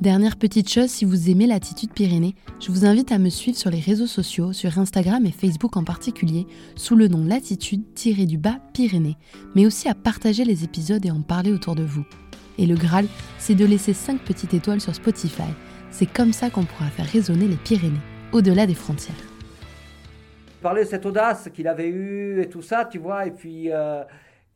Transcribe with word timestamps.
Dernière 0.00 0.36
petite 0.36 0.68
chose, 0.68 0.90
si 0.90 1.04
vous 1.04 1.30
aimez 1.30 1.46
l'attitude 1.46 1.92
Pyrénées, 1.92 2.34
je 2.60 2.72
vous 2.72 2.84
invite 2.84 3.12
à 3.12 3.18
me 3.18 3.30
suivre 3.30 3.56
sur 3.56 3.70
les 3.70 3.78
réseaux 3.78 4.08
sociaux, 4.08 4.52
sur 4.52 4.78
Instagram 4.78 5.24
et 5.24 5.30
Facebook 5.30 5.76
en 5.76 5.84
particulier, 5.84 6.46
sous 6.74 6.96
le 6.96 7.06
nom 7.06 7.24
Latitude-du-bas 7.24 8.58
Pyrénées, 8.72 9.16
mais 9.54 9.66
aussi 9.66 9.88
à 9.88 9.94
partager 9.94 10.44
les 10.44 10.64
épisodes 10.64 11.06
et 11.06 11.12
en 11.12 11.22
parler 11.22 11.52
autour 11.52 11.76
de 11.76 11.84
vous. 11.84 12.04
Et 12.58 12.66
le 12.66 12.74
Graal, 12.74 13.06
c'est 13.38 13.54
de 13.54 13.64
laisser 13.64 13.94
5 13.94 14.20
petites 14.20 14.52
étoiles 14.52 14.80
sur 14.80 14.94
Spotify. 14.94 15.42
C'est 15.90 16.12
comme 16.12 16.32
ça 16.32 16.50
qu'on 16.50 16.64
pourra 16.64 16.86
faire 16.86 17.06
résonner 17.06 17.46
les 17.46 17.56
Pyrénées, 17.56 17.94
au-delà 18.32 18.66
des 18.66 18.74
frontières. 18.74 19.14
Parler 20.60 20.82
de 20.82 20.88
cette 20.88 21.06
audace 21.06 21.48
qu'il 21.54 21.68
avait 21.68 21.88
eue 21.88 22.42
et 22.42 22.48
tout 22.48 22.62
ça, 22.62 22.84
tu 22.84 22.98
vois, 22.98 23.26
et 23.26 23.30
puis... 23.30 23.70
Euh, 23.70 24.02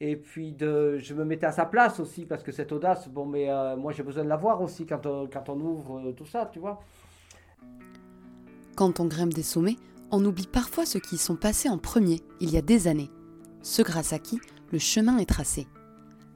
et 0.01 0.17
puis 0.17 0.53
de, 0.53 0.99
je 0.99 1.15
me 1.15 1.25
mettais 1.25 1.47
à 1.47 1.53
sa 1.53 1.65
place 1.65 1.99
aussi, 2.01 2.25
parce 2.25 2.43
que 2.43 2.53
cette 2.53 2.73
audace, 2.73 3.09
bon, 3.09 3.27
mais 3.27 3.51
euh, 3.51 3.77
moi 3.77 3.93
j'ai 3.93 4.03
besoin 4.03 4.25
de 4.25 4.29
la 4.29 4.37
voir 4.37 4.63
aussi 4.63 4.87
quand 4.87 5.07
on, 5.07 5.27
quand 5.27 5.49
on 5.49 5.61
ouvre 5.61 5.99
euh, 5.99 6.13
tout 6.13 6.27
ça, 6.27 6.49
tu 6.53 6.59
vois. 6.59 6.81
Quand 8.77 9.01
on 9.01 9.07
grimpe 9.07 9.35
des 9.35 9.43
sommets, 9.43 9.77
on 10.11 10.25
oublie 10.25 10.47
parfois 10.47 10.87
ceux 10.87 11.01
qui 11.01 11.17
y 11.17 11.19
sont 11.19 11.37
passés 11.37 11.69
en 11.69 11.79
premier, 11.79 12.21
il 12.41 12.51
y 12.51 12.57
a 12.57 12.63
des 12.63 12.87
années. 12.87 13.11
Ceux 13.63 13.83
grâce 13.83 14.13
à 14.13 14.19
qui 14.19 14.41
le 14.71 14.79
chemin 14.79 15.19
est 15.19 15.29
tracé. 15.29 15.67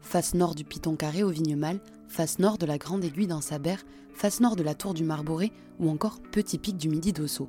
Face 0.01 0.35
nord 0.35 0.55
du 0.55 0.65
Piton 0.65 0.97
Carré 0.97 1.23
au 1.23 1.29
Vignemale, 1.29 1.81
face 2.09 2.41
nord 2.41 2.59
de 2.59 2.67
la 2.67 2.79
Grande 2.79 3.05
Aiguille 3.05 3.29
dans 3.29 3.41
Sabert, 3.41 3.85
face 4.13 4.41
nord 4.41 4.57
de 4.57 4.65
la 4.65 4.75
Tour 4.75 4.93
du 4.93 5.05
Marboré 5.05 5.53
ou 5.79 5.89
encore 5.89 6.21
Petit 6.21 6.59
Pic 6.59 6.77
du 6.77 6.89
Midi 6.89 7.13
d'Osso. 7.13 7.49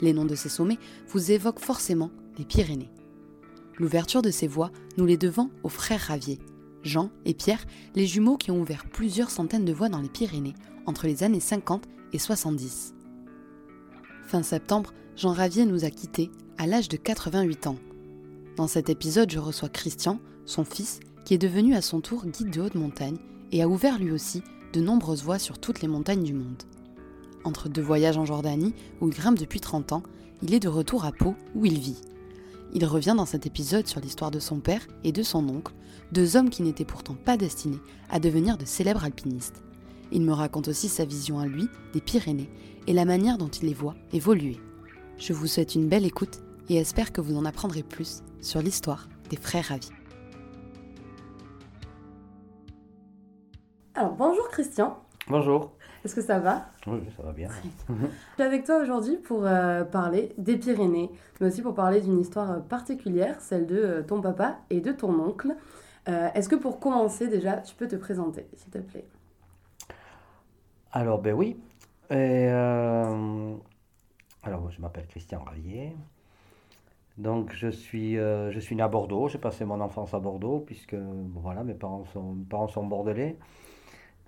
Les 0.00 0.12
noms 0.12 0.26
de 0.26 0.34
ces 0.34 0.48
sommets 0.50 0.78
vous 1.08 1.32
évoquent 1.32 1.60
forcément 1.60 2.10
les 2.36 2.44
Pyrénées. 2.44 2.90
L'ouverture 3.78 4.22
de 4.22 4.30
ces 4.30 4.46
voies, 4.46 4.70
nous 4.96 5.04
les 5.04 5.16
devons 5.16 5.50
aux 5.64 5.68
frères 5.68 6.00
Ravier. 6.00 6.38
Jean 6.84 7.10
et 7.24 7.34
Pierre, 7.34 7.64
les 7.96 8.06
jumeaux 8.06 8.36
qui 8.36 8.50
ont 8.50 8.60
ouvert 8.60 8.84
plusieurs 8.86 9.30
centaines 9.30 9.64
de 9.64 9.72
voies 9.72 9.88
dans 9.88 10.00
les 10.00 10.08
Pyrénées 10.08 10.54
entre 10.86 11.06
les 11.06 11.24
années 11.24 11.40
50 11.40 11.84
et 12.12 12.18
70. 12.18 12.94
Fin 14.26 14.42
septembre, 14.42 14.92
Jean 15.16 15.32
Ravier 15.32 15.64
nous 15.64 15.84
a 15.84 15.90
quittés 15.90 16.30
à 16.56 16.66
l'âge 16.66 16.88
de 16.88 16.96
88 16.96 17.66
ans. 17.66 17.78
Dans 18.56 18.68
cet 18.68 18.90
épisode, 18.90 19.30
je 19.30 19.40
reçois 19.40 19.68
Christian, 19.68 20.20
son 20.46 20.64
fils, 20.64 21.00
qui 21.24 21.34
est 21.34 21.38
devenu 21.38 21.74
à 21.74 21.82
son 21.82 22.00
tour 22.00 22.26
guide 22.26 22.50
de 22.50 22.60
haute 22.60 22.76
montagne 22.76 23.16
et 23.50 23.62
a 23.62 23.68
ouvert 23.68 23.98
lui 23.98 24.12
aussi 24.12 24.42
de 24.72 24.80
nombreuses 24.80 25.24
voies 25.24 25.38
sur 25.38 25.58
toutes 25.58 25.80
les 25.80 25.88
montagnes 25.88 26.22
du 26.22 26.34
monde. 26.34 26.62
Entre 27.44 27.68
deux 27.68 27.82
voyages 27.82 28.18
en 28.18 28.24
Jordanie, 28.24 28.74
où 29.00 29.08
il 29.08 29.14
grimpe 29.14 29.38
depuis 29.38 29.60
30 29.60 29.92
ans, 29.92 30.02
il 30.42 30.54
est 30.54 30.60
de 30.60 30.68
retour 30.68 31.04
à 31.04 31.12
Pau, 31.12 31.34
où 31.54 31.64
il 31.64 31.78
vit. 31.78 32.00
Il 32.72 32.84
revient 32.86 33.14
dans 33.16 33.26
cet 33.26 33.46
épisode 33.46 33.86
sur 33.86 34.00
l'histoire 34.00 34.30
de 34.30 34.40
son 34.40 34.58
père 34.58 34.86
et 35.04 35.12
de 35.12 35.22
son 35.22 35.48
oncle, 35.48 35.74
deux 36.12 36.36
hommes 36.36 36.50
qui 36.50 36.62
n'étaient 36.62 36.84
pourtant 36.84 37.14
pas 37.14 37.36
destinés 37.36 37.80
à 38.10 38.18
devenir 38.18 38.56
de 38.56 38.64
célèbres 38.64 39.04
alpinistes. 39.04 39.62
Il 40.12 40.22
me 40.22 40.32
raconte 40.32 40.68
aussi 40.68 40.88
sa 40.88 41.04
vision 41.04 41.38
à 41.38 41.46
lui 41.46 41.68
des 41.92 42.00
Pyrénées 42.00 42.50
et 42.86 42.92
la 42.92 43.04
manière 43.04 43.38
dont 43.38 43.48
il 43.48 43.66
les 43.66 43.74
voit 43.74 43.94
évoluer. 44.12 44.58
Je 45.18 45.32
vous 45.32 45.46
souhaite 45.46 45.74
une 45.74 45.88
belle 45.88 46.04
écoute 46.04 46.40
et 46.68 46.76
espère 46.76 47.12
que 47.12 47.20
vous 47.20 47.36
en 47.36 47.44
apprendrez 47.44 47.82
plus 47.82 48.22
sur 48.40 48.60
l'histoire 48.60 49.08
des 49.30 49.36
frères 49.36 49.66
Ravi. 49.66 49.90
Alors 53.94 54.14
bonjour 54.14 54.48
Christian. 54.48 54.98
Bonjour. 55.28 55.73
Est-ce 56.04 56.14
que 56.14 56.20
ça 56.20 56.38
va? 56.38 56.66
Oui, 56.86 57.00
ça 57.16 57.22
va 57.22 57.32
bien. 57.32 57.48
Je 57.88 57.94
suis 58.34 58.42
avec 58.42 58.64
toi 58.64 58.82
aujourd'hui 58.82 59.16
pour 59.16 59.46
euh, 59.46 59.84
parler 59.84 60.34
des 60.36 60.58
Pyrénées, 60.58 61.10
mais 61.40 61.46
aussi 61.46 61.62
pour 61.62 61.74
parler 61.74 62.02
d'une 62.02 62.20
histoire 62.20 62.50
euh, 62.50 62.58
particulière, 62.58 63.40
celle 63.40 63.66
de 63.66 63.76
euh, 63.76 64.02
ton 64.02 64.20
papa 64.20 64.58
et 64.68 64.82
de 64.82 64.92
ton 64.92 65.18
oncle. 65.18 65.56
Est-ce 66.06 66.50
que 66.50 66.56
pour 66.56 66.80
commencer 66.80 67.28
déjà, 67.28 67.56
tu 67.56 67.74
peux 67.74 67.88
te 67.88 67.96
présenter, 67.96 68.46
s'il 68.56 68.70
te 68.70 68.76
plaît? 68.76 69.06
Alors, 70.92 71.18
ben 71.18 71.32
oui. 71.32 71.56
alors, 72.10 73.62
je 74.70 74.82
m'appelle 74.82 75.06
Christian 75.06 75.42
Ravier. 75.42 75.96
Donc, 77.16 77.54
je 77.54 77.68
suis, 77.68 78.16
je 78.16 78.58
suis 78.60 78.76
né 78.76 78.82
à 78.82 78.88
Bordeaux. 78.88 79.28
J'ai 79.28 79.38
passé 79.38 79.64
mon 79.64 79.80
enfance 79.80 80.12
à 80.12 80.18
Bordeaux, 80.18 80.58
puisque 80.58 80.94
voilà, 81.36 81.64
mes 81.64 81.72
parents 81.72 82.04
sont, 82.12 82.34
mes 82.34 82.44
parents 82.44 82.68
sont 82.68 82.84
bordelais 82.84 83.38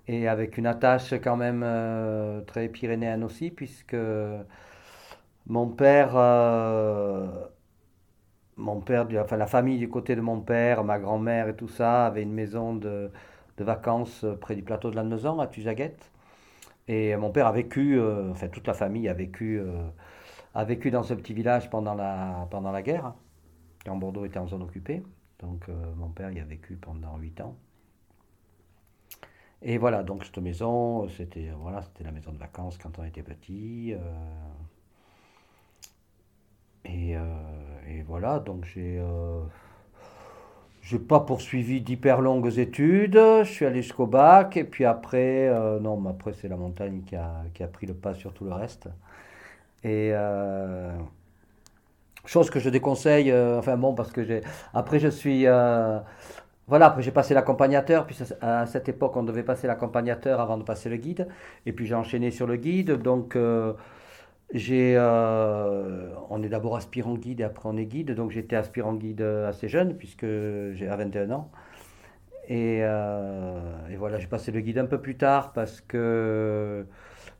et 0.07 0.27
avec 0.27 0.57
une 0.57 0.65
attache 0.67 1.13
quand 1.13 1.37
même 1.37 1.63
euh, 1.65 2.41
très 2.41 2.69
pyrénéenne 2.69 3.23
aussi, 3.23 3.51
puisque 3.51 3.95
mon 5.45 5.69
père, 5.69 6.11
euh, 6.15 7.27
mon 8.57 8.81
père, 8.81 9.07
enfin 9.21 9.37
la 9.37 9.47
famille 9.47 9.77
du 9.79 9.89
côté 9.89 10.15
de 10.15 10.21
mon 10.21 10.41
père, 10.41 10.83
ma 10.83 10.99
grand-mère 10.99 11.47
et 11.49 11.55
tout 11.55 11.67
ça, 11.67 12.07
avait 12.07 12.23
une 12.23 12.33
maison 12.33 12.75
de, 12.75 13.11
de 13.57 13.63
vacances 13.63 14.25
près 14.41 14.55
du 14.55 14.63
plateau 14.63 14.91
de 14.91 14.95
la 14.95 15.03
Maison, 15.03 15.39
à 15.39 15.47
Tuzaguette. 15.47 16.11
Et 16.87 17.15
mon 17.17 17.31
père 17.31 17.47
a 17.47 17.51
vécu, 17.51 17.99
euh, 17.99 18.31
enfin 18.31 18.47
toute 18.49 18.67
la 18.67 18.73
famille 18.73 19.09
a 19.09 19.13
vécu, 19.13 19.61
a 20.55 20.63
vécu 20.65 20.91
dans 20.91 21.03
ce 21.03 21.13
petit 21.13 21.33
village 21.33 21.69
pendant 21.69 21.95
la, 21.95 22.47
pendant 22.51 22.71
la 22.71 22.81
guerre, 22.81 23.13
quand 23.85 23.95
Bordeaux 23.97 24.25
était 24.25 24.39
en 24.39 24.47
zone 24.47 24.63
occupée. 24.63 25.03
Donc 25.39 25.67
mon 25.97 26.09
père 26.09 26.31
y 26.31 26.39
a 26.39 26.45
vécu 26.45 26.77
pendant 26.77 27.17
huit 27.17 27.41
ans. 27.41 27.57
Et 29.63 29.77
voilà, 29.77 30.03
donc 30.03 30.23
cette 30.23 30.37
maison, 30.37 31.07
c'était 31.09 31.49
voilà, 31.59 31.81
c'était 31.81 32.03
la 32.03 32.11
maison 32.11 32.31
de 32.31 32.37
vacances 32.37 32.77
quand 32.77 32.99
on 32.99 33.03
était 33.03 33.23
petit. 33.23 33.93
Euh, 33.93 33.97
et, 36.85 37.17
euh, 37.17 37.21
et, 37.89 38.01
voilà, 38.03 38.39
donc 38.39 38.65
j'ai 38.65 38.99
euh, 38.99 39.41
j'ai 40.81 40.99
pas 40.99 41.21
poursuivi 41.21 41.81
d'hyper 41.81 42.21
longues 42.21 42.59
études. 42.59 43.17
Je 43.17 43.49
suis 43.51 43.65
allé 43.65 43.81
jusqu'au 43.81 44.05
bac 44.05 44.57
et 44.57 44.63
puis 44.63 44.85
après, 44.85 45.49
non, 45.81 45.97
mais 45.99 46.11
après 46.11 46.33
c'est 46.33 46.47
la 46.47 46.57
montagne 46.57 47.01
qui 47.05 47.15
a, 47.15 47.43
qui 47.53 47.63
a, 47.63 47.67
pris 47.67 47.87
le 47.87 47.93
pas 47.95 48.13
sur 48.13 48.33
tout 48.33 48.45
le 48.45 48.53
reste. 48.53 48.89
Et 49.83 50.13
chose 52.25 52.49
que 52.49 52.59
je 52.59 52.69
déconseille, 52.69 53.33
enfin 53.33 53.75
bon, 53.77 53.95
parce 53.95 54.11
que 54.11 54.23
j'ai 54.23 54.41
après 54.73 54.99
je 54.99 55.09
suis 55.09 55.45
voilà, 56.67 56.87
après 56.87 57.01
j'ai 57.01 57.11
passé 57.11 57.33
l'accompagnateur, 57.33 58.05
puis 58.05 58.17
à 58.41 58.65
cette 58.65 58.89
époque 58.89 59.15
on 59.15 59.23
devait 59.23 59.43
passer 59.43 59.67
l'accompagnateur 59.67 60.41
avant 60.41 60.57
de 60.57 60.63
passer 60.63 60.89
le 60.89 60.97
guide, 60.97 61.27
et 61.65 61.71
puis 61.71 61.85
j'ai 61.85 61.95
enchaîné 61.95 62.31
sur 62.31 62.45
le 62.45 62.57
guide, 62.57 62.91
donc 63.01 63.35
euh, 63.35 63.73
j'ai, 64.53 64.95
euh, 64.97 66.09
on 66.29 66.43
est 66.43 66.49
d'abord 66.49 66.75
aspirant 66.75 67.15
guide 67.15 67.39
et 67.39 67.43
après 67.43 67.69
on 67.69 67.77
est 67.77 67.85
guide, 67.85 68.13
donc 68.15 68.31
j'étais 68.31 68.55
aspirant 68.55 68.93
guide 68.93 69.21
assez 69.21 69.69
jeune, 69.69 69.95
puisque 69.95 70.25
j'ai 70.25 70.87
à 70.89 70.95
21 70.95 71.31
ans. 71.31 71.51
Et, 72.49 72.79
euh, 72.81 73.59
et 73.91 73.97
voilà, 73.97 74.19
j'ai 74.19 74.27
passé 74.27 74.51
le 74.51 74.61
guide 74.61 74.77
un 74.77 74.85
peu 74.85 75.01
plus 75.01 75.17
tard 75.17 75.51
parce 75.51 75.81
que 75.81 76.85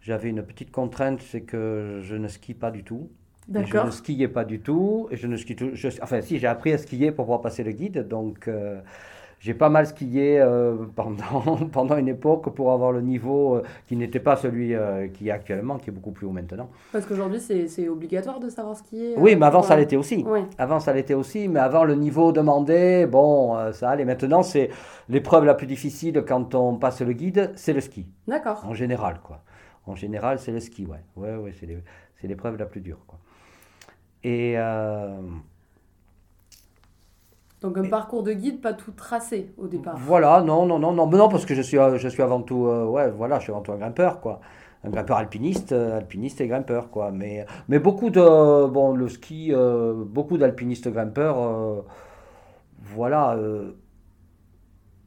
j'avais 0.01 0.29
une 0.29 0.43
petite 0.43 0.71
contrainte, 0.71 1.21
c'est 1.21 1.41
que 1.41 1.99
je 2.01 2.15
ne 2.15 2.27
skie 2.27 2.53
pas 2.53 2.71
du 2.71 2.83
tout. 2.83 3.09
Je 3.49 3.77
ne 3.77 3.91
skiais 3.91 4.27
pas 4.27 4.43
du 4.45 4.59
tout. 4.59 5.07
Et 5.11 5.15
je 5.15 5.27
ne 5.27 5.37
skie 5.37 5.55
je, 5.73 5.87
enfin, 6.01 6.21
si, 6.21 6.37
j'ai 6.37 6.47
appris 6.47 6.73
à 6.73 6.77
skier 6.77 7.11
pour 7.11 7.25
pouvoir 7.25 7.41
passer 7.41 7.63
le 7.63 7.71
guide. 7.71 8.07
Donc, 8.07 8.47
euh, 8.47 8.81
j'ai 9.39 9.53
pas 9.53 9.69
mal 9.69 9.85
skié 9.85 10.39
euh, 10.39 10.75
pendant, 10.95 11.57
pendant 11.71 11.97
une 11.97 12.07
époque 12.07 12.53
pour 12.55 12.71
avoir 12.71 12.91
le 12.91 13.01
niveau 13.01 13.55
euh, 13.55 13.63
qui 13.87 13.95
n'était 13.95 14.19
pas 14.19 14.35
celui 14.35 14.75
qui 15.13 15.27
est 15.27 15.31
actuellement, 15.31 15.77
qui 15.77 15.89
est 15.89 15.93
beaucoup 15.93 16.11
plus 16.11 16.25
haut 16.25 16.31
maintenant. 16.31 16.69
Parce 16.91 17.05
qu'aujourd'hui, 17.05 17.39
c'est 17.39 17.87
obligatoire 17.87 18.39
de 18.39 18.49
savoir 18.49 18.75
skier 18.75 19.15
Oui, 19.17 19.35
mais 19.35 19.45
avant, 19.45 19.61
ça 19.61 19.75
l'était 19.75 19.95
aussi. 19.95 20.25
Avant, 20.57 20.79
ça 20.79 20.93
l'était 20.93 21.13
aussi. 21.13 21.47
Mais 21.47 21.59
avant, 21.59 21.83
le 21.83 21.95
niveau 21.95 22.31
demandé, 22.31 23.05
bon, 23.05 23.71
ça 23.73 23.91
allait. 23.91 24.05
Maintenant, 24.05 24.43
c'est 24.43 24.69
l'épreuve 25.09 25.45
la 25.45 25.53
plus 25.53 25.67
difficile 25.67 26.23
quand 26.27 26.55
on 26.55 26.75
passe 26.77 27.01
le 27.01 27.13
guide, 27.13 27.51
c'est 27.55 27.73
le 27.73 27.81
ski. 27.81 28.07
D'accord. 28.27 28.63
En 28.65 28.73
général, 28.73 29.19
quoi. 29.23 29.41
En 29.85 29.95
général, 29.95 30.39
c'est 30.39 30.51
le 30.51 30.59
ski, 30.59 30.85
ouais. 30.85 31.03
Ouais, 31.15 31.35
ouais, 31.35 31.53
c'est 31.53 32.27
l'épreuve 32.27 32.57
la 32.57 32.65
plus 32.65 32.81
dure, 32.81 32.99
quoi. 33.07 33.19
Et. 34.23 34.57
Euh, 37.63 37.67
Donc 37.67 37.77
un 37.77 37.89
parcours 37.89 38.23
de 38.23 38.33
guide 38.33 38.61
pas 38.61 38.73
tout 38.73 38.91
tracé 38.91 39.53
au 39.57 39.67
départ. 39.67 39.97
Voilà, 39.97 40.41
non, 40.41 40.65
non, 40.65 40.79
non, 40.79 40.93
non, 40.93 41.07
non 41.07 41.29
parce 41.29 41.45
que 41.45 41.55
je 41.55 41.61
suis, 41.61 41.77
euh, 41.77 41.97
je 41.97 42.07
suis 42.07 42.21
avant 42.21 42.41
tout, 42.41 42.65
euh, 42.67 42.85
ouais, 42.85 43.09
voilà, 43.11 43.39
je 43.39 43.43
suis 43.43 43.51
avant 43.51 43.61
tout 43.61 43.71
un 43.71 43.77
grimpeur, 43.77 44.21
quoi. 44.21 44.41
Un 44.83 44.89
grimpeur 44.89 45.17
alpiniste, 45.17 45.71
alpiniste 45.71 46.39
et 46.41 46.47
grimpeur, 46.47 46.89
quoi. 46.91 47.11
Mais, 47.11 47.45
mais 47.67 47.79
beaucoup 47.79 48.09
de, 48.09 48.67
bon, 48.67 48.95
le 48.95 49.09
ski, 49.09 49.51
beaucoup 50.07 50.37
d'alpinistes 50.37 50.87
grimpeurs, 50.89 51.83
voilà. 52.83 53.35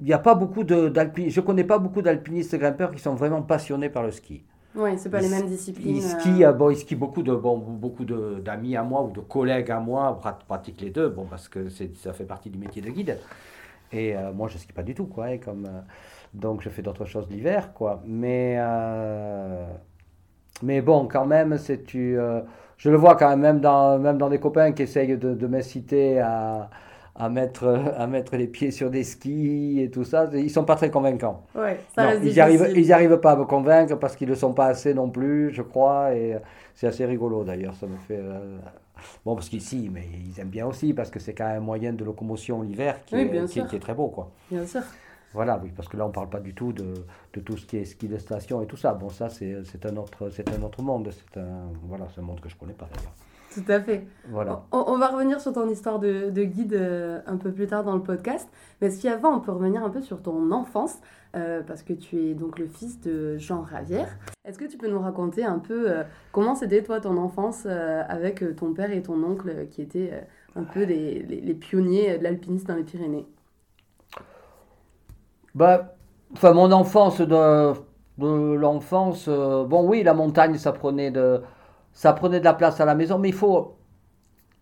Il 0.01 0.07
n'y 0.07 0.13
a 0.13 0.19
pas 0.19 0.35
beaucoup 0.35 0.65
d'alpinistes, 0.65 1.37
je 1.37 1.41
connais 1.41 1.65
pas 1.65 1.79
beaucoup 1.79 2.03
d'alpinistes 2.03 2.57
grimpeurs 2.57 2.91
qui 2.91 3.01
sont 3.01 3.15
vraiment 3.15 3.43
passionnés 3.43 3.91
par 3.91 4.03
le 4.03 4.11
ski. 4.11 4.45
Oui, 4.75 4.91
c'est 4.99 5.11
pas 5.11 5.21
les 5.21 5.29
mêmes 5.29 5.49
disciplines. 5.49 5.97
Il 5.97 6.03
skie, 6.03 6.45
euh. 6.45 6.53
bon, 6.53 6.71
il 6.71 6.77
skie 6.77 6.95
beaucoup 6.95 7.23
de 7.23 7.35
bon, 7.35 7.59
beaucoup 7.59 8.05
d'amis 8.05 8.77
à 8.77 8.83
moi 8.83 9.03
ou 9.03 9.11
de 9.11 9.21
collègues 9.21 9.71
à 9.71 9.81
moi 9.81 10.21
pratiquent 10.47 10.81
les 10.81 10.91
deux, 10.91 11.09
bon, 11.09 11.27
parce 11.29 11.49
que 11.49 11.69
ça 11.69 12.13
fait 12.13 12.25
partie 12.25 12.51
du 12.51 12.59
métier 12.59 12.81
de 12.81 12.91
guide. 12.91 13.19
Et 13.93 14.17
euh, 14.17 14.33
moi, 14.33 14.49
je 14.49 14.59
skie 14.59 14.73
pas 14.73 14.85
du 14.85 14.95
tout, 14.95 15.07
quoi. 15.07 15.37
comme, 15.39 15.67
euh, 15.67 15.81
donc, 16.35 16.63
je 16.63 16.69
fais 16.69 16.83
d'autres 16.83 17.05
choses 17.05 17.29
l'hiver, 17.29 17.75
quoi. 17.75 18.01
Mais, 18.07 18.59
mais 20.63 20.81
bon, 20.83 21.09
quand 21.09 21.27
même, 21.27 21.59
c'est 21.59 21.85
tu. 21.85 22.17
je 22.77 22.91
le 22.91 22.97
vois 22.97 23.17
quand 23.17 23.29
même, 23.31 23.41
même 23.41 23.61
dans, 23.61 23.99
même 23.99 24.19
dans 24.19 24.29
des 24.29 24.39
copains 24.39 24.73
qui 24.73 24.83
essayent 24.83 25.19
de, 25.19 25.35
de 25.35 25.47
m'inciter 25.47 26.21
à 26.21 26.71
à 27.21 27.29
mettre, 27.29 27.67
à 27.97 28.07
mettre 28.07 28.37
les 28.37 28.47
pieds 28.47 28.71
sur 28.71 28.91
des 28.91 29.05
skis 29.05 29.81
et 29.81 29.91
tout 29.91 30.05
ça, 30.05 30.29
ils 30.33 30.51
sont 30.51 30.65
pas 30.65 30.77
très 30.77 30.91
convaincants. 30.91 31.43
Ouais, 31.55 31.79
ça 31.95 32.15
ils 32.15 32.33
n'y 32.33 32.93
arrivent, 32.93 33.19
pas 33.19 33.33
à 33.33 33.37
me 33.37 33.45
convaincre 33.45 33.97
parce 33.99 34.17
qu'ils 34.17 34.29
ne 34.29 34.33
le 34.33 34.39
sont 34.39 34.55
pas 34.55 34.67
assez 34.67 34.95
non 34.95 35.11
plus, 35.11 35.53
je 35.53 35.63
crois, 35.63 36.15
et 36.15 36.37
c'est 36.75 36.87
assez 36.87 37.05
rigolo 37.05 37.45
d'ailleurs, 37.45 37.75
ça 37.75 37.87
me 37.87 37.97
fait... 37.97 38.19
Euh, 38.19 38.59
bon, 39.25 39.35
parce 39.35 39.49
qu'ici, 39.49 39.91
mais 39.93 40.07
ils 40.27 40.41
aiment 40.41 40.49
bien 40.49 40.67
aussi, 40.67 40.95
parce 40.95 41.11
que 41.11 41.21
c'est 41.21 41.35
quand 41.35 41.47
même 41.47 41.59
un 41.59 41.65
moyen 41.65 41.93
de 41.93 42.05
locomotion 42.05 42.63
l'hiver 42.63 43.05
qui, 43.05 43.17
est, 43.17 43.47
qui, 43.47 43.77
est 43.77 43.81
très 43.81 43.95
beau, 43.95 44.09
quoi. 44.09 44.31
Bien 44.51 44.65
sûr. 44.65 44.83
Voilà, 45.33 45.61
oui, 45.63 45.71
parce 45.77 45.89
que 45.89 45.97
là, 45.97 46.05
on 46.05 46.09
ne 46.09 46.13
parle 46.13 46.29
pas 46.29 46.41
du 46.41 46.55
tout 46.55 46.73
de, 46.73 46.95
de, 47.35 47.41
tout 47.41 47.57
ce 47.57 47.65
qui 47.65 47.77
est 47.77 47.85
ski 47.85 48.09
de 48.09 48.19
station 48.19 48.63
et 48.63 48.67
tout 48.67 48.77
ça. 48.77 48.95
Bon, 48.95 49.11
ça, 49.11 49.29
c'est 49.29 49.55
un, 49.85 49.97
autre, 49.97 50.29
un 50.29 50.63
autre 50.63 50.83
monde. 50.83 51.11
C'est 51.13 51.39
un, 51.39 51.69
voilà, 51.85 52.07
un 52.17 52.23
monde 52.23 52.41
que 52.41 52.49
je 52.49 52.57
ne 52.57 52.61
connais 52.61 52.73
pas 52.73 52.89
d'ailleurs. 52.93 53.13
Tout 53.53 53.65
à 53.67 53.81
fait. 53.81 54.07
Voilà. 54.29 54.63
On, 54.71 54.97
va 54.97 55.09
revenir 55.09 55.41
sur 55.41 55.53
ton 55.53 55.69
histoire 55.69 55.99
de, 55.99 56.31
guide 56.45 56.75
euh, 56.75 57.21
un 57.27 57.37
peu 57.37 57.51
plus 57.51 57.67
tard 57.67 57.83
dans 57.83 57.97
le 57.97 58.03
podcast. 58.03 58.49
Mais 58.81 58.91
si 58.91 59.09
avant, 59.09 59.35
on 59.37 59.41
peut 59.41 59.51
revenir 59.51 59.85
un 59.85 59.91
peu 59.91 60.01
sur 60.03 60.23
ton 60.23 60.53
enfance, 60.53 60.99
euh, 61.35 61.61
parce 61.67 61.83
que 61.83 61.93
tu 61.93 62.17
es 62.17 62.35
donc 62.35 62.61
le 62.61 62.69
fils 62.69 63.01
de 63.01 63.37
Jean 63.39 63.63
Ravière. 63.63 64.09
Est-ce 64.45 64.57
que 64.57 64.67
tu 64.67 64.79
peux 64.79 64.89
nous 64.89 65.01
raconter 65.01 65.45
un 65.45 65.59
peu 65.59 65.91
euh, 65.91 66.05
comment 66.31 66.55
c'était 66.55 66.83
toi 66.83 67.01
ton 67.01 67.17
enfance 67.17 67.67
avec 67.67 68.45
ton 68.57 68.73
père 68.73 68.93
et 68.93 69.03
ton 69.03 69.21
oncle 69.25 69.67
qui 69.71 69.83
étaient 69.83 70.13
un 70.55 70.63
peu 70.63 70.85
les, 70.85 71.23
les, 71.23 71.55
pionniers 71.55 72.19
de 72.19 72.23
l'alpinisme 72.23 72.69
dans 72.69 72.77
les 72.77 72.85
Pyrénées? 72.85 73.27
Bah, 75.57 75.97
enfin, 76.33 76.53
mon 76.53 76.71
enfance 76.71 77.21
de, 77.21 77.73
de 78.19 78.55
l'enfance, 78.55 79.29
bon 79.29 79.89
oui, 79.89 80.05
la 80.05 80.15
montagne, 80.15 80.57
ça 80.57 80.71
prenait 80.71 81.11
de 81.11 81.43
ça 81.93 82.13
prenait 82.13 82.41
de 82.41 82.45
la 82.45 82.55
place 82.55 82.81
à 82.81 82.85
la 82.85 82.95
maison, 82.95 83.19
mais 83.19 83.29
il 83.29 83.35
faut. 83.35 83.77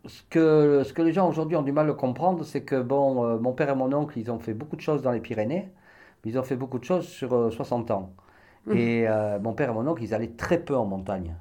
Ce 0.07 0.23
que, 0.31 0.83
ce 0.85 0.93
que 0.93 1.03
les 1.03 1.13
gens 1.13 1.29
aujourd'hui 1.29 1.57
ont 1.57 1.63
du 1.63 1.73
mal 1.73 1.91
à 1.91 1.93
comprendre, 1.93 2.45
c'est 2.45 2.63
que 2.63 2.81
bon, 2.81 3.25
euh, 3.25 3.39
mon 3.39 3.53
père 3.53 3.69
et 3.69 3.75
mon 3.75 3.93
oncle, 3.93 4.19
ils 4.19 4.31
ont 4.31 4.39
fait 4.39 4.55
beaucoup 4.55 4.77
de 4.77 4.81
choses 4.81 5.03
dans 5.03 5.11
les 5.11 5.21
Pyrénées, 5.21 5.69
mais 6.25 6.31
ils 6.31 6.39
ont 6.39 6.45
fait 6.45 6.57
beaucoup 6.57 6.79
de 6.79 6.85
choses 6.85 7.07
sur 7.07 7.53
60 7.53 7.91
euh, 7.91 7.95
ans. 7.95 8.13
Mmh. 8.67 8.77
Et 8.77 9.09
euh, 9.09 9.39
mon 9.41 9.53
père 9.53 9.71
et 9.71 9.73
mon 9.73 9.87
oncle, 9.87 10.03
ils 10.03 10.15
allaient 10.15 10.35
très 10.37 10.59
peu 10.59 10.77
en 10.77 10.87
montagne. 10.87 11.35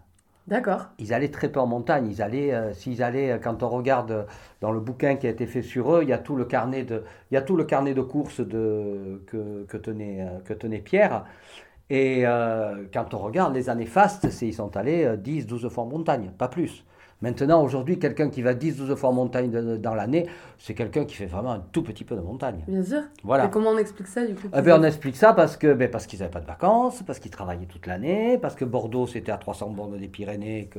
D'accord. 0.48 0.88
Ils 0.98 1.14
allaient 1.14 1.30
très 1.30 1.50
peu 1.50 1.60
en 1.60 1.68
montagne. 1.68 2.08
Ils 2.10 2.22
allaient, 2.22 2.74
s'ils 2.74 3.04
allaient, 3.04 3.40
quand 3.44 3.64
on 3.64 3.70
regarde 3.70 4.28
dans 4.62 4.72
le 4.72 4.80
bouquin 4.80 5.18
qui 5.18 5.28
a 5.28 5.30
été 5.30 5.46
fait 5.46 5.62
sur 5.62 5.94
eux, 5.94 6.04
il 6.04 6.10
y 6.10 6.14
a 6.14 6.18
tout 6.18 6.38
le 6.38 6.46
carnet 6.46 6.84
de, 6.84 7.04
il 7.32 7.36
y 7.36 7.38
a 7.38 7.42
tout 7.42 7.58
le 7.58 7.66
carnet 7.66 7.94
de 7.94 8.02
courses 8.02 8.40
de, 8.40 9.22
que, 9.28 9.66
que, 9.66 9.78
tenait, 9.78 10.26
que 10.46 10.54
tenait 10.54 10.80
Pierre. 10.80 11.26
Et 11.90 12.24
euh, 12.26 12.84
quand 12.94 13.14
on 13.14 13.20
regarde 13.20 13.54
les 13.54 13.70
années 13.70 13.86
fastes, 13.86 14.28
ils 14.42 14.54
sont 14.54 14.76
allés 14.76 15.06
10-12 15.06 15.66
euh, 15.66 15.70
fois 15.70 15.84
en 15.84 15.88
montagne, 15.88 16.32
pas 16.38 16.50
plus. 16.50 16.84
Maintenant, 17.22 17.64
aujourd'hui, 17.64 17.98
quelqu'un 17.98 18.30
qui 18.30 18.44
va 18.44 18.54
10-12 18.54 18.96
fois 18.96 19.10
en 19.10 19.14
montagne 19.14 19.50
dans 19.80 19.96
l'année, 19.96 20.28
c'est 20.60 20.76
quelqu'un 20.76 21.04
qui 21.04 21.16
fait 21.16 21.26
vraiment 21.26 21.52
un 21.52 21.64
tout 21.72 21.82
petit 21.82 22.04
peu 22.04 22.16
de 22.16 22.22
montagne. 22.22 22.64
Bien 22.68 22.84
sûr. 22.84 23.02
Voilà. 23.24 23.46
Et 23.46 23.50
comment 23.50 23.72
on 23.72 23.78
explique 23.80 24.08
ça 24.08 24.24
du 24.24 24.36
coup 24.36 24.48
eh 24.56 24.62
ben, 24.62 24.80
On 24.80 24.84
explique 24.84 25.16
ça 25.16 25.34
parce 25.34 25.58
que 25.58 25.74
ben, 25.74 25.90
parce 25.90 26.06
qu'ils 26.06 26.20
n'avaient 26.20 26.30
pas 26.32 26.42
de 26.42 26.46
vacances, 26.46 27.02
parce 27.02 27.18
qu'ils 27.18 27.32
travaillaient 27.32 27.66
toute 27.66 27.88
l'année, 27.88 28.38
parce 28.38 28.54
que 28.54 28.66
Bordeaux 28.66 29.08
c'était 29.08 29.32
à 29.32 29.38
300 29.38 29.72
bornes 29.72 29.98
des 29.98 30.08
Pyrénées 30.08 30.70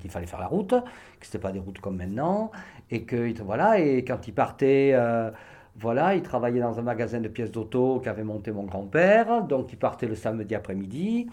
qu'il 0.00 0.10
fallait 0.10 0.26
faire 0.26 0.40
la 0.40 0.48
route, 0.48 0.70
que 0.70 1.26
ce 1.26 1.28
n'était 1.28 1.38
pas 1.38 1.52
des 1.52 1.60
routes 1.60 1.78
comme 1.78 1.96
maintenant, 1.96 2.50
et 2.90 3.04
que 3.04 3.32
voilà, 3.42 3.78
et 3.78 4.04
quand 4.04 4.26
ils 4.26 4.34
partaient. 4.34 4.90
Euh, 4.94 5.30
voilà, 5.76 6.14
il 6.14 6.22
travaillait 6.22 6.60
dans 6.60 6.78
un 6.78 6.82
magasin 6.82 7.20
de 7.20 7.28
pièces 7.28 7.50
d'auto 7.50 8.00
qu'avait 8.00 8.24
monté 8.24 8.52
mon 8.52 8.64
grand-père. 8.64 9.42
Donc, 9.44 9.72
il 9.72 9.78
partait 9.78 10.06
le 10.06 10.14
samedi 10.14 10.54
après-midi. 10.54 11.28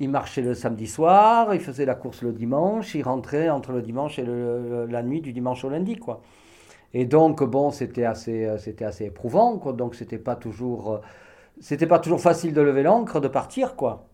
Il 0.00 0.10
marchait 0.10 0.42
le 0.42 0.54
samedi 0.54 0.86
soir, 0.86 1.54
il 1.54 1.60
faisait 1.60 1.84
la 1.84 1.94
course 1.94 2.22
le 2.22 2.32
dimanche, 2.32 2.94
il 2.94 3.02
rentrait 3.02 3.50
entre 3.50 3.72
le 3.72 3.82
dimanche 3.82 4.18
et 4.18 4.24
la 4.24 5.02
nuit 5.02 5.20
du 5.20 5.32
dimanche 5.32 5.64
au 5.64 5.70
lundi, 5.70 5.96
quoi. 5.96 6.22
Et 6.94 7.04
donc, 7.04 7.42
bon, 7.44 7.70
c'était 7.70 8.04
assez, 8.04 8.48
c'était 8.58 8.84
assez 8.84 9.06
éprouvant. 9.06 9.56
Donc, 9.72 9.94
c'était 9.94 10.18
pas 10.18 10.36
toujours, 10.36 11.00
c'était 11.60 11.86
pas 11.86 11.98
toujours 11.98 12.20
facile 12.20 12.54
de 12.54 12.60
lever 12.62 12.82
l'encre, 12.82 13.20
de 13.20 13.28
partir, 13.28 13.76
quoi. 13.76 14.09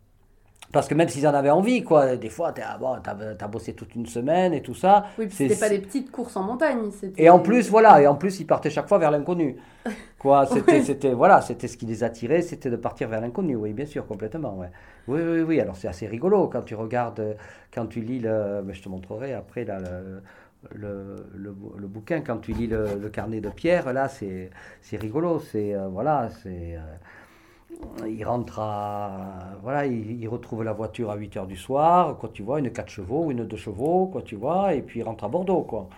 Parce 0.76 0.88
que 0.88 0.94
même 0.94 1.08
s'ils 1.08 1.26
en 1.26 1.32
avaient 1.32 1.48
envie, 1.48 1.82
quoi, 1.82 2.16
des 2.16 2.28
fois, 2.28 2.52
tu 2.52 2.60
as, 2.60 2.76
bon, 2.76 2.98
as, 3.02 3.48
bossé 3.48 3.72
toute 3.72 3.94
une 3.94 4.04
semaine 4.04 4.52
et 4.52 4.60
tout 4.60 4.74
ça. 4.74 5.06
Oui, 5.18 5.26
c'était 5.30 5.56
pas 5.56 5.70
des 5.70 5.78
petites 5.78 6.10
courses 6.10 6.36
en 6.36 6.42
montagne. 6.42 6.90
Et 7.16 7.30
en 7.30 7.38
plus, 7.38 7.70
voilà, 7.70 8.02
et 8.02 8.06
en 8.06 8.14
plus, 8.14 8.40
ils 8.40 8.46
partaient 8.46 8.68
chaque 8.68 8.86
fois 8.86 8.98
vers 8.98 9.10
l'inconnu. 9.10 9.56
Quoi, 10.18 10.44
c'était, 10.44 10.82
c'était, 10.82 11.14
voilà, 11.14 11.40
c'était 11.40 11.66
ce 11.66 11.78
qui 11.78 11.86
les 11.86 12.04
attirait, 12.04 12.42
c'était 12.42 12.68
de 12.68 12.76
partir 12.76 13.08
vers 13.08 13.22
l'inconnu, 13.22 13.56
oui, 13.56 13.72
bien 13.72 13.86
sûr, 13.86 14.06
complètement, 14.06 14.58
ouais. 14.58 14.68
Oui, 15.08 15.22
oui, 15.22 15.40
oui, 15.40 15.60
alors 15.60 15.76
c'est 15.76 15.88
assez 15.88 16.06
rigolo 16.06 16.48
quand 16.48 16.62
tu 16.62 16.74
regardes, 16.74 17.36
quand 17.72 17.86
tu 17.86 18.02
lis 18.02 18.18
le, 18.18 18.62
mais 18.62 18.74
je 18.74 18.82
te 18.82 18.90
montrerai 18.90 19.32
après, 19.32 19.64
là, 19.64 19.78
le, 20.74 21.16
le, 21.34 21.54
le, 21.78 21.86
bouquin, 21.86 22.20
quand 22.20 22.36
tu 22.36 22.52
lis 22.52 22.66
le, 22.66 23.08
carnet 23.08 23.40
de 23.40 23.48
Pierre, 23.48 23.94
là, 23.94 24.08
c'est, 24.08 24.50
c'est 24.82 24.98
rigolo, 24.98 25.38
c'est, 25.38 25.74
euh, 25.74 25.88
voilà, 25.88 26.28
c'est... 26.42 26.76
Euh, 26.76 26.80
il 28.06 28.24
rentre 28.24 28.58
à. 28.58 29.56
Voilà, 29.62 29.86
il, 29.86 30.28
retrouve 30.28 30.62
la 30.62 30.72
voiture 30.72 31.10
à 31.10 31.16
8 31.16 31.36
h 31.36 31.46
du 31.46 31.56
soir, 31.56 32.16
quoi, 32.18 32.30
tu 32.32 32.42
vois, 32.42 32.58
une 32.58 32.70
4 32.70 32.88
chevaux 32.88 33.30
une 33.30 33.46
2 33.46 33.56
chevaux, 33.56 34.06
quoi, 34.06 34.22
tu 34.22 34.36
vois, 34.36 34.74
et 34.74 34.82
puis 34.82 35.00
il 35.00 35.02
rentre 35.02 35.24
à 35.24 35.28
Bordeaux, 35.28 35.62
quoi. 35.62 35.88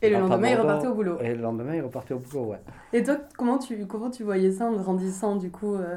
Et 0.00 0.10
le 0.10 0.20
lendemain, 0.20 0.48
il 0.48 0.60
repartait 0.60 0.86
au 0.86 0.94
boulot. 0.94 1.18
Et 1.20 1.34
le 1.34 1.42
lendemain, 1.42 1.74
il 1.74 1.82
repartait 1.82 2.14
au 2.14 2.18
boulot, 2.18 2.44
ouais. 2.50 2.60
Et 2.92 3.02
toi, 3.02 3.16
comment 3.36 3.58
tu, 3.58 3.86
comment 3.86 4.10
tu 4.10 4.22
voyais 4.22 4.52
ça 4.52 4.66
en 4.66 4.76
grandissant, 4.76 5.36
du 5.36 5.50
coup 5.50 5.74
euh, 5.74 5.96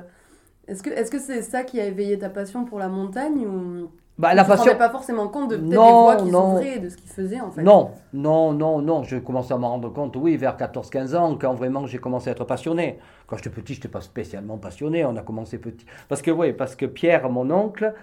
Est-ce 0.68 0.82
que 0.82 0.90
c'est 0.90 1.04
-ce 1.04 1.20
c'est 1.20 1.42
ça 1.44 1.64
qui 1.64 1.80
a 1.80 1.86
éveillé 1.86 2.18
ta 2.18 2.30
passion 2.30 2.66
pour 2.66 2.80
la 2.80 2.90
montagne 2.90 3.46
ou 3.46 3.92
bah, 4.18 4.34
la 4.34 4.44
passion... 4.44 4.76
pas 4.76 4.90
forcément 4.90 5.28
compte 5.30 5.52
de 5.52 5.58
des 5.58 5.76
voies 5.76 6.16
qui 6.18 6.30
s'ouvraient 6.30 6.80
de 6.80 6.90
ce 6.90 6.98
qu'il 6.98 7.10
faisait 7.10 7.42
en 7.42 7.50
fait. 7.50 7.64
Non, 7.64 7.92
non, 8.14 8.54
non, 8.54 8.82
non. 8.82 9.04
Je 9.04 9.18
commençais 9.18 9.54
à 9.54 9.58
m'en 9.58 9.70
rendre 9.70 9.90
compte, 9.90 10.16
oui, 10.16 10.38
vers 10.38 10.58
14-15 10.58 11.16
ans, 11.16 11.38
quand 11.40 11.54
vraiment 11.56 11.88
j'ai 11.88 11.98
commencé 11.98 12.30
à 12.30 12.34
être 12.34 12.44
passionné. 12.44 13.00
Quand 13.28 13.38
j'étais 13.38 13.50
petit, 13.50 13.74
je 13.74 13.80
n'étais 13.80 13.88
pas 13.88 14.02
spécialement 14.02 14.58
passionné. 14.58 15.06
On 15.06 15.16
a 15.16 15.22
commencé 15.22 15.58
petit. 15.58 15.86
Parce 16.08 16.22
que, 16.22 16.30
oui, 16.30 16.54
parce 16.54 16.76
que 16.76 16.86
Pierre, 16.86 17.30
mon 17.30 17.50
oncle, 17.50 17.94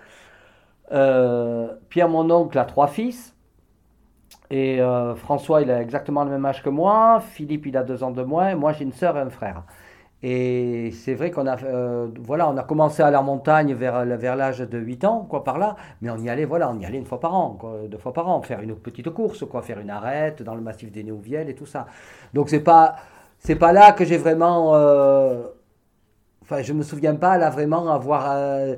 euh, 0.92 1.68
Pierre, 1.88 2.08
mon 2.08 2.28
oncle, 2.30 2.58
a 2.58 2.64
trois 2.64 2.88
fils. 2.88 3.34
Et 4.50 4.80
euh, 4.80 5.14
François, 5.14 5.60
il 5.60 5.70
a 5.70 5.80
exactement 5.80 6.24
le 6.24 6.30
même 6.30 6.44
âge 6.46 6.62
que 6.62 6.70
moi. 6.70 7.20
Philippe, 7.20 7.66
il 7.66 7.76
a 7.76 7.82
deux 7.82 8.02
ans 8.02 8.10
de 8.10 8.22
moins. 8.22 8.54
Moi, 8.54 8.72
j'ai 8.72 8.84
une 8.84 8.92
sœur 8.92 9.16
et 9.18 9.20
un 9.20 9.30
frère. 9.30 9.62
Et 10.22 10.90
c'est 10.92 11.14
vrai 11.14 11.30
qu'on 11.30 11.46
a, 11.46 11.62
euh, 11.62 12.08
voilà, 12.20 12.48
on 12.48 12.56
a 12.56 12.64
commencé 12.64 13.02
à 13.02 13.20
en 13.20 13.22
montagne 13.22 13.72
vers, 13.74 14.04
l'âge 14.04 14.58
de 14.58 14.78
8 14.78 15.04
ans, 15.04 15.26
quoi, 15.28 15.44
par 15.44 15.58
là, 15.58 15.76
mais 16.02 16.10
on 16.10 16.18
y 16.18 16.28
allait, 16.28 16.44
voilà, 16.44 16.70
on 16.70 16.78
y 16.80 16.84
allait 16.84 16.98
une 16.98 17.06
fois 17.06 17.20
par 17.20 17.34
an, 17.34 17.56
deux 17.88 17.98
fois 17.98 18.12
par 18.12 18.28
an, 18.28 18.42
faire 18.42 18.60
une 18.60 18.74
petite 18.74 19.10
course, 19.10 19.44
quoi, 19.48 19.62
faire 19.62 19.78
une 19.78 19.90
arête 19.90 20.42
dans 20.42 20.56
le 20.56 20.60
massif 20.60 20.90
des 20.90 21.04
Néouvielles 21.04 21.48
et 21.48 21.54
tout 21.54 21.66
ça. 21.66 21.86
Donc 22.34 22.48
c'est 22.48 22.60
pas, 22.60 22.96
c'est 23.38 23.54
pas 23.54 23.72
là 23.72 23.92
que 23.92 24.04
j'ai 24.04 24.16
vraiment, 24.18 24.74
euh, 24.74 25.44
enfin, 26.42 26.62
je 26.62 26.72
me 26.72 26.82
souviens 26.82 27.14
pas 27.14 27.38
là 27.38 27.50
vraiment 27.50 27.88
avoir, 27.88 28.24
euh, 28.32 28.74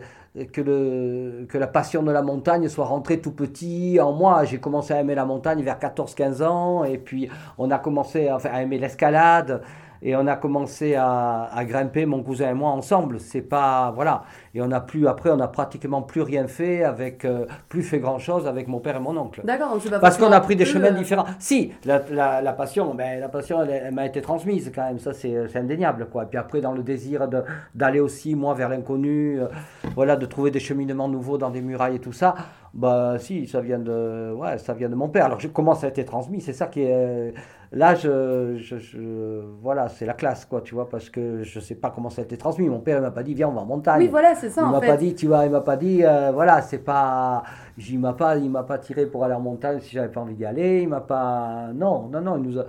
que, 0.52 0.60
le, 0.60 1.46
que 1.48 1.56
la 1.56 1.66
passion 1.66 2.02
de 2.02 2.12
la 2.12 2.22
montagne 2.22 2.68
soit 2.68 2.84
rentrée 2.84 3.20
tout 3.20 3.32
petit 3.32 3.98
en 3.98 4.12
moi. 4.12 4.44
J'ai 4.44 4.60
commencé 4.60 4.92
à 4.92 5.00
aimer 5.00 5.14
la 5.14 5.24
montagne 5.24 5.62
vers 5.62 5.78
14-15 5.78 6.42
ans, 6.44 6.84
et 6.84 6.98
puis 6.98 7.30
on 7.56 7.70
a 7.70 7.78
commencé 7.78 8.28
à, 8.28 8.36
à 8.36 8.62
aimer 8.62 8.78
l'escalade 8.78 9.62
et 10.02 10.16
on 10.16 10.26
a 10.26 10.36
commencé 10.36 10.94
à, 10.94 11.50
à, 11.52 11.64
grimper 11.64 12.06
mon 12.06 12.22
cousin 12.22 12.50
et 12.50 12.54
moi 12.54 12.70
ensemble. 12.70 13.20
C'est 13.20 13.42
pas 13.42 13.92
voilà. 13.94 14.22
Et 14.54 14.62
on 14.62 14.70
a 14.70 14.80
plus 14.80 15.06
après 15.06 15.30
on 15.30 15.40
a 15.40 15.48
pratiquement 15.48 16.02
plus 16.02 16.22
rien 16.22 16.46
fait 16.46 16.82
avec 16.84 17.24
euh, 17.24 17.46
plus 17.68 17.82
fait 17.82 17.98
grand 17.98 18.18
chose 18.18 18.46
avec 18.46 18.68
mon 18.68 18.80
père 18.80 18.96
et 18.96 19.00
mon 19.00 19.16
oncle. 19.16 19.42
D'accord 19.44 19.76
parce 20.00 20.18
qu'on 20.18 20.32
a 20.32 20.40
pris 20.40 20.56
des 20.56 20.64
chemins 20.64 20.92
euh, 20.92 20.98
différents. 20.98 21.26
Si 21.38 21.72
la, 21.84 22.02
la, 22.10 22.40
la, 22.40 22.52
passion 22.52 22.94
ben 22.94 23.20
la 23.20 23.28
passion 23.28 23.62
elle, 23.62 23.92
m'a 23.92 24.06
été 24.06 24.20
transmise 24.22 24.72
quand 24.74 24.84
même. 24.84 24.98
Ça 24.98 25.12
c'est 25.12 25.56
indéniable 25.56 26.08
quoi. 26.10 26.24
Et 26.24 26.26
puis 26.26 26.38
après 26.38 26.60
dans 26.60 26.72
le 26.72 26.82
désir 26.82 27.28
d'aller 27.74 28.00
aussi 28.00 28.34
moi 28.34 28.54
vers 28.54 28.68
l'inconnu 28.68 29.40
euh, 29.40 29.46
voilà 29.94 30.16
de 30.16 30.26
trouver 30.26 30.50
des 30.50 30.60
cheminements 30.60 31.08
nouveaux 31.08 31.38
dans 31.38 31.50
des 31.50 31.60
murailles 31.60 31.96
et 31.96 32.00
tout 32.00 32.12
ça 32.12 32.34
bah 32.72 33.16
si 33.18 33.46
ça 33.46 33.60
vient 33.60 33.78
de 33.78 34.32
ouais 34.32 34.58
ça 34.58 34.74
vient 34.74 34.88
de 34.88 34.94
mon 34.94 35.08
père 35.08 35.24
alors 35.24 35.40
je, 35.40 35.48
comment 35.48 35.74
ça 35.74 35.86
a 35.86 35.90
été 35.90 36.04
transmis 36.04 36.40
c'est 36.40 36.52
ça 36.52 36.66
qui 36.66 36.82
est 36.82 37.34
là, 37.72 37.94
je, 37.94 38.56
je, 38.56 39.42
voilà, 39.60 39.88
c'est 39.88 40.06
la 40.06 40.14
classe, 40.14 40.44
quoi, 40.44 40.60
tu 40.60 40.74
vois, 40.74 40.88
parce 40.88 41.08
que 41.08 41.42
je 41.42 41.60
sais 41.60 41.74
pas 41.74 41.90
comment 41.90 42.10
ça 42.10 42.22
a 42.22 42.24
été 42.24 42.36
transmis. 42.36 42.68
Mon 42.68 42.80
père, 42.80 42.98
il 42.98 43.02
m'a 43.02 43.10
pas 43.10 43.22
dit, 43.22 43.34
viens, 43.34 43.48
on 43.48 43.52
va 43.52 43.60
en 43.60 43.66
montagne. 43.66 44.00
Oui, 44.02 44.08
voilà, 44.08 44.34
c'est 44.34 44.50
ça. 44.50 44.62
Il 44.66 44.70
m'a 44.70 44.80
pas 44.80 44.96
dit, 44.96 45.14
tu 45.14 45.26
vois, 45.26 45.44
il 45.44 45.50
m'a 45.52 45.60
pas 45.60 45.76
dit, 45.76 46.04
euh, 46.04 46.32
voilà, 46.32 46.62
c'est 46.62 46.78
pas, 46.78 47.42
il 47.78 47.98
m'a 47.98 48.12
pas, 48.12 48.36
il 48.36 48.50
m'a 48.50 48.64
pas 48.64 48.78
tiré 48.78 49.06
pour 49.06 49.24
aller 49.24 49.34
en 49.34 49.40
montagne 49.40 49.80
si 49.80 49.92
j'avais 49.92 50.10
pas 50.10 50.20
envie 50.20 50.34
d'y 50.34 50.44
aller. 50.44 50.82
Il 50.82 50.88
m'a 50.88 51.00
pas, 51.00 51.68
non, 51.74 52.08
non, 52.08 52.20
non, 52.20 52.36
il 52.38 52.42
nous 52.42 52.58
a, 52.58 52.66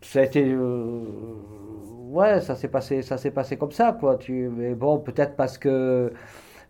ça 0.00 0.20
a 0.20 0.22
été, 0.22 0.44
euh, 0.52 1.02
ouais, 2.10 2.40
ça 2.40 2.54
s'est 2.54 2.68
passé, 2.68 3.02
ça 3.02 3.18
s'est 3.18 3.32
passé 3.32 3.56
comme 3.56 3.72
ça, 3.72 3.92
quoi. 3.98 4.16
Tu, 4.16 4.48
mais 4.48 4.74
bon, 4.74 4.98
peut-être 4.98 5.34
parce 5.36 5.58
que 5.58 6.12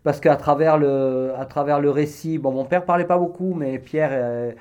parce 0.02 0.20
qu'à 0.20 0.36
travers 0.36 0.78
le, 0.78 1.32
à 1.38 1.46
travers 1.46 1.80
le 1.80 1.90
récit, 1.90 2.38
bon, 2.38 2.52
mon 2.52 2.64
père 2.64 2.84
parlait 2.84 3.04
pas 3.06 3.18
beaucoup, 3.18 3.54
mais 3.54 3.78
Pierre, 3.78 4.10
euh, 4.12 4.52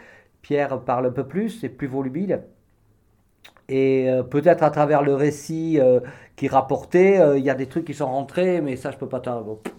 Pierre 0.41 0.79
parle 0.81 1.07
un 1.07 1.11
peu 1.11 1.25
plus, 1.25 1.49
c'est 1.49 1.69
plus 1.69 1.87
volubile. 1.87 2.41
Et 3.69 4.09
euh, 4.09 4.23
peut-être 4.23 4.63
à 4.63 4.71
travers 4.71 5.03
le 5.03 5.13
récit 5.13 5.79
euh, 5.79 5.99
qui 6.35 6.47
rapportait, 6.47 7.19
euh, 7.19 7.37
il 7.37 7.43
y 7.43 7.51
a 7.51 7.53
des 7.53 7.67
trucs 7.67 7.85
qui 7.85 7.93
sont 7.93 8.07
rentrés, 8.07 8.61
mais 8.61 8.75
ça, 8.75 8.89
je 8.89 8.97
peux 8.97 9.07
pas 9.07 9.21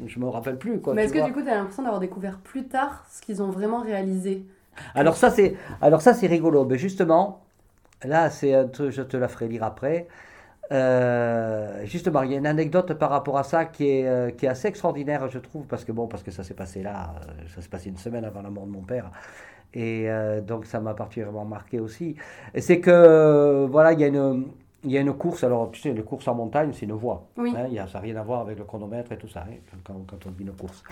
je 0.06 0.18
me 0.20 0.28
rappelle 0.28 0.58
plus. 0.58 0.80
Quoi, 0.80 0.94
mais 0.94 1.04
est-ce 1.04 1.12
que 1.12 1.24
du 1.24 1.32
coup, 1.32 1.42
tu 1.42 1.48
as 1.48 1.56
l'impression 1.56 1.82
d'avoir 1.82 2.00
découvert 2.00 2.38
plus 2.38 2.68
tard 2.68 3.04
ce 3.10 3.20
qu'ils 3.20 3.42
ont 3.42 3.50
vraiment 3.50 3.80
réalisé? 3.80 4.44
Alors 4.94 5.16
ça, 5.16 5.30
c'est, 5.30 5.56
alors 5.82 6.02
ça, 6.02 6.14
c'est 6.14 6.28
rigolo. 6.28 6.64
Mais 6.64 6.78
justement, 6.78 7.42
là, 8.04 8.30
c'est 8.30 8.54
un 8.54 8.68
truc, 8.68 8.92
je 8.92 9.02
te 9.02 9.16
la 9.16 9.26
ferai 9.26 9.48
lire 9.48 9.64
après. 9.64 10.06
Justement, 11.84 12.22
il 12.22 12.32
y 12.32 12.34
a 12.34 12.38
une 12.38 12.46
anecdote 12.46 12.94
par 12.94 13.10
rapport 13.10 13.38
à 13.38 13.42
ça 13.42 13.64
qui 13.64 13.88
est, 13.88 14.36
qui 14.36 14.46
est 14.46 14.48
assez 14.48 14.68
extraordinaire, 14.68 15.28
je 15.28 15.38
trouve, 15.38 15.66
parce 15.66 15.84
que 15.84 15.92
bon, 15.92 16.06
parce 16.06 16.22
que 16.22 16.30
ça 16.30 16.44
s'est 16.44 16.54
passé 16.54 16.82
là, 16.82 17.14
ça 17.54 17.60
s'est 17.60 17.68
passé 17.68 17.88
une 17.88 17.96
semaine 17.96 18.24
avant 18.24 18.42
la 18.42 18.50
mort 18.50 18.66
de 18.66 18.72
mon 18.72 18.82
père. 18.82 19.10
Et 19.72 20.10
euh, 20.10 20.40
donc 20.40 20.66
ça 20.66 20.80
m'a 20.80 20.94
particulièrement 20.94 21.44
marqué 21.44 21.80
aussi. 21.80 22.16
C'est 22.56 22.80
que, 22.80 23.66
voilà, 23.70 23.92
il 23.92 24.00
y 24.00 24.04
a 24.04 24.08
une... 24.08 24.46
Il 24.82 24.90
y 24.90 24.96
a 24.96 25.02
une 25.02 25.12
course, 25.12 25.44
alors 25.44 25.70
tu 25.70 25.78
sais, 25.78 25.92
les 25.92 26.02
courses 26.02 26.26
en 26.26 26.34
montagne, 26.34 26.70
c'est 26.72 26.86
une 26.86 26.94
voie. 26.94 27.28
Oui. 27.36 27.52
Hein, 27.54 27.66
y 27.68 27.78
a, 27.78 27.86
ça 27.86 27.98
n'a 27.98 28.00
rien 28.00 28.16
à 28.16 28.22
voir 28.22 28.40
avec 28.40 28.58
le 28.58 28.64
chronomètre 28.64 29.12
et 29.12 29.18
tout 29.18 29.28
ça, 29.28 29.40
hein, 29.40 29.56
quand, 29.84 29.92
quand, 30.06 30.26
on 30.26 30.30
dit 30.30 30.42
une 30.42 30.52
course. 30.52 30.82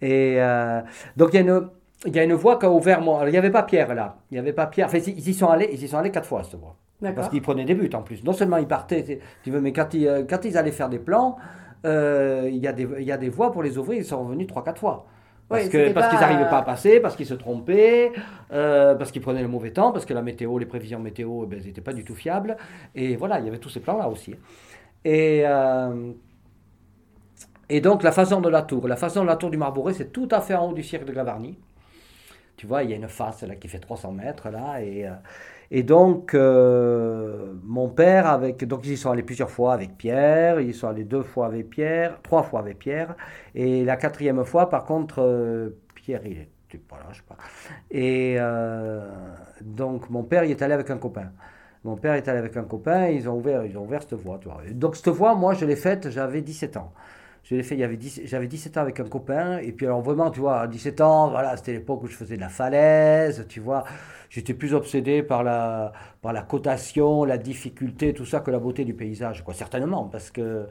Et 0.00 0.42
euh, 0.42 0.80
donc 1.16 1.28
il 1.32 1.36
y 1.36 1.38
a 1.38 1.42
une, 1.42 1.68
il 2.04 2.16
y 2.16 2.18
a 2.18 2.24
une 2.24 2.32
voie 2.32 2.58
qui 2.58 2.66
a 2.66 2.70
ouvert. 2.72 3.00
il 3.24 3.30
n'y 3.30 3.36
avait 3.36 3.52
pas 3.52 3.62
Pierre 3.62 3.94
là. 3.94 4.16
Il 4.28 4.34
n'y 4.34 4.40
avait 4.40 4.52
pas 4.52 4.66
Pierre. 4.66 4.88
Enfin, 4.88 4.98
ils 4.98 5.28
y 5.28 5.34
sont 5.34 5.46
allés, 5.46 5.68
ils 5.72 5.80
y 5.80 5.86
sont 5.86 5.98
allés 5.98 6.10
quatre 6.10 6.26
fois 6.26 6.42
cette 6.42 6.58
voie. 6.58 6.74
Parce 7.02 7.28
qu'ils 7.28 7.42
prenaient 7.42 7.64
des 7.64 7.74
buts 7.74 7.90
en 7.94 8.02
plus. 8.02 8.22
Non 8.22 8.32
seulement 8.32 8.58
ils 8.58 8.68
partaient, 8.68 9.20
tu 9.42 9.50
veux, 9.50 9.60
mais 9.60 9.72
quand 9.72 9.92
ils, 9.94 10.06
euh, 10.06 10.22
quand 10.28 10.44
ils 10.44 10.56
allaient 10.56 10.70
faire 10.70 10.88
des 10.88 10.98
plans, 10.98 11.36
il, 11.84 12.56
y 12.56 12.68
a 12.68 12.72
des, 12.72 12.86
il 12.98 13.04
y 13.04 13.12
a 13.12 13.16
des 13.16 13.28
voies 13.28 13.50
pour 13.50 13.62
les 13.62 13.76
ouvrir, 13.76 13.98
ils 13.98 14.04
sont 14.04 14.22
revenus 14.22 14.46
trois, 14.46 14.62
quatre 14.62 14.78
fois. 14.78 15.06
Parce 15.52 15.68
qu'ils 15.68 15.92
n'arrivaient 15.92 16.48
pas 16.48 16.58
à 16.58 16.62
passer, 16.62 17.00
parce 17.00 17.16
qu'ils 17.16 17.26
se 17.26 17.34
trompaient, 17.34 18.12
euh, 18.52 18.94
parce 18.94 19.12
qu'ils 19.12 19.20
prenaient 19.20 19.42
le 19.42 19.48
mauvais 19.48 19.70
temps, 19.70 19.92
parce 19.92 20.06
que 20.06 20.14
la 20.14 20.22
météo, 20.22 20.58
les 20.58 20.66
prévisions 20.66 20.98
météo, 20.98 21.42
eh 21.44 21.46
ben, 21.46 21.62
n'étaient 21.62 21.82
pas 21.82 21.92
du 21.92 22.04
tout 22.04 22.14
fiables. 22.14 22.56
Et 22.94 23.16
voilà, 23.16 23.38
il 23.38 23.44
y 23.44 23.48
avait 23.48 23.58
tous 23.58 23.68
ces 23.68 23.80
plans-là 23.80 24.08
aussi. 24.08 24.34
Et, 25.04 25.42
euh, 25.44 26.12
et 27.68 27.80
donc 27.80 28.02
la 28.02 28.12
façon 28.12 28.40
de 28.40 28.48
la 28.48 28.62
tour, 28.62 28.88
la 28.88 28.96
façon 28.96 29.22
de 29.22 29.26
la 29.26 29.36
tour 29.36 29.50
du 29.50 29.58
Marboré, 29.58 29.92
c'est 29.92 30.12
tout 30.12 30.28
à 30.30 30.40
fait 30.40 30.54
en 30.54 30.70
haut 30.70 30.72
du 30.72 30.82
cirque 30.82 31.04
de 31.04 31.12
Gavarnie. 31.12 31.58
Tu 32.56 32.66
vois, 32.66 32.82
il 32.84 32.90
y 32.90 32.92
a 32.92 32.96
une 32.96 33.08
face 33.08 33.42
là 33.42 33.56
qui 33.56 33.68
fait 33.68 33.78
300 33.78 34.12
mètres 34.12 34.48
là, 34.50 34.80
et, 34.80 35.06
euh, 35.06 35.10
et 35.74 35.82
donc, 35.82 36.34
euh, 36.34 37.54
mon 37.64 37.88
père, 37.88 38.26
avec, 38.26 38.62
donc 38.66 38.84
ils 38.84 38.98
sont 38.98 39.10
allés 39.10 39.22
plusieurs 39.22 39.50
fois 39.50 39.72
avec 39.72 39.96
Pierre, 39.96 40.60
ils 40.60 40.74
sont 40.74 40.86
allés 40.86 41.04
deux 41.04 41.22
fois 41.22 41.46
avec 41.46 41.70
Pierre, 41.70 42.20
trois 42.22 42.42
fois 42.42 42.60
avec 42.60 42.78
Pierre, 42.78 43.16
et 43.54 43.82
la 43.82 43.96
quatrième 43.96 44.44
fois, 44.44 44.68
par 44.68 44.84
contre, 44.84 45.22
euh, 45.22 45.70
Pierre, 45.94 46.20
il 46.26 46.46
était 46.68 46.76
pas 46.76 46.96
là, 46.96 47.06
je 47.12 47.16
sais 47.16 47.24
pas. 47.26 47.38
Et 47.90 48.36
euh, 48.38 49.08
donc, 49.62 50.10
mon 50.10 50.24
père, 50.24 50.44
il 50.44 50.50
est 50.50 50.60
allé 50.60 50.74
avec 50.74 50.90
un 50.90 50.98
copain. 50.98 51.32
Mon 51.84 51.96
père 51.96 52.12
est 52.14 52.28
allé 52.28 52.40
avec 52.40 52.54
un 52.58 52.64
copain, 52.64 53.08
ils 53.08 53.26
ont 53.26 53.38
ouvert, 53.38 53.64
ils 53.64 53.78
ont 53.78 53.84
ouvert 53.84 54.02
cette 54.02 54.12
voie. 54.12 54.38
Tu. 54.42 54.74
Donc, 54.74 54.94
cette 54.94 55.08
voie, 55.08 55.34
moi, 55.34 55.54
je 55.54 55.64
l'ai 55.64 55.76
faite, 55.76 56.10
j'avais 56.10 56.42
17 56.42 56.76
ans. 56.76 56.92
Je 57.44 57.60
fait, 57.60 57.76
j'avais 57.76 58.46
17 58.46 58.76
ans 58.76 58.80
avec 58.80 59.00
un 59.00 59.04
copain, 59.04 59.58
et 59.58 59.72
puis 59.72 59.86
alors 59.86 60.00
vraiment, 60.00 60.30
tu 60.30 60.40
vois, 60.40 60.60
à 60.60 60.66
17 60.68 61.00
ans, 61.00 61.28
voilà, 61.28 61.56
c'était 61.56 61.72
l'époque 61.72 62.02
où 62.04 62.06
je 62.06 62.14
faisais 62.14 62.36
de 62.36 62.40
la 62.40 62.48
falaise, 62.48 63.44
tu 63.48 63.60
vois 63.60 63.84
j'étais 64.32 64.54
plus 64.54 64.72
obsédé 64.72 65.22
par 65.22 65.42
la, 65.44 65.92
par 66.22 66.32
la 66.32 66.42
cotation, 66.42 67.24
la 67.24 67.36
difficulté, 67.36 68.14
tout 68.14 68.24
ça, 68.24 68.40
que 68.40 68.50
la 68.50 68.58
beauté 68.58 68.84
du 68.84 68.94
paysage, 68.94 69.44
quoi. 69.44 69.52
Certainement, 69.52 70.04
parce 70.04 70.30
que, 70.30 70.66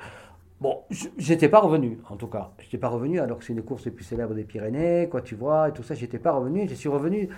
bon, 0.59 0.79
j'étais 1.17 1.47
pas 1.47 1.59
revenu, 1.59 1.99
en 2.09 2.15
tout 2.15 2.27
cas. 2.27 2.49
J'étais 2.59 2.79
pas 2.79 2.87
revenu, 2.87 3.19
alors 3.19 3.37
que 3.37 3.45
c'est 3.45 3.53
une 3.53 3.61
course 3.61 3.85
les 3.85 3.91
plus 3.91 4.03
célèbres 4.03 4.33
des 4.33 4.45
Pyrénées, 4.45 5.07
quoi, 5.09 5.21
tu 5.21 5.35
vois, 5.35 5.69
et 5.69 5.73
tout 5.73 5.83
ça, 5.83 5.93
j'étais 5.93 6.17
pas 6.17 6.31
revenu. 6.31 6.67
Suis 6.69 6.89
revenu. 6.89 7.29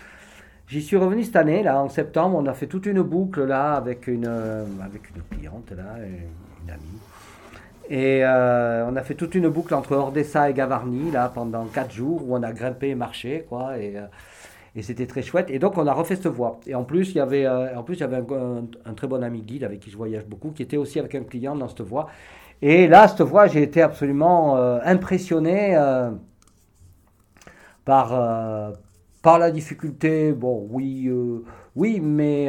J'y 0.66 0.82
suis 0.82 0.96
revenu 0.96 1.26
cette 1.26 1.36
année, 1.36 1.62
là, 1.62 1.84
en 1.84 1.90
septembre. 1.90 2.38
On 2.38 2.46
a 2.46 2.54
fait 2.54 2.68
toute 2.68 2.86
une 2.86 3.02
boucle, 3.02 3.44
là, 3.44 3.74
avec 3.74 4.08
une, 4.08 4.26
avec 4.26 5.10
une 5.14 5.24
cliente, 5.24 5.72
là, 5.72 5.98
une 5.98 6.70
amie. 6.72 7.00
Et 7.90 8.24
euh, 8.24 8.86
on 8.90 8.96
a 8.96 9.04
fait 9.04 9.16
toute 9.16 9.36
une 9.36 9.50
boucle 9.50 9.74
entre 9.74 9.96
Ordessa 9.96 10.50
et 10.50 10.54
Gavarnie, 10.54 11.12
là, 11.12 11.30
pendant 11.34 11.66
quatre 11.66 11.92
jours, 11.92 12.24
où 12.28 12.36
on 12.36 12.44
a 12.44 12.54
grimpé 12.54 12.90
et 12.90 12.96
marché, 12.96 13.46
quoi. 13.50 13.78
Et, 13.78 13.98
euh, 13.98 14.06
et 14.76 14.82
c'était 14.82 15.06
très 15.06 15.22
chouette. 15.22 15.50
Et 15.50 15.60
donc, 15.60 15.78
on 15.78 15.86
a 15.86 15.94
refait 15.94 16.16
cette 16.16 16.28
voie. 16.28 16.60
Et 16.66 16.76
en 16.76 16.84
plus, 16.84 17.10
il 17.12 17.18
y 17.18 17.20
avait, 17.20 17.46
euh, 17.46 17.78
en 17.78 17.84
plus, 17.84 17.96
il 17.96 18.00
y 18.00 18.04
avait 18.04 18.24
un, 18.86 18.94
très 18.94 19.08
bon 19.08 19.22
ami 19.22 19.42
guide 19.42 19.64
avec 19.64 19.82
qui 19.82 19.92
je 19.92 19.98
voyage 19.98 20.26
beaucoup, 20.26 20.52
qui 20.52 20.64
était 20.64 20.78
aussi 20.78 21.00
avec 21.00 21.14
un 21.16 21.24
client 21.24 21.56
dans 21.56 21.68
cette 21.68 21.82
voie. 21.82 22.08
Et 22.62 22.88
là, 22.88 23.08
cette 23.08 23.22
voie, 23.22 23.48
j'ai 23.48 23.62
été 23.62 23.82
absolument 23.82 24.56
impressionné 24.84 25.78
par, 27.84 28.74
par 29.22 29.38
la 29.38 29.52
difficulté. 29.52 30.32
Bon, 30.32 30.66
oui, 30.72 31.12
oui, 31.76 32.00
mais 32.00 32.48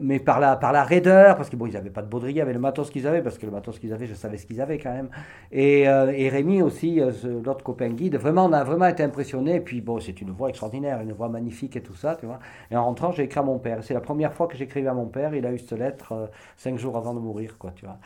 mais 0.00 0.18
par 0.18 0.40
la, 0.40 0.56
par 0.56 0.72
la 0.72 0.84
raideur, 0.84 1.36
parce 1.36 1.50
que 1.50 1.56
bon, 1.56 1.66
ils 1.66 1.74
n'avaient 1.74 1.90
pas 1.90 2.00
de 2.00 2.06
baudrier 2.06 2.40
avec 2.40 2.54
le 2.54 2.60
matos 2.60 2.90
qu'ils 2.90 3.06
avaient, 3.06 3.20
parce 3.20 3.36
que 3.36 3.44
le 3.44 3.52
matos 3.52 3.78
qu'ils 3.78 3.92
avaient, 3.92 4.06
je 4.06 4.14
savais 4.14 4.38
ce 4.38 4.46
qu'ils 4.46 4.60
avaient 4.60 4.78
quand 4.78 4.92
même. 4.92 5.10
Et, 5.50 5.86
euh, 5.86 6.12
et 6.16 6.30
Rémi 6.30 6.62
aussi, 6.62 7.00
euh, 7.00 7.12
l'autre 7.44 7.62
copain 7.62 7.90
guide, 7.90 8.16
vraiment, 8.16 8.46
on 8.46 8.52
a 8.52 8.64
vraiment 8.64 8.86
été 8.86 9.02
impressionnés. 9.02 9.56
Et 9.56 9.60
puis 9.60 9.82
bon, 9.82 10.00
c'est 10.00 10.18
une 10.22 10.30
voix 10.30 10.48
extraordinaire, 10.48 11.00
une 11.02 11.12
voix 11.12 11.28
magnifique 11.28 11.76
et 11.76 11.82
tout 11.82 11.94
ça, 11.94 12.16
tu 12.16 12.24
vois. 12.24 12.38
Et 12.70 12.76
en 12.76 12.84
rentrant, 12.84 13.12
j'ai 13.12 13.24
écrit 13.24 13.40
à 13.40 13.42
mon 13.42 13.58
père. 13.58 13.78
C'est 13.82 13.94
la 13.94 14.00
première 14.00 14.32
fois 14.32 14.46
que 14.46 14.56
j'écrivais 14.56 14.88
à 14.88 14.94
mon 14.94 15.06
père. 15.06 15.34
Il 15.34 15.44
a 15.44 15.52
eu 15.52 15.58
cette 15.58 15.78
lettre 15.78 16.12
euh, 16.12 16.26
cinq 16.56 16.78
jours 16.78 16.96
avant 16.96 17.12
de 17.12 17.20
mourir, 17.20 17.58
quoi, 17.58 17.72
tu 17.76 17.84
vois. 17.84 17.98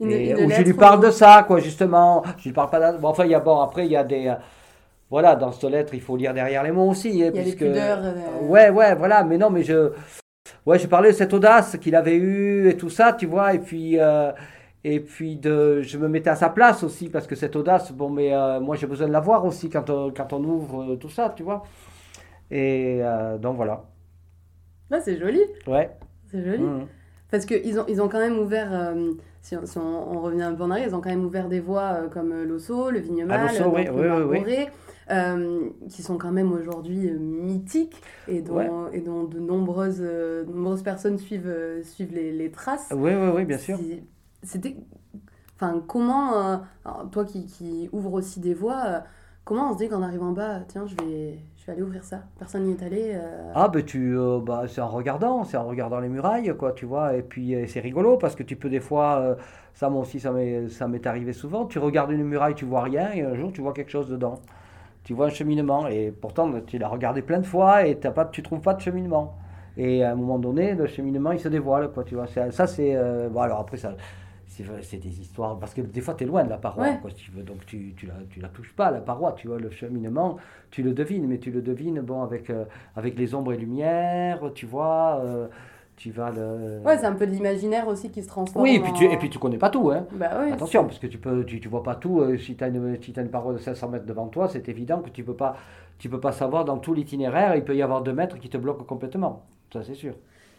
et, 0.00 0.34
où 0.34 0.50
je 0.50 0.62
lui 0.62 0.74
parle 0.74 1.04
de 1.04 1.10
ça, 1.10 1.44
quoi, 1.46 1.60
justement. 1.60 2.22
Je 2.38 2.44
lui 2.44 2.52
parle 2.52 2.70
pas. 2.70 2.92
Bon, 2.92 3.08
enfin, 3.08 3.26
il 3.26 3.32
y 3.32 3.34
a 3.34 3.40
bon, 3.40 3.60
après, 3.60 3.84
il 3.84 3.92
y 3.92 3.96
a 3.96 4.04
des 4.04 4.34
voilà, 5.10 5.36
dans 5.36 5.52
cette 5.52 5.70
lettre, 5.70 5.94
il 5.94 6.00
faut 6.00 6.16
lire 6.16 6.32
derrière 6.32 6.62
les 6.62 6.72
mots 6.72 6.88
aussi. 6.88 7.08
Hein, 7.22 7.30
il 7.34 7.36
y 7.36 7.40
a 7.40 7.44
des 7.44 7.54
pudeurs. 7.54 8.00
Ouais, 8.42 8.70
ouais, 8.70 8.94
voilà. 8.94 9.22
Mais 9.22 9.36
non, 9.36 9.50
mais 9.50 9.62
je, 9.62 9.92
Ouais, 10.66 10.78
j'ai 10.78 10.88
parlé 10.88 11.10
de 11.10 11.14
cette 11.14 11.32
audace 11.34 11.76
qu'il 11.78 11.94
avait 11.94 12.16
eue 12.16 12.68
et 12.68 12.76
tout 12.76 12.88
ça, 12.88 13.12
tu 13.12 13.26
vois, 13.26 13.54
et 13.54 13.58
puis, 13.58 13.98
euh, 13.98 14.32
et 14.82 15.00
puis 15.00 15.36
de, 15.36 15.82
je 15.82 15.98
me 15.98 16.08
mettais 16.08 16.30
à 16.30 16.36
sa 16.36 16.48
place 16.48 16.82
aussi, 16.82 17.10
parce 17.10 17.26
que 17.26 17.34
cette 17.34 17.54
audace, 17.56 17.92
bon, 17.92 18.08
mais 18.08 18.34
euh, 18.34 18.60
moi 18.60 18.76
j'ai 18.76 18.86
besoin 18.86 19.06
de 19.06 19.12
la 19.12 19.20
voir 19.20 19.44
aussi 19.44 19.68
quand 19.68 19.90
on, 19.90 20.10
quand 20.10 20.32
on 20.32 20.42
ouvre 20.42 20.96
tout 20.96 21.10
ça, 21.10 21.34
tu 21.36 21.42
vois. 21.42 21.64
Et 22.50 23.00
euh, 23.02 23.36
donc 23.36 23.56
voilà. 23.56 23.84
Là, 24.90 25.00
c'est 25.00 25.18
joli. 25.18 25.40
Ouais. 25.66 25.90
C'est 26.30 26.42
joli. 26.42 26.62
Mmh. 26.62 26.86
Parce 27.30 27.44
qu'ils 27.46 27.78
ont, 27.78 27.84
ils 27.88 28.00
ont 28.00 28.08
quand 28.08 28.20
même 28.20 28.38
ouvert, 28.38 28.94
si, 29.42 29.56
on, 29.56 29.66
si 29.66 29.76
on, 29.76 30.20
revient 30.20 30.42
un 30.42 30.54
peu 30.54 30.62
en 30.62 30.70
arrière, 30.70 30.88
ils 30.88 30.94
ont 30.94 31.00
quand 31.00 31.10
même 31.10 31.24
ouvert 31.24 31.48
des 31.48 31.60
voies 31.60 32.08
comme 32.12 32.42
l'Osso, 32.44 32.90
le 32.90 33.00
Vignemal, 33.00 33.50
ah, 33.50 33.68
oui, 33.68 33.88
oui, 33.92 34.42
oui, 34.46 34.66
euh, 35.10 35.68
qui 35.88 36.02
sont 36.02 36.18
quand 36.18 36.32
même 36.32 36.52
aujourd'hui 36.52 37.08
euh, 37.08 37.18
mythiques 37.18 38.02
et 38.28 38.40
dont, 38.40 38.90
et 38.90 39.00
dont 39.00 39.24
de 39.24 39.38
nombreuses, 39.38 40.00
euh, 40.00 40.44
nombreuses 40.44 40.82
personnes 40.82 41.18
suivent, 41.18 41.54
suivent 41.82 42.14
les, 42.14 42.32
les, 42.32 42.50
traces. 42.50 42.92
Oui, 42.94 43.12
oui, 43.14 43.28
oui, 43.34 43.44
bien 43.44 43.58
sûr. 43.58 43.78
C'était. 44.42 44.76
Enfin, 45.56 45.82
comment. 45.86 46.62
toi 47.12 47.24
qui, 47.24 47.46
qui 47.46 47.88
ouvre 47.92 48.14
aussi 48.14 48.40
des 48.40 48.54
voies. 48.54 49.04
Comment 49.44 49.70
on 49.70 49.72
se 49.74 49.78
dit 49.78 49.90
qu'en 49.90 50.00
arrivant 50.00 50.28
en 50.28 50.32
bas, 50.32 50.60
tiens, 50.66 50.86
je 50.86 50.94
vais, 51.04 51.38
tu 51.56 51.68
es 51.68 51.72
allé 51.74 51.82
ouvrir 51.82 52.02
ça? 52.02 52.22
Personne 52.38 52.64
n'y 52.64 52.72
est 52.72 52.82
allé 52.82 53.10
euh, 53.12 53.52
Ah, 53.54 53.68
ben 53.68 53.84
tu, 53.84 54.16
euh, 54.16 54.40
bah, 54.40 54.62
c'est 54.66 54.80
en 54.80 54.88
regardant, 54.88 55.44
c'est 55.44 55.58
en 55.58 55.66
regardant 55.66 56.00
les 56.00 56.08
murailles, 56.08 56.50
quoi, 56.58 56.72
tu 56.72 56.86
vois. 56.86 57.14
Et 57.14 57.22
puis 57.22 57.54
c'est 57.68 57.80
rigolo 57.80 58.16
parce 58.16 58.36
que 58.36 58.42
tu 58.42 58.56
peux 58.56 58.70
des 58.70 58.80
fois, 58.80 59.18
euh, 59.18 59.34
ça 59.74 59.90
moi 59.90 60.00
aussi, 60.00 60.18
ça 60.18 60.32
m'est, 60.32 60.70
ça 60.70 60.88
m'est 60.88 61.06
arrivé 61.06 61.34
souvent. 61.34 61.66
Tu 61.66 61.78
regardes 61.78 62.12
une 62.12 62.24
muraille, 62.24 62.54
tu 62.54 62.64
vois 62.64 62.84
rien, 62.84 63.12
et 63.12 63.20
un 63.20 63.34
jour 63.34 63.52
tu 63.52 63.60
vois 63.60 63.74
quelque 63.74 63.90
chose 63.90 64.08
dedans. 64.08 64.40
Tu 65.04 65.12
vois 65.14 65.26
un 65.26 65.30
cheminement, 65.30 65.86
et 65.88 66.10
pourtant 66.12 66.50
tu 66.66 66.78
l'as 66.78 66.88
regardé 66.88 67.22
plein 67.22 67.38
de 67.40 67.46
fois 67.46 67.86
et 67.86 67.96
t'as 67.98 68.10
pas, 68.10 68.24
tu 68.26 68.42
trouves 68.42 68.60
pas 68.60 68.74
de 68.74 68.80
cheminement. 68.80 69.36
Et 69.76 70.02
à 70.04 70.12
un 70.12 70.14
moment 70.14 70.38
donné, 70.38 70.74
le 70.74 70.86
cheminement 70.86 71.32
il 71.32 71.40
se 71.40 71.48
dévoile, 71.48 71.90
quoi, 71.92 72.04
tu 72.04 72.14
vois. 72.14 72.26
Ça 72.26 72.66
c'est, 72.66 72.94
euh, 72.96 73.28
bon 73.28 73.40
alors 73.40 73.60
après 73.60 73.76
ça. 73.76 73.94
C'est 74.46 74.98
des 74.98 75.20
histoires, 75.20 75.58
parce 75.58 75.74
que 75.74 75.80
des 75.80 76.00
fois 76.00 76.14
tu 76.14 76.22
es 76.24 76.26
loin 76.28 76.44
de 76.44 76.50
la 76.50 76.58
paroi, 76.58 76.84
Ouais. 76.84 76.98
quoi, 77.02 77.10
si 77.10 77.16
tu 77.24 77.30
veux, 77.32 77.42
donc 77.42 77.66
tu, 77.66 77.92
tu, 77.96 78.06
la, 78.06 78.14
tu 78.30 78.40
la 78.40 78.48
touches 78.48 78.72
pas, 78.74 78.92
la 78.92 79.00
paroi, 79.00 79.32
tu 79.32 79.48
vois, 79.48 79.58
le 79.58 79.68
cheminement, 79.70 80.36
tu 80.70 80.82
le 80.84 80.92
devines, 80.92 81.26
mais 81.26 81.38
tu 81.38 81.50
le 81.50 81.60
devines, 81.60 82.00
bon, 82.00 82.22
avec, 82.22 82.50
euh, 82.50 82.64
avec 82.94 83.18
les 83.18 83.34
ombres 83.34 83.52
et 83.52 83.56
lumières, 83.56 84.40
tu 84.54 84.64
vois, 84.66 85.20
euh, 85.24 85.48
tu 85.96 86.10
vas 86.10 86.30
le... 86.30 86.80
Ouais, 86.84 86.98
c'est 86.98 87.06
un 87.06 87.12
peu 87.14 87.26
de 87.26 87.30
l'imaginaire 87.32 87.86
aussi 87.88 88.10
qui 88.10 88.22
se 88.22 88.28
transforme. 88.28 88.62
oui, 88.64 88.74
et 88.76 88.80
puis, 88.80 88.92
tu, 88.92 89.04
et 89.04 89.16
puis 89.16 89.30
tu 89.30 89.38
connais 89.38 89.58
pas 89.58 89.70
tout, 89.70 89.90
hein. 89.90 90.06
Bah 90.12 90.30
oui. 90.44 90.52
Attention, 90.52 90.84
parce 90.84 90.98
que 90.98 91.06
tu 91.06 91.18
peux, 91.18 91.44
tu, 91.44 91.60
tu 91.60 91.68
vois 91.68 91.82
pas 91.82 91.94
tout. 91.94 92.20
euh, 92.20 92.36
si 92.36 92.56
tu 92.56 92.64
as, 92.64 92.68
une 92.68 93.00
si 93.02 93.12
t'as 93.12 93.22
une 93.22 93.30
paroi 93.30 93.52
de 93.52 93.58
500 93.58 93.88
mètres 93.88 94.06
devant 94.06 94.26
toi, 94.28 94.48
c'est 94.48 94.68
évident 94.68 95.00
que 95.00 95.10
tu 95.10 95.22
peux 95.24 95.34
pas, 95.36 95.56
tu 95.98 96.08
peux 96.08 96.20
pas 96.20 96.32
savoir 96.32 96.64
dans 96.64 96.78
tout 96.78 96.94
l'itinéraire. 96.94 97.54
Il 97.56 97.64
peut 97.64 97.76
y 97.76 97.82
avoir 97.82 98.02
deux 98.02 98.12
mètres 98.12 98.38
qui 98.38 98.48
te 98.48 98.56
bloquent 98.56 98.84
complètement. 98.84 99.42
Ça, 99.72 99.82
c'est 99.84 99.94
sûr. 99.94 100.14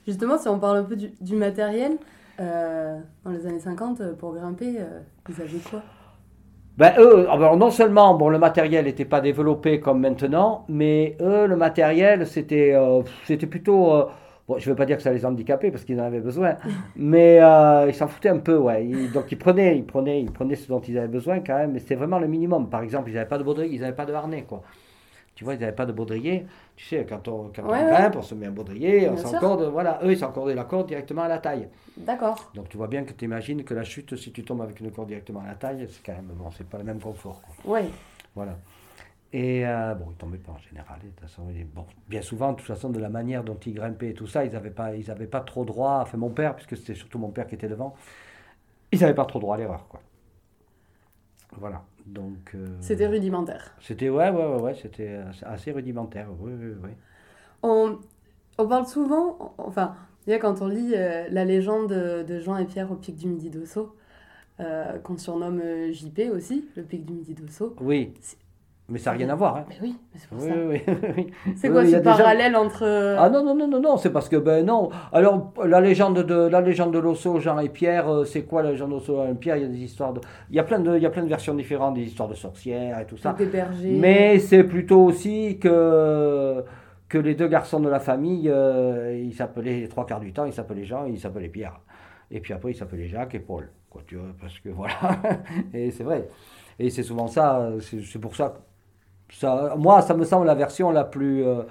Justement, 0.07 0.37
si 0.37 0.47
on 0.47 0.59
parle 0.59 0.77
un 0.77 0.83
peu 0.83 0.95
du, 0.95 1.11
du 1.19 1.35
matériel, 1.35 1.97
euh, 2.39 2.99
dans 3.23 3.31
les 3.31 3.45
années 3.47 3.59
50, 3.59 4.01
euh, 4.01 4.13
pour 4.13 4.33
grimper, 4.33 4.75
euh, 4.79 4.99
ils 5.29 5.41
avaient 5.41 5.57
quoi? 5.69 5.81
Ben, 6.77 6.93
eux, 6.99 7.29
alors 7.29 7.55
non 7.55 7.71
seulement 7.71 8.15
bon, 8.15 8.27
le 8.29 8.37
matériel 8.37 8.83
n'était 8.85 9.05
pas 9.05 9.21
développé 9.21 9.79
comme 9.79 10.01
maintenant, 10.01 10.65
mais 10.67 11.15
eux, 11.21 11.45
le 11.47 11.55
matériel, 11.55 12.27
c'était 12.27 12.73
euh, 12.75 13.01
c'était 13.25 13.47
plutôt. 13.47 13.93
Bon, 14.47 14.57
je 14.57 14.67
ne 14.69 14.73
veux 14.73 14.75
pas 14.75 14.85
dire 14.85 14.97
que 14.97 15.03
ça 15.03 15.11
les 15.13 15.25
handicapait 15.25 15.71
parce 15.71 15.83
qu'ils 15.85 15.99
en 15.99 16.03
avaient 16.05 16.19
besoin, 16.19 16.55
mais 16.95 17.39
euh, 17.41 17.87
ils 17.87 17.93
s'en 17.95 18.07
foutaient 18.07 18.29
un 18.29 18.39
peu, 18.39 18.57
ouais. 18.57 18.85
Ils- 18.85 19.11
donc 19.11 19.31
ils 19.31 19.37
prenaient, 19.37 19.77
ils, 19.77 19.85
prenaient, 19.85 20.21
ils 20.21 20.31
prenaient 20.31 20.55
ce 20.55 20.67
dont 20.67 20.81
ils 20.81 20.97
avaient 20.97 21.07
besoin 21.07 21.39
quand 21.39 21.57
même, 21.57 21.71
mais 21.73 21.79
c'était 21.79 21.95
vraiment 21.95 22.19
le 22.19 22.27
minimum. 22.27 22.69
Par 22.69 22.81
exemple, 22.81 23.09
ils 23.09 23.13
n'avaient 23.15 23.27
pas 23.27 23.37
de 23.37 23.43
baudrier, 23.43 23.73
ils 23.75 23.81
n'avaient 23.81 23.95
pas 23.95 24.05
de 24.05 24.13
harnais, 24.13 24.43
quoi. 24.43 24.61
Tu 25.35 25.43
vois, 25.43 25.55
ils 25.55 25.59
n'avaient 25.59 25.73
pas 25.75 25.85
de 25.85 25.91
baudrier. 25.91 26.45
Tu 26.77 26.85
sais, 26.85 27.05
quand 27.07 27.27
on, 27.27 27.51
quand 27.53 27.63
Ouais, 27.63 27.79
on 27.81 27.85
ouais. 27.85 27.91
grimpe, 27.91 28.15
on 28.15 28.21
se 28.21 28.33
met 28.35 28.45
un 28.45 28.51
baudrier, 28.51 29.09
on 29.09 29.17
s'encorde, 29.17 29.63
voilà. 29.63 29.99
Eux, 30.03 30.11
ils 30.13 30.17
s'encordaient 30.17 30.55
la 30.55 30.63
corde 30.63 30.87
directement 30.87 31.23
à 31.23 31.27
la 31.27 31.39
taille. 31.39 31.67
D'accord. 31.97 32.51
Donc 32.55 32.69
tu 32.69 32.77
vois 32.77 32.87
bien 32.87 33.03
que 33.03 33.11
tu 33.11 33.25
imagines 33.25 33.63
que 33.65 33.73
la 33.73 33.83
chute, 33.83 34.15
si 34.15 34.31
tu 34.31 34.43
tombes 34.45 34.61
avec 34.61 34.79
une 34.79 34.91
corde 34.91 35.09
directement 35.09 35.41
à 35.41 35.47
la 35.47 35.55
taille, 35.55 35.87
c'est 35.89 36.05
quand 36.05 36.13
même, 36.13 36.31
bon, 36.35 36.49
c'est 36.57 36.67
pas 36.67 36.77
le 36.77 36.85
même 36.85 36.99
confort. 37.01 37.41
Ouais. 37.65 37.85
Voilà. 38.33 38.57
Et 39.37 39.67
euh, 39.67 39.95
bon, 39.95 40.05
ils 40.11 40.15
tombaient 40.15 40.37
pas 40.37 40.53
en 40.53 40.57
général. 40.59 40.97
De 41.01 41.09
toute 41.09 41.19
façon, 41.19 41.49
et 41.49 41.65
bon, 41.65 41.85
bien 42.07 42.21
souvent, 42.21 42.53
de 42.53 42.57
toute 42.57 42.67
façon, 42.67 42.89
de 42.89 42.99
la 42.99 43.09
manière 43.09 43.43
dont 43.43 43.57
ils 43.65 43.73
grimpaient 43.73 44.11
et 44.11 44.13
tout 44.13 44.27
ça, 44.27 44.45
ils 44.45 44.53
n'avaient 44.53 44.69
pas, 44.69 44.95
ils 44.95 45.11
avaient 45.11 45.27
pas 45.27 45.41
trop 45.41 45.65
droit. 45.65 45.99
Enfin, 46.01 46.17
mon 46.17 46.29
père, 46.29 46.55
puisque 46.55 46.77
c'était 46.77 46.95
surtout 46.95 47.19
mon 47.19 47.31
père 47.31 47.45
qui 47.45 47.55
était 47.55 47.67
devant, 47.67 47.95
ils 48.93 49.01
n'avaient 49.01 49.13
pas 49.13 49.25
trop 49.25 49.39
droit 49.39 49.55
à 49.55 49.57
l'erreur, 49.57 49.89
quoi. 49.89 49.99
Voilà. 51.57 51.83
Donc. 52.05 52.53
euh, 52.55 52.77
C'était 52.79 53.07
rudimentaire. 53.07 53.75
C'était 53.81 54.07
ouais, 54.07 54.29
ouais, 54.29 54.45
ouais, 54.45 54.61
ouais, 54.61 54.73
c'était 54.75 55.19
assez 55.43 55.73
rudimentaire. 55.73 56.29
Oui, 56.39 56.53
oui, 56.57 56.71
oui. 56.81 56.91
On, 57.61 57.99
on 58.57 58.67
parle 58.69 58.87
souvent, 58.87 59.53
enfin, 59.57 59.97
déjà 60.27 60.39
quand 60.39 60.61
on 60.61 60.67
lit 60.67 60.93
euh, 60.95 61.27
la 61.29 61.43
légende 61.43 61.89
de, 61.89 62.39
Jean 62.39 62.55
et 62.55 62.65
Pierre 62.65 62.89
au 62.89 62.95
pic 62.95 63.17
du 63.17 63.27
Midi 63.27 63.49
d'Osso, 63.49 63.97
qu'on 65.03 65.17
surnomme 65.17 65.61
JP 65.91 66.31
aussi, 66.33 66.69
le 66.77 66.83
pic 66.83 67.05
du 67.05 67.11
Midi 67.11 67.33
d'Osso. 67.33 67.75
Oui. 67.81 68.13
Mais 68.87 68.99
ça 68.99 69.11
n'a 69.11 69.17
rien 69.17 69.29
à 69.29 69.35
voir. 69.35 69.57
Hein. 69.57 69.65
Mais 69.67 69.75
oui, 69.81 69.95
mais 70.13 70.19
c'est 70.19 70.29
pour 70.29 70.37
Oui, 70.39 70.47
ça. 70.47 70.55
oui, 70.55 70.81
oui, 70.87 71.09
oui. 71.17 71.53
C'est 71.55 71.69
quoi 71.69 71.83
ce 71.85 71.91
gens- 71.91 72.01
parallèle 72.03 72.55
entre. 72.55 72.83
euh, 72.83 73.15
Ah 73.19 73.31
non, 73.31 73.43
non, 73.43 73.55
non, 73.55 73.67
non, 73.67 73.79
non, 73.81 73.97
c'est 73.97 74.11
parce 74.11 74.29
que, 74.29 74.35
ben 74.35 74.63
non. 74.63 74.89
Alors, 75.11 75.53
la 75.65 75.81
légende 75.81 76.19
de, 76.23 76.35
la 76.47 76.61
légende 76.61 76.93
de 76.93 76.99
l'osso, 76.99 77.39
Jean 77.39 77.57
et 77.57 77.69
Pierre, 77.69 78.07
euh, 78.07 78.25
c'est 78.25 78.43
quoi 78.43 78.61
la 78.61 78.69
légende 78.71 78.89
de 78.89 78.93
l'osso, 78.95 79.15
Jean 79.15 79.31
et 79.31 79.33
Pierre? 79.33 79.57
Il 79.57 79.63
y 79.63 79.65
a 79.65 79.69
des 79.69 79.83
histoires 79.83 80.13
de. 80.13 80.21
Il 80.51 80.55
y 80.55 80.59
a 80.59 80.63
plein 80.63 80.77
de, 80.79 80.95
il 80.97 81.01
y 81.01 81.05
a 81.07 81.09
plein 81.09 81.23
de 81.23 81.27
versions 81.29 81.55
différentes, 81.55 81.95
des 81.95 82.03
histoires 82.03 82.29
de 82.29 82.35
sorcières 82.35 82.99
et 82.99 83.07
tout 83.07 83.17
ça. 83.17 83.33
des 83.33 83.47
bergers. 83.47 83.97
Mais 83.99 84.37
c'est 84.37 84.63
plutôt 84.63 85.01
aussi 85.03 85.57
que, 85.59 86.63
que 87.09 87.17
les 87.17 87.33
deux 87.33 87.47
garçons 87.47 87.79
de 87.79 87.89
la 87.89 87.99
famille, 87.99 88.49
euh, 88.53 89.19
ils 89.19 89.33
s'appelaient, 89.33 89.79
les 89.79 89.87
trois 89.87 90.05
quarts 90.05 90.19
du 90.19 90.31
temps, 90.31 90.45
ils 90.45 90.53
s'appelaient 90.53 90.85
Jean 90.85 91.07
et 91.07 91.09
ils 91.11 91.19
s'appelaient 91.19 91.49
Pierre. 91.49 91.79
Et 92.29 92.39
puis 92.39 92.53
après, 92.53 92.71
ils 92.71 92.75
s'appelaient 92.75 93.07
Jacques 93.07 93.33
et 93.33 93.39
Paul. 93.39 93.69
Quoi, 93.89 94.03
tu 94.05 94.15
vois, 94.15 94.27
parce 94.39 94.59
que 94.59 94.69
voilà. 94.69 94.93
et 95.73 95.89
c'est 95.89 96.03
vrai. 96.03 96.27
Et 96.77 96.89
c'est 96.91 97.03
souvent 97.03 97.27
ça, 97.27 97.69
c'est 97.79 98.19
pour 98.19 98.35
ça. 98.35 98.53
Ça, 99.29 99.75
moi, 99.77 100.01
ça 100.01 100.13
me 100.13 100.23
semble 100.23 100.45
la 100.45 100.55
version 100.55 100.91
la 100.91 101.03
plus, 101.03 101.43
euh, 101.45 101.63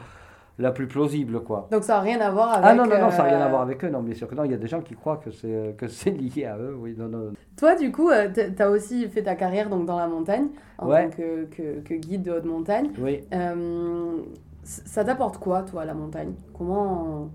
la 0.59 0.71
plus 0.73 0.87
plausible, 0.87 1.41
quoi. 1.41 1.69
Donc 1.71 1.85
ça 1.85 1.95
n'a 1.95 2.01
rien 2.01 2.21
à 2.21 2.31
voir 2.31 2.53
avec. 2.55 2.65
Ah 2.65 2.75
non, 2.75 2.85
non, 2.87 2.99
non, 3.01 3.11
ça 3.11 3.19
n'a 3.19 3.25
rien 3.25 3.41
à 3.41 3.47
euh, 3.47 3.49
voir 3.49 3.63
avec 3.63 3.85
eux, 3.85 3.89
non, 3.91 4.03
bien 4.03 4.15
sûr 4.15 4.29
que 4.29 4.35
non. 4.35 4.45
Il 4.45 4.51
y 4.51 4.55
a 4.55 4.59
des 4.59 4.67
gens 4.67 4.81
qui 4.83 4.95
croient 4.95 5.17
que 5.19 5.31
c'est 5.31 5.75
que 5.79 5.89
c'est 5.89 6.11
lié 6.37 6.45
à 6.47 6.59
eux, 6.59 6.77
oui, 6.79 6.95
non, 6.99 7.09
non. 7.09 7.33
Toi, 7.57 7.75
du 7.77 7.91
coup, 7.93 8.11
tu 8.35 8.63
as 8.63 8.71
aussi 8.71 9.09
fait 9.09 9.23
ta 9.23 9.35
carrière 9.37 9.69
donc, 9.71 9.87
dans 9.87 9.99
la 9.99 10.09
montagne, 10.09 10.49
en 10.79 10.89
Ouais. 10.89 11.09
tant 11.09 11.17
que, 11.17 11.45
que, 11.47 11.81
que 11.81 11.95
guide 11.95 12.23
de 12.23 12.33
haute 12.33 12.45
montagne. 12.45 12.91
Oui. 12.99 13.25
Euh, 13.33 14.19
ça 14.65 15.05
t'apporte 15.05 15.39
quoi, 15.39 15.63
toi, 15.63 15.85
la 15.85 15.95
montagne? 15.95 16.33
Comment, 16.57 17.29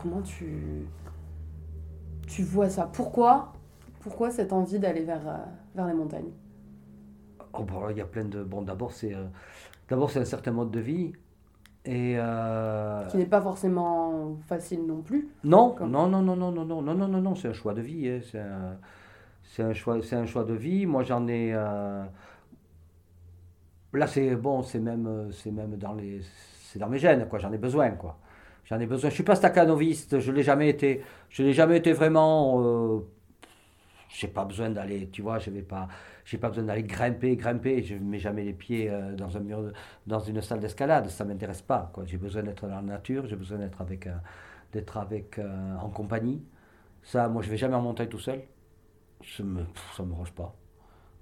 comment 0.00 0.20
tu, 0.22 0.86
tu 2.26 2.42
vois 2.42 2.68
ça? 2.68 2.88
Pourquoi, 2.92 3.52
pourquoi 4.00 4.30
cette 4.30 4.52
envie 4.52 4.78
d'aller 4.78 5.02
vers, 5.02 5.26
euh, 5.26 5.36
vers 5.74 5.86
les 5.86 5.94
montagnes? 5.94 6.30
Oh, 7.56 7.62
bon, 7.64 7.88
il 7.90 7.96
y 7.98 8.00
a 8.00 8.06
plein 8.06 8.24
de. 8.24 8.42
Bon, 8.42 8.62
d'abord, 8.62 8.92
c'est 8.92 9.14
euh, 9.14 9.24
d'abord 9.88 10.10
c'est 10.10 10.20
un 10.20 10.24
certain 10.24 10.52
mode 10.52 10.70
de 10.70 10.80
vie. 10.80 11.12
Et. 11.84 12.16
euh, 12.18 13.04
Qui 13.08 13.16
n'est 13.18 13.26
pas 13.26 13.40
forcément 13.40 14.36
facile 14.48 14.84
non 14.86 15.02
plus. 15.02 15.28
Non, 15.44 15.76
non, 15.82 16.08
non, 16.08 16.22
non, 16.22 16.36
non, 16.36 16.50
non, 16.52 16.64
non, 16.64 16.82
non, 16.82 16.94
non, 16.94 17.08
non, 17.08 17.20
non, 17.20 17.34
c'est 17.34 17.48
un 17.48 17.52
choix 17.52 17.74
de 17.74 17.82
vie. 17.82 18.08
hein, 18.08 18.20
C'est 18.30 18.40
un, 18.40 18.78
c'est 19.44 19.62
un 19.62 19.74
choix, 19.74 20.02
c'est 20.02 20.16
un 20.16 20.26
choix 20.26 20.44
de 20.44 20.54
vie. 20.54 20.86
Moi, 20.86 21.02
j'en 21.04 21.26
ai. 21.28 21.52
euh, 21.54 22.04
Là, 23.92 24.06
c'est 24.08 24.34
bon, 24.36 24.62
c'est 24.62 24.80
même, 24.80 25.30
c'est 25.32 25.52
même 25.52 25.76
dans 25.76 25.92
les, 25.94 26.20
c'est 26.62 26.78
dans 26.80 26.88
mes 26.88 26.98
gènes, 26.98 27.28
quoi. 27.28 27.38
J'en 27.38 27.52
ai 27.52 27.58
besoin, 27.58 27.90
quoi. 27.92 28.18
J'en 28.64 28.80
ai 28.80 28.86
besoin. 28.86 29.10
Je 29.10 29.14
suis 29.14 29.22
pas 29.24 29.36
staccanoviste. 29.36 30.18
Je 30.18 30.32
l'ai 30.32 30.42
jamais 30.42 30.68
été. 30.68 31.02
Je 31.30 31.42
l'ai 31.44 31.52
jamais 31.52 31.76
été 31.78 31.92
vraiment. 31.92 32.60
Euh... 32.60 33.00
J'ai 34.08 34.28
pas 34.28 34.44
besoin 34.44 34.70
d'aller. 34.70 35.08
Tu 35.10 35.22
vois, 35.22 35.38
je 35.38 35.50
vais 35.50 35.62
pas. 35.62 35.88
J'ai 36.24 36.38
pas 36.38 36.48
besoin 36.48 36.64
d'aller 36.64 36.82
grimper, 36.84 37.36
grimper. 37.36 37.82
Je 37.82 37.96
mets 37.96 38.18
jamais 38.18 38.44
les 38.44 38.52
pieds 38.54 38.90
euh, 38.90 39.14
dans 39.14 39.36
un 39.36 39.40
mur, 39.40 39.72
dans 40.06 40.20
une 40.20 40.40
salle 40.40 40.60
d'escalade. 40.60 41.08
Ça 41.08 41.24
m'intéresse 41.24 41.62
pas. 41.62 41.92
J'ai 42.06 42.16
besoin 42.18 42.42
d'être 42.42 42.66
dans 42.66 42.76
la 42.76 42.82
nature. 42.82 43.26
J'ai 43.26 43.36
besoin 43.36 43.58
d'être 43.58 43.80
avec, 43.80 44.06
un- 44.06 44.20
d'être 44.72 44.96
avec, 44.96 45.38
euh, 45.38 45.76
en 45.76 45.90
compagnie. 45.90 46.42
Ça, 47.02 47.28
moi, 47.28 47.42
je 47.42 47.50
vais 47.50 47.56
jamais 47.58 47.76
en 47.76 47.82
montagne 47.82 48.08
tout 48.08 48.18
seul. 48.20 48.42
Ça 49.36 49.42
me, 49.42 49.62
me 49.62 50.14
roche 50.14 50.32
pas. 50.32 50.54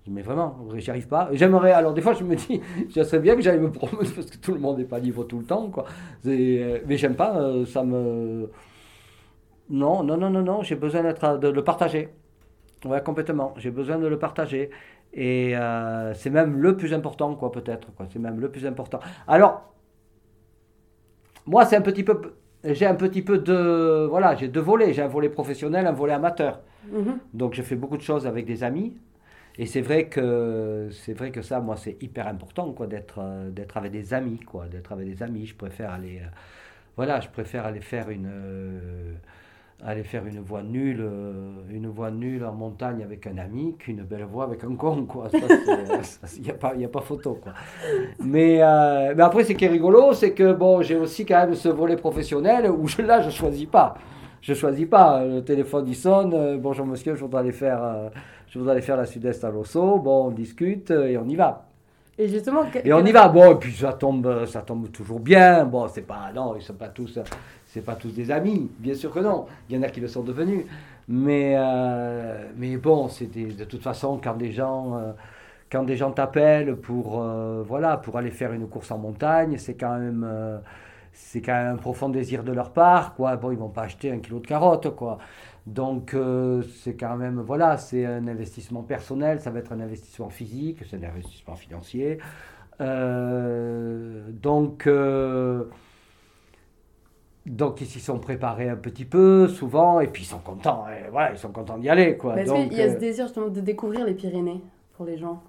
Mais 0.09 0.23
vraiment, 0.23 0.59
j'y 0.77 0.91
arrive 0.91 1.09
pas. 1.09 1.31
J'aimerais, 1.33 1.73
alors 1.73 1.95
des 1.95 2.03
fois 2.03 2.15
je 2.15 2.25
me 2.25 2.37
dis, 2.37 2.61
ça 2.95 3.05
serait 3.05 3.21
bien 3.21 3.37
que 3.37 3.43
j'aille 3.43 3.61
me 3.61 3.71
promener 3.73 4.09
parce 4.15 4.27
que 4.31 4.37
tout 4.38 4.53
le 4.55 4.61
monde 4.61 4.79
n'est 4.79 4.85
pas 4.85 4.99
libre 4.99 5.25
tout 5.25 5.38
le 5.38 5.45
temps, 5.47 5.71
euh, 6.27 6.81
Mais 6.87 6.97
j'aime 6.97 7.17
pas, 7.17 7.37
euh, 7.38 7.67
ça 7.67 7.85
me. 7.85 8.51
Non, 9.69 10.03
non, 10.05 10.17
non, 10.19 10.31
non, 10.31 10.43
non, 10.43 10.62
j'ai 10.62 10.77
besoin 10.77 11.03
d'être, 11.03 11.38
de 11.38 11.49
le 11.49 11.65
partager. 11.65 12.09
Ouais, 12.85 13.03
complètement. 13.03 13.55
J'ai 13.57 13.71
besoin 13.71 13.99
de 13.99 14.07
le 14.07 14.18
partager. 14.18 14.71
Et 15.14 15.57
euh, 15.57 16.14
c'est 16.14 16.31
même 16.31 16.59
le 16.61 16.77
plus 16.77 16.95
important, 16.95 17.35
quoi, 17.35 17.53
peut-être. 17.53 17.92
Quoi. 17.95 18.07
C'est 18.11 18.18
même 18.18 18.40
le 18.40 18.51
plus 18.51 18.66
important. 18.66 19.01
Alors, 19.29 19.75
moi, 21.47 21.64
c'est 21.64 21.77
un 21.77 21.83
petit 21.83 22.03
peu. 22.03 22.35
J'ai 22.64 22.87
un 22.87 22.95
petit 22.95 23.23
peu 23.23 23.38
de. 23.38 24.07
Voilà, 24.09 24.35
j'ai 24.37 24.49
deux 24.49 24.61
volets. 24.61 24.92
J'ai 24.92 25.03
un 25.03 25.09
volet 25.09 25.29
professionnel, 25.29 25.87
un 25.87 25.92
volet 25.92 26.12
amateur. 26.14 26.61
Mhm. 26.90 27.18
Donc 27.33 27.55
je 27.55 27.62
fais 27.62 27.77
beaucoup 27.77 27.97
de 27.97 28.03
choses 28.03 28.27
avec 28.27 28.47
des 28.47 28.64
amis. 28.64 28.97
Et 29.59 29.66
c'est 29.66 29.83
vrai 29.83 30.09
que 30.09 30.88
c'est 30.92 31.12
vrai 31.12 31.31
que 31.31 31.42
ça, 31.42 31.61
moi, 31.61 31.77
c'est 31.77 32.03
hyper 32.03 32.27
important, 32.27 32.73
quoi, 32.73 32.87
d'être 32.87 33.18
euh, 33.18 33.51
d'être 33.51 33.77
avec 33.77 33.92
des 33.92 34.14
amis, 34.14 34.40
quoi, 34.40 34.66
d'être 34.66 34.92
avec 34.92 35.07
des 35.07 35.23
amis. 35.23 35.47
Je 35.47 35.55
préfère 35.55 35.90
aller, 35.92 36.21
euh, 36.21 36.29
voilà, 36.97 37.21
je 37.21 37.29
préfère 37.29 37.66
aller 37.66 37.81
faire 37.81 38.09
une 38.11 38.29
euh, 38.33 39.14
aller 39.85 40.05
faire 40.05 40.25
une 40.27 40.40
voie 40.40 40.62
nulle, 40.62 41.01
euh, 41.01 41.33
une 41.71 41.88
voie 41.88 42.11
nulle 42.11 42.45
en 42.45 42.53
montagne 42.53 43.03
avec 43.03 43.27
un 43.27 43.37
ami 43.38 43.75
qu'une 43.79 44.03
belle 44.03 44.25
voie 44.25 44.45
avec 44.45 44.62
un 44.64 44.75
con, 44.77 45.05
quoi. 45.07 45.29
Il 45.33 45.40
n'y 46.42 46.51
a 46.51 46.55
pas, 46.55 46.75
y 46.77 46.85
a 46.85 46.88
pas 46.88 47.01
photo, 47.01 47.38
quoi. 47.42 47.53
Mais 48.23 48.62
euh, 48.62 49.12
mais 49.16 49.23
après, 49.23 49.45
ce 49.45 49.53
qui 49.55 49.64
est 49.64 49.68
rigolo, 49.68 50.12
c'est 50.12 50.33
que 50.33 50.53
bon, 50.53 50.83
j'ai 50.83 50.97
aussi 50.97 51.27
quand 51.27 51.38
même 51.47 51.55
ce 51.55 51.68
volet 51.68 51.97
professionnel 51.97 52.71
où 52.71 52.87
je, 52.87 53.03
là, 53.03 53.21
je 53.21 53.31
choisis 53.31 53.66
pas. 53.66 53.95
Je 54.40 54.55
choisis 54.55 54.87
pas. 54.87 55.25
Le 55.25 55.40
téléphone 55.45 55.87
il 55.88 55.95
sonne. 55.97 56.33
euh, 56.35 56.59
bonjour 56.59 56.87
monsieur, 56.87 57.14
je 57.14 57.21
voudrais 57.21 57.40
aller 57.40 57.53
faire, 57.53 57.83
euh, 57.83 58.09
je 58.49 58.59
voudrais 58.59 58.73
aller 58.73 58.83
faire 58.83 58.97
la 58.97 59.07
sud-est 59.07 59.42
à 59.45 59.51
Losso. 59.51 59.99
Bon, 59.99 60.27
on 60.27 60.31
discute 60.31 60.90
euh, 60.90 61.07
et 61.09 61.16
on 61.18 61.27
y 61.29 61.37
va. 61.37 61.66
Et 62.18 62.29
justement, 62.29 62.64
que- 62.71 62.87
Et 62.87 62.92
on 62.92 63.05
y 63.05 63.11
va. 63.12 63.29
Bon, 63.29 63.53
et 63.53 63.55
puis 63.55 63.73
ça 63.73 63.95
tombe, 63.95 64.27
euh, 64.27 64.47
ça 64.47 64.61
tombe 64.62 64.90
toujours 64.92 65.18
bien. 65.21 65.64
Bon, 65.64 65.88
c'est 65.88 66.03
pas, 66.07 66.31
non, 66.35 66.55
ils 66.57 66.62
sont 66.62 66.75
pas 66.75 66.88
tous, 66.88 67.16
euh, 67.16 67.23
c'est 67.73 67.81
pas 67.85 67.95
tous 67.97 68.11
des 68.13 68.31
amis. 68.31 68.71
Bien 68.79 68.95
sûr 68.95 69.11
que 69.13 69.21
non. 69.21 69.47
Il 69.69 69.77
y 69.77 69.79
en 69.79 69.83
a 69.83 69.89
qui 69.89 70.01
le 70.01 70.09
sont 70.09 70.23
devenus. 70.23 70.65
Mais, 71.09 71.55
euh, 71.57 72.47
mais 72.57 72.77
bon, 72.77 73.09
des- 73.33 73.47
de 73.47 73.65
toute 73.65 73.83
façon 73.83 74.21
quand 74.23 74.35
des 74.35 74.53
gens, 74.53 74.97
euh, 74.99 75.13
quand 75.71 75.83
des 75.85 75.97
gens 75.97 76.11
t'appellent 76.13 76.77
pour, 76.77 77.23
euh, 77.23 77.63
voilà, 77.67 77.97
pour 77.97 78.19
aller 78.19 78.31
faire 78.31 78.53
une 78.53 78.69
course 78.69 78.91
en 78.91 78.99
montagne, 78.99 79.57
c'est 79.59 79.75
quand 79.75 79.99
même... 79.99 80.25
euh, 80.29 80.59
c'est 81.15 81.43
quand 81.43 81.53
même 81.55 81.75
un 81.75 81.77
profond 81.79 82.09
désir 82.09 82.43
de 82.45 82.53
leur 82.53 82.73
part, 82.73 83.15
quoi. 83.15 83.37
Bon, 83.37 83.51
ils 83.53 83.59
vont 83.59 83.69
pas 83.69 83.83
acheter 83.83 84.11
un 84.11 84.19
kilo 84.19 84.39
de 84.41 84.47
carottes, 84.47 84.95
quoi. 84.97 85.19
Donc, 85.67 86.17
c'est 86.83 86.95
quand 86.97 87.17
même, 87.17 87.41
voilà, 87.41 87.77
c'est 87.77 88.05
un 88.07 88.27
investissement 88.27 88.83
personnel, 88.83 89.41
ça 89.41 89.51
va 89.51 89.59
être 89.61 89.73
un 89.73 89.81
investissement 89.81 90.31
physique, 90.31 90.79
c'est 90.91 90.97
un 91.05 91.09
investissement 91.09 91.55
financier. 91.55 92.19
Donc, 94.43 94.89
donc, 97.44 97.81
ils 97.81 97.87
s'y 97.87 97.98
sont 97.98 98.18
préparés 98.18 98.68
un 98.68 98.76
petit 98.76 99.05
peu, 99.05 99.48
souvent, 99.48 99.98
et 100.00 100.07
puis 100.07 100.22
ils 100.22 100.26
sont 100.26 100.38
contents, 100.38 100.87
et 100.88 101.11
voilà, 101.11 101.33
ils 101.33 101.38
sont 101.38 101.50
contents 101.50 101.76
d'y 101.76 101.88
aller, 101.88 102.16
quoi. 102.16 102.37
Mais 102.37 102.42
Est-ce 102.42 102.52
qu'il 102.52 102.72
y 102.74 102.83
a 102.83 102.90
ce 102.90 102.96
euh, 102.96 102.98
désir 102.98 103.26
justement 103.26 103.48
de 103.48 103.61
découvrir 103.61 104.07
les 104.07 104.14
Pyrénées 104.14 104.61
pour 104.96 105.07
les 105.07 105.18
gens 105.18 105.42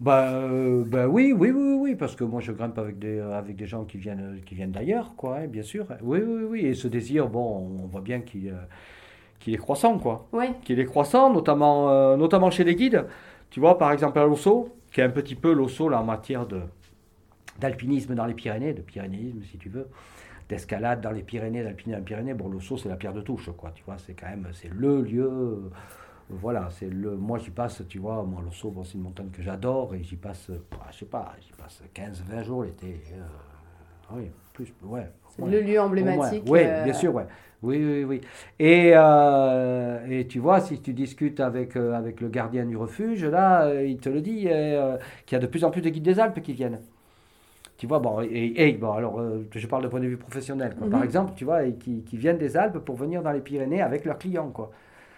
Bah, 0.00 0.30
euh, 0.32 0.82
bah 0.84 1.06
oui, 1.06 1.32
oui, 1.32 1.52
oui, 1.52 1.76
oui, 1.78 1.94
parce 1.94 2.16
que 2.16 2.24
moi 2.24 2.40
je 2.40 2.50
grimpe 2.50 2.78
avec 2.78 2.98
des, 2.98 3.20
avec 3.20 3.54
des 3.54 3.66
gens 3.66 3.84
qui 3.84 3.98
viennent, 3.98 4.40
qui 4.44 4.56
viennent 4.56 4.72
d'ailleurs, 4.72 5.14
quoi, 5.16 5.36
hein, 5.36 5.46
bien 5.46 5.62
sûr. 5.62 5.86
Oui, 6.02 6.18
oui, 6.20 6.42
oui, 6.48 6.66
et 6.66 6.74
ce 6.74 6.88
désir, 6.88 7.28
bon, 7.28 7.78
on 7.84 7.86
voit 7.86 8.00
bien 8.00 8.22
qu'il 8.22 8.48
euh, 8.48 9.52
est 9.52 9.56
croissant, 9.56 9.98
quoi. 9.98 10.26
Oui, 10.32 10.46
Qu'il 10.64 10.80
est 10.80 10.84
croissant, 10.84 11.32
notamment, 11.32 11.90
euh, 11.90 12.16
notamment 12.16 12.50
chez 12.50 12.64
les 12.64 12.74
guides. 12.74 13.06
Tu 13.50 13.60
vois, 13.60 13.78
par 13.78 13.92
exemple, 13.92 14.18
à 14.18 14.24
l'Osso, 14.24 14.68
qui 14.90 15.00
est 15.00 15.04
un 15.04 15.10
petit 15.10 15.36
peu 15.36 15.52
l'Osso 15.52 15.92
en 15.92 16.02
matière 16.02 16.44
de, 16.46 16.60
d'alpinisme 17.62 18.14
dans 18.14 18.26
les 18.26 18.34
Pyrénées, 18.34 18.74
de 18.74 18.82
pyrénéisme 18.82 19.42
si 19.50 19.56
tu 19.56 19.68
veux, 19.68 19.88
d'escalade 20.48 21.00
dans 21.00 21.12
les 21.12 21.22
Pyrénées, 21.22 21.62
d'alpinisme 21.62 21.92
dans 21.92 21.98
les 21.98 22.04
Pyrénées. 22.04 22.34
Bon, 22.34 22.48
l'Osso, 22.48 22.76
c'est 22.76 22.88
la 22.88 22.96
pierre 22.96 23.14
de 23.14 23.22
touche, 23.22 23.48
quoi, 23.56 23.70
tu 23.74 23.82
vois, 23.84 23.96
c'est 23.98 24.14
quand 24.14 24.28
même, 24.28 24.48
c'est 24.52 24.70
le 24.70 25.00
lieu. 25.02 25.24
euh, 25.24 25.70
voilà, 26.28 26.68
c'est 26.70 26.88
le. 26.88 27.16
Moi, 27.16 27.38
j'y 27.38 27.50
passe, 27.50 27.82
tu 27.88 27.98
vois, 27.98 28.22
moi, 28.22 28.42
bon, 28.64 28.84
c'est 28.84 28.94
une 28.94 29.02
montagne 29.02 29.30
que 29.30 29.42
j'adore 29.42 29.94
et 29.94 30.02
j'y 30.02 30.16
passe, 30.16 30.50
euh, 30.50 30.62
je 30.90 30.98
sais 30.98 31.06
pas, 31.06 31.34
j'y 31.40 31.52
passe 31.52 31.82
15-20 31.94 32.44
jours 32.44 32.64
l'été. 32.64 33.02
euh, 33.14 34.14
oui, 34.14 34.30
plus, 34.52 34.72
ouais. 34.82 35.08
c'est 35.30 35.42
ouais. 35.42 35.50
le 35.50 35.60
lieu 35.60 35.80
emblématique. 35.80 36.44
Oui, 36.46 36.60
euh, 36.62 36.84
bien 36.84 36.92
sûr, 36.92 37.14
ouais. 37.14 37.26
Oui, 37.62 37.78
oui, 37.84 38.04
oui. 38.04 38.20
Et, 38.58 38.92
euh, 38.94 40.04
et 40.10 40.26
tu 40.26 40.40
vois, 40.40 40.60
si 40.60 40.80
tu 40.80 40.92
discutes 40.92 41.38
avec, 41.38 41.76
euh, 41.76 41.94
avec 41.94 42.20
le 42.20 42.28
gardien 42.28 42.64
du 42.66 42.76
refuge, 42.76 43.24
là, 43.24 43.66
euh, 43.66 43.86
il 43.86 43.98
te 43.98 44.08
le 44.08 44.20
dit, 44.20 44.40
qu'il 45.26 45.32
y 45.32 45.34
a 45.36 45.38
de 45.38 45.46
plus 45.46 45.64
en 45.64 45.70
plus 45.70 45.80
de 45.80 45.88
guides 45.88 46.02
des 46.02 46.18
Alpes 46.18 46.42
qui 46.42 46.52
viennent. 46.54 46.80
Tu 47.82 47.88
vois, 47.88 47.98
bon, 47.98 48.20
et, 48.22 48.68
et, 48.68 48.72
bon, 48.74 48.92
alors, 48.92 49.18
euh, 49.18 49.44
je 49.52 49.66
parle 49.66 49.82
de 49.82 49.88
point 49.88 49.98
de 49.98 50.06
vue 50.06 50.16
professionnel, 50.16 50.76
quoi. 50.78 50.86
Par 50.88 51.00
Mhm. 51.00 51.06
exemple, 51.06 51.32
tu 51.34 51.44
vois, 51.44 51.64
et 51.64 51.74
qui, 51.74 52.04
qui 52.04 52.16
viennent 52.16 52.38
des 52.38 52.56
Alpes 52.56 52.78
pour 52.78 52.94
venir 52.94 53.24
dans 53.24 53.32
les 53.32 53.40
Pyrénées 53.40 53.82
avec 53.82 54.04
leurs 54.04 54.18
clients, 54.18 54.50
quoi. 54.50 54.70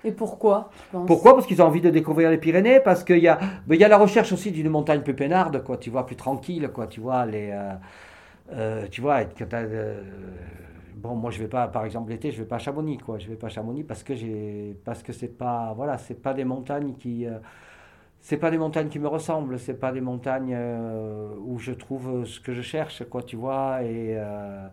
Et 0.02 0.12
pourquoi 0.12 0.70
Pourquoi? 1.06 1.34
Parce 1.34 1.46
qu'ils 1.46 1.60
ont 1.60 1.66
envie 1.66 1.82
de 1.82 1.90
découvrir 1.90 2.30
les 2.30 2.38
Pyrénées, 2.38 2.80
parce 2.80 3.04
qu'il 3.04 3.18
y 3.18 3.28
a, 3.28 3.38
ben, 3.66 3.74
il 3.74 3.80
y 3.82 3.84
a 3.84 3.88
la 3.88 3.98
recherche 3.98 4.32
aussi 4.32 4.50
d'une 4.50 4.70
montagne 4.70 5.02
plus 5.02 5.12
peinarde, 5.12 5.62
quoi, 5.62 5.76
tu 5.76 5.90
vois, 5.90 6.06
plus 6.06 6.16
tranquille, 6.16 6.70
quoi, 6.72 6.86
tu 6.86 7.00
vois, 7.00 7.26
les, 7.26 7.50
euh, 7.52 7.72
euh, 8.52 8.86
tu 8.90 9.02
vois, 9.02 9.24
quand 9.24 9.46
bon, 10.94 11.14
moi 11.16 11.30
je 11.30 11.38
vais 11.40 11.48
pas, 11.48 11.68
par 11.68 11.84
exemple 11.84 12.10
l'été, 12.10 12.30
je 12.30 12.38
vais 12.38 12.48
pas 12.48 12.56
à 12.56 12.58
Chamonix, 12.58 12.98
quoi, 12.98 13.18
je 13.18 13.28
vais 13.28 13.36
pas 13.36 13.48
à 13.48 13.50
Chamonix 13.50 13.84
parce 13.84 14.02
que 14.02 14.14
j'ai, 14.14 14.76
parce 14.84 15.02
que 15.02 15.12
c'est 15.12 15.28
pas, 15.36 15.72
voilà, 15.76 15.98
c'est 15.98 16.20
pas 16.22 16.32
des 16.34 16.44
montagnes 16.44 16.94
qui, 16.94 17.26
c'est 18.26 18.38
pas 18.38 18.50
des 18.50 18.58
montagnes 18.58 18.88
qui 18.88 18.98
me 18.98 19.08
ressemblent, 19.08 19.58
c'est 19.58 19.78
pas 19.84 19.92
des 19.92 20.00
montagnes 20.00 20.54
euh, 20.56 21.28
où 21.48 21.58
je 21.58 21.72
trouve 21.72 22.24
ce 22.24 22.40
que 22.40 22.52
je 22.58 22.62
cherche, 22.62 23.04
quoi, 23.10 23.22
tu 23.22 23.36
vois, 23.36 23.82
et 23.82 24.16
euh, 24.16 24.66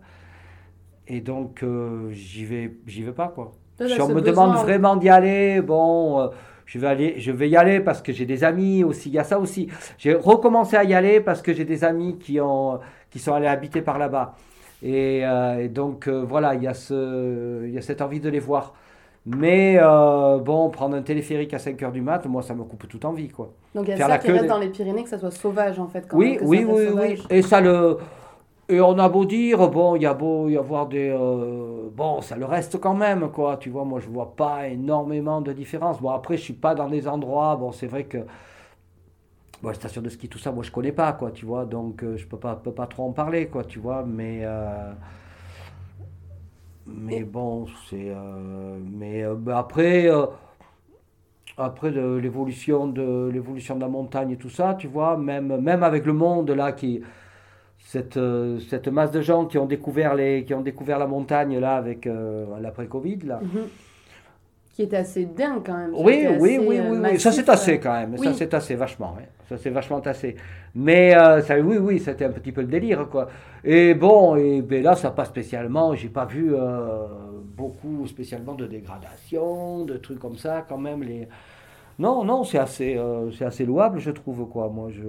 et 1.08 1.22
donc 1.22 1.64
euh, 1.64 2.10
j'y 2.12 2.46
vais, 2.46 2.72
j'y 2.88 3.04
vais 3.04 3.12
pas, 3.12 3.28
quoi. 3.28 3.52
Si 3.96 4.00
on 4.02 4.08
me 4.16 4.22
besoin- 4.22 4.48
demande 4.48 4.58
vraiment 4.66 4.96
d'y 4.96 5.10
aller, 5.10 5.62
bon, 5.62 6.30
je 6.66 6.78
vais 6.80 6.88
aller, 6.88 7.20
je 7.20 7.32
vais 7.32 7.50
y 7.50 7.58
aller 7.58 7.80
parce 7.80 8.02
que 8.02 8.14
j'ai 8.14 8.26
des 8.26 8.44
amis 8.44 8.84
aussi. 8.84 9.10
Il 9.10 9.16
y 9.16 9.20
a 9.20 9.24
ça 9.24 9.40
aussi. 9.40 9.70
J'ai 9.98 10.14
recommencé 10.14 10.76
à 10.78 10.84
y 10.84 10.94
aller 10.94 11.20
parce 11.20 11.42
que 11.42 11.52
j'ai 11.54 11.66
des 11.66 11.84
amis 11.84 12.18
qui 12.20 12.40
ont, 12.40 12.80
qui 13.10 13.20
sont 13.20 13.34
allés 13.34 13.48
habiter 13.48 13.82
par 13.82 13.98
là-bas. 13.98 14.36
Et, 14.84 15.24
et 15.60 15.70
donc 15.70 16.08
voilà, 16.08 16.56
il 16.56 16.64
y 16.64 16.68
a 16.68 16.74
ce, 16.74 17.66
il 17.68 17.74
y 17.74 17.78
a 17.78 17.82
cette 17.82 18.02
envie 18.02 18.20
de 18.20 18.30
les 18.30 18.40
voir. 18.40 18.74
Mais 19.26 19.78
euh, 19.80 20.40
bon, 20.40 20.70
prendre 20.72 20.96
un 20.96 21.02
téléphérique 21.04 21.54
à 21.54 21.60
5 21.60 21.82
heures 21.84 21.92
du 21.92 22.02
mat, 22.02 22.26
moi 22.26 22.42
ça 22.42 22.56
me 22.56 22.64
coupe 22.64 22.88
toute 22.88 23.06
envie, 23.06 23.30
quoi. 23.30 23.54
Donc 23.74 23.88
il 23.88 23.92
y 23.92 23.94
a 23.94 24.00
faire 24.00 24.10
ça 24.10 24.18
qui 24.20 24.30
queue 24.30 24.32
reste 24.32 24.48
des- 24.48 24.50
dans 24.50 24.58
les 24.60 24.70
Pyrénées, 24.70 25.04
que 25.04 25.10
ça 25.10 25.20
soit 25.20 25.32
sauvage 25.32 25.80
en 25.80 25.88
fait. 25.88 26.08
Quand 26.08 26.18
Oui, 26.18 26.20
même, 26.20 26.38
que 26.38 26.46
oui, 26.46 26.66
oui, 26.66 26.86
oui. 26.90 27.24
Et 27.30 27.42
ça 27.42 27.62
le. 27.62 27.98
Et 28.70 28.82
on 28.82 28.98
a 29.00 29.10
beau 29.10 29.26
dire, 29.26 29.70
bon, 29.70 29.96
il 29.98 30.04
y 30.04 30.06
a 30.06 30.14
beau 30.14 30.50
y 30.50 30.58
avoir 30.58 30.88
des. 30.88 31.10
euh, 31.10 31.90
bon, 31.94 32.22
ça 32.22 32.36
le 32.38 32.46
reste 32.46 32.80
quand 32.80 32.96
même, 32.96 33.30
quoi. 33.32 33.58
Tu 33.58 33.70
vois, 33.70 33.86
moi, 33.86 34.00
je 34.00 34.08
vois 34.10 34.36
pas 34.36 34.68
énormément 34.70 35.42
de 35.42 35.54
différence. 35.54 36.02
Bon, 36.02 36.10
après, 36.12 36.38
je 36.38 36.44
suis 36.44 36.54
pas 36.54 36.76
dans 36.76 36.90
des 36.90 37.08
endroits. 37.08 37.56
Bon, 37.58 37.72
c'est 37.72 37.88
vrai 37.88 38.06
que. 38.06 38.20
Bon, 39.62 39.70
les 39.70 39.76
stations 39.76 40.02
de 40.02 40.10
ski, 40.10 40.28
tout 40.28 40.40
ça, 40.40 40.52
moi, 40.52 40.64
je 40.64 40.72
connais 40.72 40.92
pas, 40.92 41.14
quoi, 41.14 41.32
tu 41.32 41.46
vois. 41.46 41.66
Donc, 41.66 42.04
euh, 42.04 42.18
je 42.18 42.26
peux 42.26 42.38
pas, 42.40 42.56
peux 42.56 42.72
pas 42.74 42.88
trop 42.88 43.04
en 43.08 43.12
parler, 43.12 43.48
quoi, 43.48 43.64
tu 43.64 43.80
vois. 43.80 44.04
Mais. 44.04 44.44
Mais 46.96 47.24
bon, 47.24 47.68
c'est. 47.90 48.10
euh, 48.10 48.78
mais 48.84 49.24
euh, 49.24 49.36
bah, 49.36 49.60
après. 49.60 50.08
euh, 50.10 50.26
après 51.58 51.92
de 51.92 52.16
l'évolution 52.16 52.88
de 52.88 53.30
l'évolution 53.32 53.76
de 53.76 53.82
la 53.82 53.88
montagne 53.88 54.32
et 54.32 54.38
tout 54.38 54.50
ça, 54.50 54.76
tu 54.80 54.88
vois, 54.88 55.18
même, 55.18 55.58
même 55.62 55.84
avec 55.84 56.06
le 56.06 56.14
monde 56.14 56.50
là 56.52 56.72
qui 56.72 57.02
cette, 57.80 58.20
cette 58.70 58.88
masse 58.88 59.12
de 59.12 59.22
gens 59.22 59.46
qui 59.46 59.58
ont 59.58 59.66
découvert 59.66 60.16
les 60.16 60.46
qui 60.46 60.54
ont 60.54 60.62
découvert 60.62 60.98
la 60.98 61.08
montagne 61.08 61.60
là 61.60 61.76
avec 61.76 62.08
l'après 62.62 62.88
Covid 62.88 63.20
là. 63.26 63.40
Mhm. 63.42 63.68
Qui 64.82 64.86
était 64.86 64.98
assez 64.98 65.26
dingue 65.26 65.62
quand 65.64 65.78
même. 65.78 65.94
Oui, 65.94 66.26
oui, 66.40 66.56
assez, 66.56 66.58
oui, 66.58 66.78
euh, 66.80 66.92
oui, 66.92 66.98
oui. 67.12 67.20
Ça 67.20 67.32
s'est 67.32 67.44
tassé 67.44 67.74
euh. 67.74 67.78
quand 67.78 67.94
même. 67.94 68.18
Ça 68.18 68.34
s'est 68.34 68.48
tassé 68.48 68.74
vachement. 68.74 69.14
ouais. 69.16 69.30
Ça 69.48 69.56
s'est 69.56 69.70
vachement 69.70 70.02
tassé. 70.02 70.36
Mais 70.74 71.16
euh, 71.16 71.40
ça, 71.44 71.60
oui, 71.60 71.78
oui, 71.78 72.00
c'était 72.00 72.26
un 72.26 72.32
petit 72.32 72.52
peu 72.52 72.62
le 72.62 72.68
délire 72.68 73.08
quoi. 73.08 73.28
Et 73.64 73.94
bon, 73.94 74.36
et 74.38 74.64
ben 74.64 74.82
là, 74.82 74.96
ça 74.96 75.12
pas 75.12 75.26
spécialement. 75.26 75.94
J'ai 75.94 76.10
pas 76.10 76.26
vu 76.26 76.56
beaucoup 77.56 78.08
spécialement 78.08 78.56
de 78.56 78.66
dégradation, 78.66 79.86
de 79.86 79.98
trucs 79.98 80.18
comme 80.18 80.38
ça 80.38 80.66
quand 80.68 80.80
même. 80.80 81.04
Les... 81.04 81.28
Non, 82.00 82.24
non, 82.24 82.44
c'est 82.44 82.58
assez, 82.58 83.00
c'est 83.38 83.46
assez 83.46 83.66
louable, 83.68 84.00
je 84.00 84.10
trouve 84.10 84.50
quoi. 84.50 84.68
Moi, 84.68 84.90
je. 84.90 85.04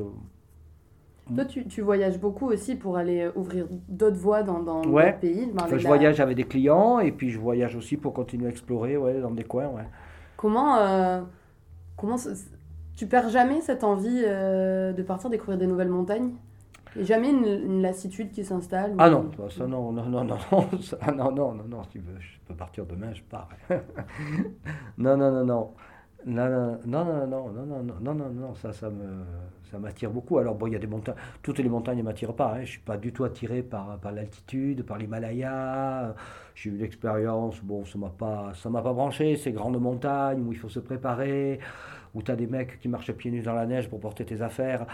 Toi, 1.35 1.45
tu, 1.45 1.67
tu 1.67 1.81
voyages 1.83 2.19
beaucoup 2.19 2.47
aussi 2.47 2.75
pour 2.75 2.97
aller 2.97 3.23
euh, 3.23 3.33
ouvrir 3.37 3.67
d'autres 3.89 4.17
voies 4.17 4.43
dans, 4.43 4.63
dans 4.63 4.85
Ouais. 4.87 5.07
d'autres 5.07 5.19
pays. 5.21 5.49
Enfin, 5.55 5.67
je 5.69 5.83
la- 5.83 5.89
voyage 5.89 6.21
avec 6.21 6.37
des 6.37 6.45
clients 6.45 6.99
et 7.01 7.13
puis 7.13 7.31
je 7.31 7.39
voyage 7.39 7.77
aussi 7.77 7.97
pour 7.97 8.13
continuer 8.13 8.47
à 8.47 8.51
explorer 8.51 8.97
ouais, 8.97 9.21
dans 9.21 9.31
des 9.31 9.45
coins. 9.45 9.69
Ouais. 9.69 9.85
Comment, 10.37 10.77
euh, 10.79 11.21
comment 11.97 12.17
tu 12.97 13.07
perds 13.07 13.31
jamais 13.31 13.61
cette 13.61 13.85
envie 13.85 14.23
euh, 14.25 14.93
de 14.93 15.03
partir 15.03 15.31
découvrir 15.31 15.59
des 15.59 15.67
nouvelles 15.67 15.89
montagnes? 15.89 16.33
Et 16.95 17.05
jamais 17.05 17.31
une, 17.31 17.47
une 17.47 17.83
lassitude 17.83 18.33
qui 18.33 18.45
s'installe 18.45 18.95
Ah 18.99 19.09
non, 19.09 19.31
ça, 19.37 19.49
ça, 19.49 19.67
non, 19.67 19.93
non, 19.93 20.05
non, 20.05 20.25
non, 20.25 20.37
non, 20.53 20.69
ça, 20.83 20.99
non, 21.17 21.33
non, 21.33 21.55
non, 21.55 21.65
non, 21.67 21.83
si 21.85 21.91
tu 21.91 21.99
veux, 22.01 22.21
je 22.21 22.39
peux 22.47 22.55
partir 22.55 22.85
demain, 22.85 23.15
je 23.15 23.23
pars. 23.23 23.49
non, 24.99 25.17
non, 25.17 25.31
non, 25.33 25.45
non. 25.45 25.71
Non, 26.25 26.49
non, 26.49 26.79
non, 26.87 27.27
non, 27.27 27.51
non, 27.51 27.67
non, 27.67 27.83
non, 28.01 28.15
non, 28.15 28.29
non, 28.31 28.55
ça, 28.55 28.73
ça 28.73 28.89
me, 28.91 29.25
ça 29.71 29.79
m'attire 29.79 30.11
beaucoup. 30.11 30.39
Alors 30.39 30.55
bon, 30.55 30.69
il 30.69 30.75
y 30.75 30.77
a 30.77 30.79
des 30.79 30.87
montagnes, 30.87 31.17
toutes 31.43 31.59
les 31.59 31.69
montagnes 31.69 31.99
ne 31.99 32.03
m'attirent 32.05 32.35
pas. 32.35 32.55
Hein. 32.55 32.61
Je 32.65 32.71
suis 32.71 32.81
pas 32.81 32.97
du 32.97 33.13
tout 33.13 33.25
attiré 33.25 33.63
par, 33.63 33.99
par 33.99 34.13
l'altitude, 34.13 34.85
par 34.85 34.99
l'Himalaya. 34.99 36.15
J'ai 36.55 36.71
eu 36.71 36.77
l'expérience, 36.77 37.61
bon, 37.61 37.85
ça 37.85 37.99
m'a 37.99 38.11
pas, 38.11 38.53
ça 38.55 38.71
m'a 38.71 38.83
pas 38.83 38.93
branché. 38.93 39.37
Ces 39.37 39.51
grandes 39.53 39.81
montagnes 39.81 40.43
où 40.47 40.53
il 40.53 40.59
faut 40.59 40.69
se 40.69 40.81
préparer, 40.81 41.59
où 42.15 42.23
tu 42.23 42.31
as 42.31 42.37
des 42.37 42.47
mecs 42.47 42.79
qui 42.79 42.89
marchent 42.89 43.13
pieds 43.13 43.31
nus 43.33 43.43
dans 43.43 43.55
la 43.55 43.67
neige 43.67 43.89
pour 43.89 43.99
porter 43.99 44.25
tes 44.25 44.43
affaires. 44.43 44.87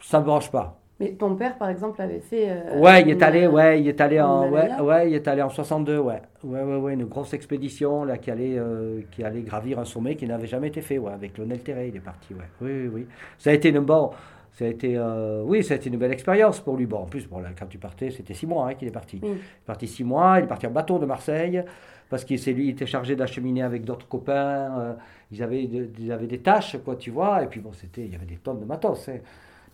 Ça 0.00 0.18
me 0.20 0.24
branche 0.24 0.50
pas. 0.50 0.80
Mais 0.98 1.12
ton 1.12 1.34
père, 1.36 1.58
par 1.58 1.68
exemple, 1.68 2.00
avait 2.00 2.20
fait. 2.20 2.48
euh, 2.50 2.80
Ouais, 2.80 3.02
il 3.02 3.10
est 3.10 3.22
allé, 3.22 3.44
euh, 3.44 3.50
ouais, 3.50 3.80
il 3.82 3.86
est 3.88 4.00
allé 4.00 4.18
en 4.20 4.48
ouais, 4.50 4.80
ouais, 4.80 5.10
il 5.10 5.14
est 5.14 5.28
allé 5.28 5.42
en 5.42 5.50
62, 5.50 5.98
ouais, 5.98 6.22
ouais, 6.42 6.62
ouais, 6.62 6.76
ouais, 6.76 6.94
une 6.94 7.04
grosse 7.04 7.34
expédition 7.34 8.04
là 8.04 8.16
qui 8.16 8.30
allait, 8.30 8.56
euh, 8.58 9.02
qui 9.10 9.22
allait 9.22 9.42
gravir 9.42 9.78
un 9.78 9.84
sommet 9.84 10.16
qui 10.16 10.26
n'avait 10.26 10.46
jamais 10.46 10.68
été 10.68 10.80
fait, 10.80 10.96
ouais, 10.98 11.12
avec 11.12 11.36
Lionel 11.36 11.60
Terray, 11.60 11.88
il 11.90 11.96
est 11.96 12.00
parti, 12.00 12.32
ouais, 12.32 12.44
oui, 12.62 12.70
oui, 12.84 12.90
oui. 12.94 13.06
Ça 13.36 13.50
a 13.50 13.52
été 13.52 13.68
une 13.68 13.80
bon, 13.80 14.10
ça 14.52 14.64
a 14.64 14.68
été, 14.68 14.96
euh, 14.96 15.42
oui, 15.44 15.62
ça 15.62 15.74
a 15.74 15.76
été 15.76 15.90
une 15.90 15.98
belle 15.98 16.12
expérience 16.12 16.60
pour 16.60 16.78
lui. 16.78 16.86
Bon, 16.86 17.00
en 17.00 17.04
plus, 17.06 17.28
bon, 17.28 17.40
là, 17.40 17.50
quand 17.58 17.66
tu 17.66 17.76
partais, 17.76 18.10
c'était 18.10 18.32
six 18.32 18.46
mois 18.46 18.68
hein, 18.70 18.74
qu'il 18.74 18.88
est 18.88 18.90
parti. 18.90 19.20
Oui. 19.22 19.28
Il 19.32 19.34
est 19.34 19.66
parti 19.66 19.86
six 19.86 20.02
mois, 20.04 20.36
il 20.38 20.44
est 20.44 20.48
parti 20.48 20.66
en 20.66 20.70
bateau 20.70 20.98
de 20.98 21.04
Marseille 21.04 21.62
parce 22.08 22.24
qu'il 22.24 22.38
lui, 22.54 22.68
il 22.68 22.70
était 22.70 22.86
chargé 22.86 23.16
d'acheminer 23.16 23.62
avec 23.64 23.84
d'autres 23.84 24.08
copains. 24.08 24.96
ils 25.30 25.42
avaient, 25.42 25.66
de- 25.66 25.90
ils 25.98 26.10
avaient 26.10 26.26
des 26.28 26.38
tâches, 26.38 26.78
quoi, 26.84 26.96
tu 26.96 27.10
vois. 27.10 27.42
Et 27.42 27.48
puis 27.48 27.60
bon, 27.60 27.72
c'était, 27.74 28.02
il 28.02 28.12
y 28.12 28.14
avait 28.14 28.24
des 28.24 28.36
tonnes 28.36 28.60
de 28.60 28.64
matos. 28.64 29.08
hein. 29.10 29.18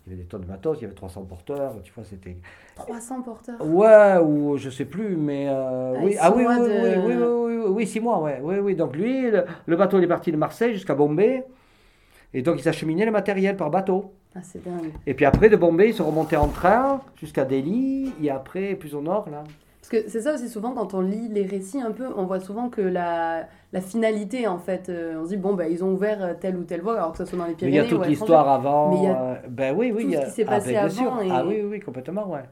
Il 0.05 0.11
y 0.11 0.15
avait 0.15 0.23
des 0.23 0.27
tonnes 0.27 0.41
de 0.41 0.47
matos, 0.47 0.77
il 0.79 0.81
y 0.81 0.85
avait 0.85 0.93
300 0.95 1.23
porteurs, 1.23 1.75
tu 1.81 1.93
vois, 1.93 2.03
c'était. 2.03 2.35
300 2.75 3.21
porteurs. 3.21 3.65
Ouais, 3.65 4.17
ou 4.21 4.57
je 4.57 4.69
sais 4.69 4.83
plus, 4.85 5.15
mais 5.15 5.47
euh, 5.47 5.93
Ah, 5.97 6.01
oui, 6.03 6.15
ah 6.19 6.33
oui, 6.35 6.43
oui, 6.45 6.55
de- 6.55 6.61
oui, 6.61 6.69
oui, 7.05 7.13
oui, 7.15 7.15
oui, 7.15 7.55
oui, 7.57 7.65
oui, 7.69 7.87
six 7.87 8.01
mois, 8.01 8.21
ouais, 8.21 8.39
oui, 8.43 8.55
oui. 8.57 8.75
Donc 8.75 8.95
lui, 8.97 9.31
le, 9.31 9.45
le 9.65 9.75
bateau 9.77 9.99
il 9.99 10.03
est 10.03 10.07
parti 10.07 10.31
de 10.33 10.37
Marseille 10.37 10.73
jusqu'à 10.73 10.93
Bombay, 10.93 11.45
et 12.33 12.41
donc 12.41 12.59
ils 12.59 12.67
achemiнаient 12.67 13.05
le 13.05 13.11
matériel 13.11 13.55
par 13.55 13.69
bateau. 13.69 14.11
Ah, 14.35 14.39
c'est 14.43 14.61
dingue. 14.63 14.91
Et 15.07 15.13
puis 15.13 15.23
après 15.25 15.47
de 15.47 15.55
Bombay, 15.55 15.89
ils 15.89 15.93
sont 15.93 16.05
remontés 16.07 16.35
en 16.37 16.47
train 16.49 16.99
jusqu'à 17.15 17.45
Delhi, 17.45 18.11
et 18.21 18.29
après 18.29 18.75
plus 18.75 18.95
au 18.95 19.01
nord 19.01 19.29
là. 19.29 19.43
Parce 19.83 19.89
que 20.03 20.09
c'est 20.09 20.21
ça 20.21 20.33
aussi, 20.35 20.47
souvent, 20.47 20.71
quand 20.73 20.93
on 20.93 21.01
lit 21.01 21.27
les 21.27 21.45
récits 21.45 21.81
un 21.81 21.91
peu, 21.91 22.07
on 22.15 22.25
voit 22.25 22.39
souvent 22.39 22.69
que 22.69 22.79
la, 22.79 23.47
la 23.73 23.81
finalité, 23.81 24.47
en 24.47 24.57
fait, 24.57 24.87
euh, 24.87 25.19
on 25.19 25.25
se 25.25 25.31
dit, 25.31 25.37
bon, 25.37 25.55
bah, 25.55 25.67
ils 25.67 25.83
ont 25.83 25.91
ouvert 25.91 26.23
euh, 26.23 26.33
telle 26.39 26.55
ou 26.55 26.63
telle 26.63 26.81
voie, 26.81 26.95
alors 26.95 27.11
que 27.11 27.17
ça 27.17 27.25
soit 27.25 27.37
dans 27.37 27.45
les 27.45 27.51
Mais 27.51 27.55
Pyrénées 27.55 27.71
il 27.71 27.75
y 27.75 27.79
a 27.79 27.83
toute 27.89 28.07
l'histoire 28.07 28.47
avant. 28.49 28.89
Mais 28.91 28.97
il 28.97 29.03
y 29.03 29.07
a 29.07 29.21
euh, 29.23 29.35
ben 29.49 29.75
oui, 29.75 29.91
oui. 29.93 30.03
tout 30.03 30.07
il 30.07 30.11
y 30.11 30.15
ce 30.15 30.19
a- 30.19 30.25
qui 30.25 30.31
s'est 30.31 30.45
ah, 30.47 30.49
passé 30.49 30.71
ben, 30.73 30.89
sûr. 30.89 31.11
avant 31.11 31.21
et- 31.21 31.29
Ah 31.31 31.43
oui, 31.45 31.61
oui, 31.63 31.79
complètement, 31.81 32.29
ouais. 32.29 32.43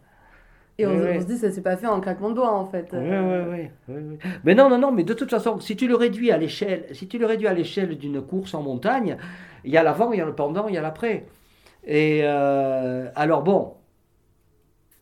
Et 0.78 0.86
on, 0.88 0.91
Oui, 0.91 0.98
on 1.15 1.20
oui. 1.20 1.22
se 1.22 1.26
dit, 1.28 1.38
ça 1.38 1.52
s'est 1.52 1.62
pas 1.62 1.78
fait 1.78 1.88
en 1.88 2.02
claquement 2.02 2.30
de 2.30 2.36
doigts, 2.36 2.52
en 2.52 2.65
fait. 2.65 2.88
Oui, 2.94 3.00
Euh, 3.00 3.70
oui. 3.88 4.17
Mais 4.44 4.56
non, 4.56 4.70
non, 4.70 4.78
non, 4.78 4.91
mais 4.91 5.04
de 5.04 5.13
toute 5.13 5.30
façon, 5.30 5.60
si 5.60 5.76
tu 5.76 5.88
le 5.88 5.96
réduis 5.96 6.32
à 6.32 6.38
l'échelle, 6.38 6.86
si 6.94 7.08
tu 7.08 7.17
le 7.17 7.26
réduis 7.26 7.48
à 7.48 7.54
l'échelle 7.54 7.98
d'une 7.98 8.22
course 8.22 8.54
en 8.54 8.62
montagne, 8.62 9.17
il 9.63 9.72
y 9.72 9.78
a 9.78 9.84
l'avant, 9.84 10.12
il 10.12 10.20
y 10.20 10.22
a 10.22 10.26
le 10.26 10.36
pendant, 10.36 10.67
il 10.67 10.76
y 10.76 10.78
a 10.78 10.82
l'après. 10.82 11.26
Et 11.86 12.22
euh, 12.24 13.10
alors 13.15 13.44
bon, 13.44 13.76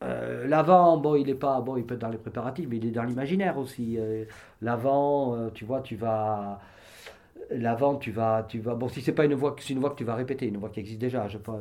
euh, 0.04 0.48
l'avant, 0.48 0.98
bon, 0.98 1.16
il 1.16 1.30
est 1.30 1.36
pas, 1.36 1.60
bon, 1.62 1.78
il 1.78 1.86
peut 1.86 1.96
être 1.96 2.02
dans 2.02 2.10
les 2.10 2.18
préparatifs, 2.18 2.68
mais 2.70 2.78
il 2.78 2.86
est 2.88 2.92
dans 2.92 3.04
l'imaginaire 3.04 3.58
aussi. 3.58 3.98
Euh, 3.98 4.26
l'avant, 4.62 5.36
euh, 5.36 5.50
tu 5.54 5.66
vois, 5.66 5.82
tu 5.82 5.96
vas, 5.96 6.62
l'avant, 7.52 7.96
tu 7.98 8.12
vas, 8.12 8.44
tu 8.48 8.60
vas. 8.60 8.76
Bon, 8.76 8.88
si 8.90 9.02
c'est 9.02 9.14
pas 9.14 9.26
une 9.26 9.34
voie, 9.36 9.56
c'est 9.60 9.74
une 9.74 9.80
voie 9.80 9.90
que 9.92 9.96
tu 9.96 10.04
vas 10.06 10.16
répéter, 10.16 10.48
une 10.48 10.58
voie 10.58 10.70
qui 10.70 10.80
existe 10.80 11.00
déjà. 11.02 11.28
Je, 11.28 11.38
prends- 11.38 11.60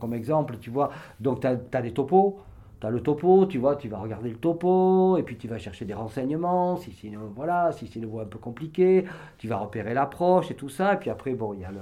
comme 0.00 0.14
exemple, 0.14 0.58
tu 0.58 0.70
vois. 0.70 0.90
Donc 1.20 1.40
tu 1.40 1.46
as, 1.46 1.82
des 1.82 1.92
topos. 1.92 2.40
Tu 2.80 2.86
as 2.86 2.90
le 2.90 3.00
topo, 3.02 3.46
tu 3.46 3.56
vois, 3.58 3.76
tu 3.76 3.88
vas 3.88 3.98
regarder 3.98 4.28
le 4.30 4.36
topo, 4.36 5.16
et 5.16 5.22
puis 5.22 5.38
tu 5.38 5.48
vas 5.48 5.56
chercher 5.58 5.86
des 5.86 5.94
renseignements, 5.94 6.76
si 6.76 6.92
c'est 6.92 7.06
une, 7.08 7.16
voilà, 7.34 7.72
si 7.72 7.86
c'est 7.86 7.98
une 8.00 8.04
voie 8.06 8.24
un 8.24 8.26
peu 8.26 8.38
compliquée, 8.38 9.06
tu 9.38 9.48
vas 9.48 9.56
repérer 9.56 9.94
l'approche 9.94 10.50
et 10.50 10.54
tout 10.56 10.68
ça, 10.68 10.92
et 10.94 10.96
puis 10.98 11.08
après, 11.08 11.32
bon, 11.34 11.54
il 11.54 11.60
y 11.60 11.64
a 11.64 11.70
le, 11.70 11.80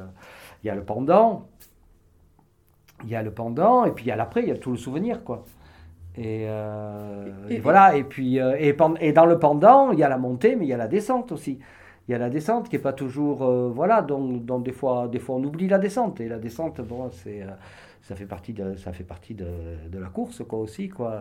il 0.62 0.68
y 0.68 0.70
a 0.70 0.74
le 0.76 0.84
pendant, 0.84 1.48
il 3.02 3.10
y 3.10 3.16
a 3.16 3.22
le 3.22 3.30
pendant, 3.32 3.84
et 3.84 3.90
puis 3.92 4.04
il 4.04 4.08
y 4.08 4.12
a 4.12 4.16
l'après, 4.16 4.42
il 4.42 4.48
y 4.48 4.52
a 4.52 4.56
tout 4.58 4.70
le 4.70 4.76
souvenir, 4.76 5.24
quoi. 5.24 5.44
Et, 6.16 6.46
euh, 6.48 7.24
Et- 7.50 7.54
et 7.54 7.58
voilà, 7.58 7.96
et 7.96 8.04
puis, 8.04 8.40
euh, 8.40 8.56
et, 8.58 8.72
dans 9.12 9.26
le 9.26 9.38
pendant, 9.38 9.90
il 9.92 9.98
y 9.98 10.04
a 10.04 10.08
la 10.08 10.18
montée, 10.18 10.56
mais 10.56 10.64
il 10.64 10.68
y 10.68 10.72
a 10.72 10.76
la 10.76 10.86
descente 10.88 11.32
aussi. 11.32 11.58
Il 12.08 12.12
y 12.12 12.14
a 12.14 12.18
la 12.18 12.30
descente 12.30 12.68
qui 12.68 12.76
est 12.76 12.78
pas 12.78 12.92
toujours, 12.92 13.42
euh, 13.44 13.70
voilà, 13.74 14.02
donc, 14.02 14.44
donc 14.44 14.62
des 14.64 14.72
fois, 14.72 15.08
des 15.08 15.18
fois 15.18 15.36
on 15.36 15.44
oublie 15.44 15.68
la 15.68 15.78
descente, 15.78 16.20
et 16.20 16.28
la 16.28 16.38
descente, 16.38 16.80
bon, 16.82 17.10
c'est, 17.10 17.42
euh, 17.42 17.46
ça 18.02 18.14
fait 18.14 18.26
partie 18.26 18.52
de, 18.52 18.76
ça 18.76 18.92
fait 18.92 19.04
partie 19.04 19.34
de, 19.34 19.46
de 19.90 19.98
la 19.98 20.08
course, 20.08 20.42
quoi, 20.46 20.58
aussi, 20.60 20.88
quoi. 20.88 21.12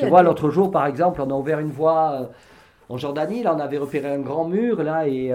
A 0.00 0.08
vois, 0.08 0.20
des- 0.22 0.26
l'autre 0.26 0.48
jour, 0.50 0.70
par 0.70 0.86
exemple, 0.86 1.20
on 1.20 1.30
a 1.30 1.34
ouvert 1.34 1.58
une 1.60 1.70
voie 1.70 2.30
en 2.88 2.96
Jordanie. 2.96 3.42
Là, 3.42 3.54
on 3.56 3.60
avait 3.60 3.78
repéré 3.78 4.08
un 4.14 4.20
grand 4.20 4.46
mur, 4.48 4.82
là, 4.82 5.08
et, 5.08 5.32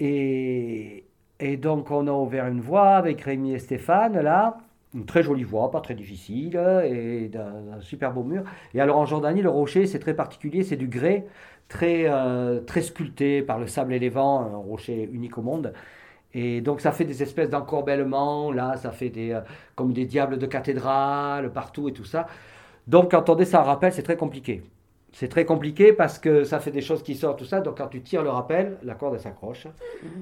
et, 0.00 1.04
et 1.38 1.56
donc 1.56 1.90
on 1.90 2.06
a 2.06 2.12
ouvert 2.12 2.46
une 2.46 2.60
voie 2.60 2.90
avec 2.96 3.20
Rémi 3.22 3.52
et 3.54 3.58
Stéphane, 3.58 4.20
là. 4.20 4.58
Une 4.94 5.06
très 5.06 5.22
jolie 5.22 5.44
voie, 5.44 5.70
pas 5.70 5.80
très 5.80 5.94
difficile, 5.94 6.56
et 6.84 7.28
d'un 7.28 7.72
un 7.76 7.80
super 7.80 8.12
beau 8.12 8.24
mur. 8.24 8.42
Et 8.74 8.80
alors 8.80 8.98
en 8.98 9.06
Jordanie, 9.06 9.40
le 9.42 9.48
rocher, 9.50 9.86
c'est 9.86 10.00
très 10.00 10.14
particulier, 10.14 10.64
c'est 10.64 10.76
du 10.76 10.88
grès, 10.88 11.26
très, 11.68 12.04
euh, 12.06 12.60
très 12.60 12.82
sculpté 12.82 13.42
par 13.42 13.58
le 13.60 13.66
sable 13.68 13.92
et 13.94 14.00
les 14.00 14.08
vents, 14.08 14.40
un 14.40 14.56
rocher 14.56 15.08
unique 15.12 15.38
au 15.38 15.42
monde. 15.42 15.72
Et 16.34 16.60
donc 16.60 16.80
ça 16.80 16.92
fait 16.92 17.04
des 17.04 17.22
espèces 17.22 17.50
d'encorbellements, 17.50 18.52
là, 18.52 18.76
ça 18.76 18.92
fait 18.92 19.10
des, 19.10 19.32
euh, 19.32 19.40
comme 19.76 19.92
des 19.92 20.06
diables 20.06 20.38
de 20.38 20.46
cathédrale 20.46 21.52
partout 21.52 21.88
et 21.88 21.92
tout 21.92 22.04
ça. 22.04 22.26
Donc 22.88 23.12
quand 23.12 23.28
on 23.30 23.36
descend 23.36 23.62
un 23.62 23.64
rappel, 23.64 23.92
c'est 23.92 24.02
très 24.02 24.16
compliqué. 24.16 24.62
C'est 25.12 25.28
très 25.28 25.44
compliqué 25.44 25.92
parce 25.92 26.18
que 26.20 26.44
ça 26.44 26.60
fait 26.60 26.70
des 26.70 26.80
choses 26.82 27.02
qui 27.02 27.14
sortent, 27.16 27.40
tout 27.40 27.44
ça. 27.44 27.60
Donc 27.60 27.78
quand 27.78 27.88
tu 27.88 28.00
tires 28.00 28.22
le 28.22 28.30
rappel, 28.30 28.78
la 28.84 28.94
corde 28.94 29.18
s'accroche. 29.18 29.66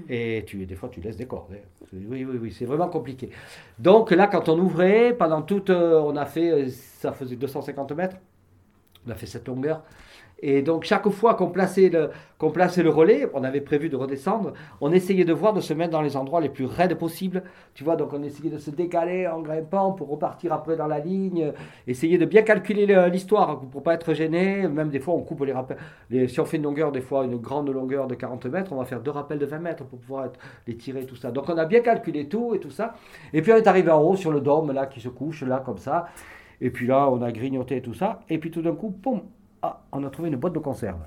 Et 0.08 0.44
tu, 0.46 0.64
des 0.64 0.74
fois 0.76 0.88
tu 0.88 1.00
laisses 1.00 1.16
des 1.16 1.26
cordes. 1.26 1.52
hein. 1.52 1.86
Oui, 1.92 2.24
oui, 2.24 2.38
oui, 2.40 2.52
c'est 2.52 2.64
vraiment 2.64 2.88
compliqué. 2.88 3.30
Donc 3.78 4.10
là, 4.10 4.26
quand 4.26 4.48
on 4.48 4.58
ouvrait, 4.58 5.14
pendant 5.14 5.42
toute. 5.42 5.70
euh, 5.70 6.00
on 6.00 6.16
a 6.16 6.24
fait. 6.24 6.50
euh, 6.50 6.68
Ça 6.70 7.12
faisait 7.12 7.36
250 7.36 7.92
mètres. 7.92 8.16
On 9.06 9.10
a 9.10 9.14
fait 9.14 9.26
cette 9.26 9.46
longueur. 9.46 9.82
Et 10.40 10.62
donc 10.62 10.84
chaque 10.84 11.08
fois 11.08 11.34
qu'on 11.34 11.48
plaçait, 11.50 11.88
le, 11.88 12.10
le 12.40 12.88
relais, 12.90 13.28
on 13.34 13.42
avait 13.42 13.60
prévu 13.60 13.88
de 13.88 13.96
redescendre, 13.96 14.52
on 14.80 14.92
essayait 14.92 15.24
de 15.24 15.32
voir 15.32 15.52
de 15.52 15.60
se 15.60 15.74
mettre 15.74 15.90
dans 15.90 16.00
les 16.02 16.16
endroits 16.16 16.40
les 16.40 16.48
plus 16.48 16.64
raides 16.64 16.94
possibles. 16.94 17.42
Tu 17.74 17.82
vois, 17.82 17.96
donc 17.96 18.12
on 18.12 18.22
essayait 18.22 18.50
de 18.50 18.58
se 18.58 18.70
décaler 18.70 19.26
en 19.26 19.40
grimpant 19.40 19.92
pour 19.92 20.08
repartir 20.08 20.52
après 20.52 20.76
dans 20.76 20.86
la 20.86 21.00
ligne, 21.00 21.52
essayer 21.88 22.18
de 22.18 22.24
bien 22.24 22.42
calculer 22.42 22.86
le- 22.86 23.06
l'histoire 23.08 23.60
pour 23.60 23.82
pas 23.82 23.94
être 23.94 24.14
gêné. 24.14 24.68
Même 24.68 24.90
des 24.90 25.00
fois, 25.00 25.14
on 25.14 25.22
coupe 25.22 25.44
les 25.44 25.52
rappels. 25.52 25.78
Les- 26.10 26.28
si 26.28 26.38
on 26.38 26.44
fait 26.44 26.56
une 26.58 26.62
longueur, 26.62 26.92
des 26.92 27.00
fois 27.00 27.24
une 27.24 27.36
grande 27.38 27.68
longueur 27.70 28.06
de 28.06 28.14
40 28.14 28.46
mètres, 28.46 28.72
on 28.72 28.76
va 28.76 28.84
faire 28.84 29.00
deux 29.00 29.10
rappels 29.10 29.38
de 29.40 29.46
20 29.46 29.58
mètres 29.58 29.84
pour 29.84 29.98
pouvoir 29.98 30.28
les 30.68 30.76
tirer, 30.76 31.04
tout 31.04 31.16
ça. 31.16 31.32
Donc 31.32 31.48
on 31.48 31.58
a 31.58 31.64
bien 31.64 31.80
calculé 31.80 32.28
tout 32.28 32.54
et 32.54 32.60
tout 32.60 32.70
ça. 32.70 32.94
Et 33.32 33.42
puis 33.42 33.52
on 33.52 33.56
est 33.56 33.66
arrivé 33.66 33.90
en 33.90 34.00
haut 34.02 34.14
sur 34.16 34.30
le 34.30 34.40
dôme 34.40 34.70
là 34.72 34.86
qui 34.86 35.00
se 35.00 35.08
couche 35.08 35.42
là 35.42 35.60
comme 35.64 35.78
ça. 35.78 36.06
Et 36.60 36.70
puis 36.70 36.86
là, 36.86 37.08
on 37.10 37.22
a 37.22 37.30
grignoté 37.32 37.80
tout 37.82 37.94
ça. 37.94 38.20
Et 38.28 38.38
puis 38.38 38.50
tout 38.50 38.62
d'un 38.62 38.74
coup, 38.74 38.90
poum, 38.90 39.22
ah, 39.62 39.82
on 39.92 40.04
a 40.04 40.10
trouvé 40.10 40.28
une 40.28 40.36
boîte 40.36 40.52
de 40.54 40.58
conserve, 40.58 41.00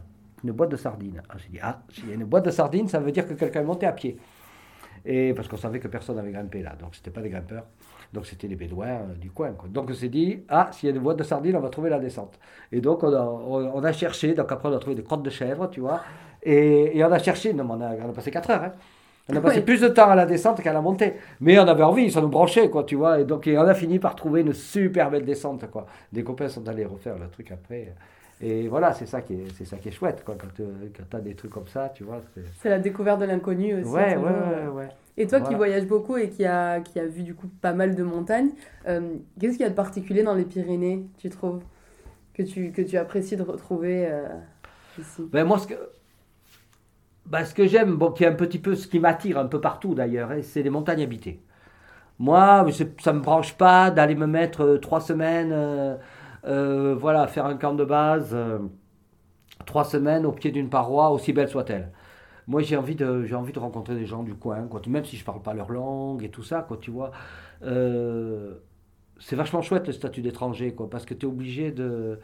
une 0.44 0.52
boîte 0.52 0.70
de 0.70 0.78
sardines. 0.78 1.22
Ah, 1.30 1.36
j'ai 1.38 1.50
dit, 1.50 1.60
ah, 1.62 1.82
s'il 1.90 2.10
y 2.10 2.12
a 2.12 2.16
une 2.16 2.26
boîte 2.26 2.46
de 2.46 2.52
sardines, 2.52 2.88
ça 2.88 3.00
veut 3.00 3.12
dire 3.12 3.28
que 3.28 3.34
quelqu'un 3.34 3.62
est 3.62 3.66
monté 3.66 3.86
à 3.86 3.92
pied. 3.92 4.18
Et 5.06 5.34
parce 5.34 5.48
qu'on 5.48 5.58
savait 5.58 5.80
que 5.80 5.88
personne 5.88 6.16
n'avait 6.18 6.32
grimpé 6.32 6.62
là, 6.62 6.76
donc 6.80 6.94
c'était 6.94 7.10
pas 7.10 7.22
des 7.22 7.30
grimpeurs, 7.30 7.66
donc 8.14 8.28
c'était 8.28 8.48
les 8.48 8.56
bédouins 8.56 8.88
euh, 8.88 9.16
du 9.20 9.32
coin. 9.32 9.52
quoi. 9.54 9.68
Donc 9.68 9.90
on 9.90 9.94
s'est 9.94 10.10
dit, 10.10 10.44
ah, 10.48 10.70
s'il 10.72 10.90
y 10.90 10.92
a 10.92 10.96
une 10.96 11.02
boîte 11.02 11.18
de 11.18 11.24
sardines, 11.24 11.56
on 11.56 11.60
va 11.60 11.70
trouver 11.70 11.90
la 11.90 12.00
descente. 12.00 12.40
Et 12.72 12.82
donc 12.82 13.02
on 13.04 13.12
a, 13.12 13.22
on, 13.22 13.72
on 13.74 13.84
a 13.84 13.92
cherché, 13.94 14.34
donc 14.36 14.52
après 14.52 14.70
on 14.70 14.76
a 14.76 14.80
trouvé 14.80 14.96
des 14.96 15.04
crottes 15.04 15.24
de 15.24 15.30
chèvre, 15.32 15.70
tu 15.72 15.80
vois, 15.80 16.02
et, 16.44 16.98
et 16.98 17.04
on 17.04 17.12
a 17.12 17.18
cherché, 17.20 17.54
non, 17.54 17.64
mais 17.64 17.74
on 17.74 17.82
a, 17.82 17.96
on 18.06 18.10
a 18.10 18.14
passé 18.14 18.30
4 18.32 18.50
heures, 18.52 18.64
hein. 18.64 18.74
On 19.30 19.36
a 19.36 19.42
passé 19.42 19.62
plus 19.62 19.80
de 19.80 19.88
temps 19.88 20.10
à 20.10 20.16
la 20.16 20.26
descente 20.26 20.62
qu'à 20.62 20.74
la 20.74 20.82
montée. 20.82 21.14
Mais 21.40 21.58
on 21.58 21.68
avait 21.68 21.84
envie, 21.84 22.12
ça 22.12 22.20
nous 22.22 22.28
branchait, 22.28 22.70
quoi, 22.70 22.84
tu 22.84 22.96
vois. 22.96 23.20
Et 23.20 23.24
donc, 23.24 23.48
et 23.48 23.58
on 23.58 23.62
a 23.62 23.74
fini 23.74 23.98
par 24.00 24.16
trouver 24.16 24.42
une 24.42 24.52
super 24.52 25.10
belle 25.10 25.24
descente, 25.24 25.70
quoi. 25.72 25.86
Des 26.12 26.24
copains 26.24 26.50
sont 26.50 26.68
allés 26.68 26.86
refaire 26.86 27.18
le 27.18 27.30
truc 27.30 27.52
après. 27.52 27.96
Et 28.44 28.68
voilà, 28.68 28.94
c'est 28.94 29.06
ça 29.06 29.22
qui 29.22 29.34
est, 29.34 29.46
c'est 29.56 29.66
ça 29.66 29.78
qui 29.78 29.90
est 29.90 29.92
chouette, 29.92 30.24
quoi. 30.26 30.36
Quand, 30.36 30.48
tu 30.56 31.16
as 31.16 31.22
des 31.22 31.36
trucs 31.36 31.52
comme 31.52 31.68
ça, 31.68 31.90
tu 31.94 32.04
vois. 32.04 32.22
c'est- 32.62 32.70
la 32.70 32.80
découverte 32.80 33.20
de 33.22 33.26
l'inconnu 33.26 33.76
aussi. 33.76 33.92
Ouais, 33.92 34.16
ouais, 34.16 34.16
toujours. 34.16 34.30
ouais, 34.30 34.68
ouais. 34.68 34.90
Et 35.18 35.28
toi 35.28 35.42
qui 35.42 35.54
voyages 35.54 35.86
beaucoup 35.86 36.18
et 36.18 36.30
qui 36.30 36.46
a, 36.46 36.80
qui 36.80 37.00
a 37.00 37.06
vu 37.06 37.24
du 37.24 37.36
coup 37.36 37.48
pas 37.62 37.74
mal 37.74 37.96
de 37.96 38.04
montagnes, 38.04 38.52
euh, 38.88 39.16
qu'est-ce 39.40 39.54
qu'il 39.54 39.62
y 39.62 39.66
a 39.66 39.70
de 39.70 39.76
particulier 39.76 40.24
dans 40.24 40.34
les 40.34 40.46
Pyrénées, 40.46 41.06
tu 41.18 41.30
trouves 41.30 41.62
que 42.34 42.42
tu, 42.44 42.72
que 42.72 42.82
tu 42.82 42.98
apprécies 42.98 43.36
de 43.36 43.44
retrouver 43.44 44.08
euh, 44.10 44.28
ici? 44.98 45.24
Ben, 45.32 45.44
moi, 45.44 45.60
ce 45.60 45.68
que, 45.68 45.76
ben, 47.26 47.46
ce 47.46 47.54
que 47.54 47.68
j'aime, 47.68 47.96
bon, 47.96 48.12
qui 48.12 48.24
est 48.24 48.28
un 48.28 48.34
petit 48.34 48.60
peu 48.60 48.74
ce 48.76 48.88
qui 48.88 49.00
m'attire 49.00 49.38
un 49.38 49.46
peu 49.48 49.62
partout 49.62 49.94
d'ailleurs, 49.94 50.32
hein, 50.32 50.40
c'est 50.42 50.64
les 50.64 50.70
montagnes 50.70 51.04
habitées. 51.04 51.42
Moi, 52.20 52.66
ça 53.00 53.14
ne 53.14 53.18
me 53.20 53.24
branche 53.24 53.56
pas 53.58 53.92
d'aller 53.92 54.16
me 54.16 54.28
mettre 54.28 54.62
euh, 54.62 54.78
trois 54.78 55.02
semaines, 55.02 55.52
euh, 55.52 55.96
euh, 56.46 56.96
voilà, 56.96 57.28
faire 57.28 57.46
un 57.46 57.56
camp 57.56 57.74
de 57.74 57.86
base, 57.86 58.32
euh, 58.34 58.60
trois 59.66 59.84
semaines 59.84 60.26
au 60.26 60.32
pied 60.32 60.52
d'une 60.52 60.70
paroi, 60.70 61.12
aussi 61.12 61.34
belle 61.34 61.50
soit-elle. 61.50 61.92
Moi, 62.48 62.62
j'ai 62.62 62.76
envie, 62.76 62.96
de, 62.96 63.24
j'ai 63.24 63.36
envie 63.36 63.54
de 63.54 63.60
rencontrer 63.60 63.96
des 63.96 64.06
gens 64.06 64.24
du 64.24 64.34
coin, 64.34 64.68
quoi, 64.68 64.82
même 64.88 65.06
si 65.06 65.16
je 65.16 65.22
ne 65.22 65.26
parle 65.26 65.42
pas 65.42 65.54
leur 65.54 65.72
langue 65.72 66.24
et 66.24 66.30
tout 66.30 66.44
ça, 66.44 66.62
quoi, 66.62 66.78
tu 66.78 66.92
vois. 66.92 67.12
Euh, 67.64 68.56
c'est 69.20 69.36
vachement 69.36 69.62
chouette 69.62 69.88
le 69.88 69.94
statut 69.94 70.22
d'étranger, 70.22 70.74
quoi, 70.74 70.90
parce 70.90 71.06
que 71.06 71.14
tu 71.14 71.26
es 71.26 71.30
obligé 71.30 71.72
de. 71.72 72.20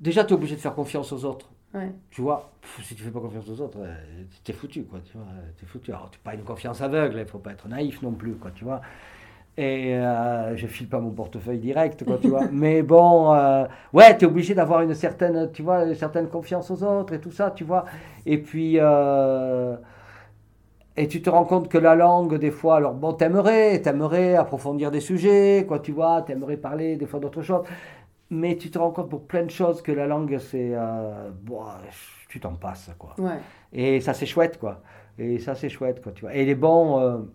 Déjà, 0.00 0.24
tu 0.24 0.32
es 0.32 0.36
obligé 0.36 0.56
de 0.56 0.60
faire 0.60 0.74
confiance 0.74 1.12
aux 1.12 1.24
autres. 1.24 1.50
Ouais. 1.72 1.92
Tu 2.10 2.20
vois, 2.20 2.50
pff, 2.60 2.84
si 2.84 2.96
tu 2.96 3.02
fais 3.04 3.12
pas 3.12 3.20
confiance 3.20 3.48
aux 3.48 3.60
autres, 3.60 3.78
t'es 4.42 4.52
foutu, 4.52 4.84
quoi, 4.84 4.98
tu 5.04 5.16
vois, 5.16 5.26
t'es 5.56 5.66
foutu. 5.66 5.92
Alors, 5.92 6.10
pas 6.24 6.34
une 6.34 6.42
confiance 6.42 6.80
aveugle, 6.80 7.18
il 7.20 7.26
faut 7.26 7.38
pas 7.38 7.52
être 7.52 7.68
naïf 7.68 8.02
non 8.02 8.12
plus, 8.12 8.34
quoi, 8.34 8.50
tu 8.50 8.64
vois. 8.64 8.80
Et 9.56 9.94
euh, 9.96 10.56
je 10.56 10.66
file 10.66 10.88
pas 10.88 11.00
mon 11.00 11.10
portefeuille 11.10 11.58
direct, 11.58 12.04
quoi, 12.04 12.18
tu 12.18 12.28
vois. 12.28 12.48
Mais 12.52 12.82
bon, 12.82 13.34
euh, 13.34 13.64
ouais, 13.92 14.16
tu 14.16 14.24
es 14.24 14.28
obligé 14.28 14.54
d'avoir 14.54 14.80
une 14.82 14.94
certaine, 14.94 15.50
tu 15.52 15.62
vois, 15.62 15.84
une 15.84 15.94
certaine 15.94 16.28
confiance 16.28 16.70
aux 16.70 16.82
autres 16.82 17.12
et 17.14 17.20
tout 17.20 17.32
ça, 17.32 17.50
tu 17.50 17.64
vois. 17.64 17.84
Et 18.26 18.38
puis, 18.38 18.76
euh, 18.78 19.76
et 20.96 21.08
tu 21.08 21.22
te 21.22 21.30
rends 21.30 21.44
compte 21.44 21.68
que 21.68 21.78
la 21.78 21.94
langue, 21.94 22.36
des 22.38 22.50
fois, 22.50 22.76
alors 22.76 22.94
bon, 22.94 23.12
t'aimerais, 23.12 23.80
t'aimerais 23.80 24.34
approfondir 24.36 24.90
des 24.90 25.00
sujets, 25.00 25.64
quoi, 25.66 25.78
tu 25.78 25.92
vois, 25.92 26.22
t'aimerais 26.22 26.56
parler 26.56 26.96
des 26.96 27.06
fois 27.06 27.20
d'autres 27.20 27.42
choses. 27.42 27.64
Mais 28.30 28.56
tu 28.56 28.70
te 28.70 28.78
rends 28.78 28.92
compte 28.92 29.10
pour 29.10 29.26
plein 29.26 29.44
de 29.44 29.50
choses 29.50 29.82
que 29.82 29.92
la 29.92 30.06
langue, 30.06 30.38
c'est. 30.38 30.72
euh, 30.74 31.30
bon, 31.42 31.62
tu 32.28 32.40
t'en 32.40 32.54
passes, 32.54 32.90
quoi. 32.98 33.14
Ouais. 33.18 33.38
Et 33.72 34.00
ça, 34.00 34.14
c'est 34.14 34.26
chouette, 34.26 34.58
quoi. 34.58 34.82
Et 35.18 35.38
ça, 35.38 35.54
c'est 35.54 35.68
chouette, 35.68 36.02
quoi, 36.02 36.12
tu 36.12 36.22
vois. 36.22 36.34
Et 36.34 36.44
les 36.44 36.54
bons. 36.54 37.28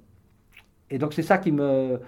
Et 0.92 0.98
donc, 0.98 1.14
c'est 1.14 1.24
ça 1.24 1.38
qui 1.38 1.52
me 1.52 2.00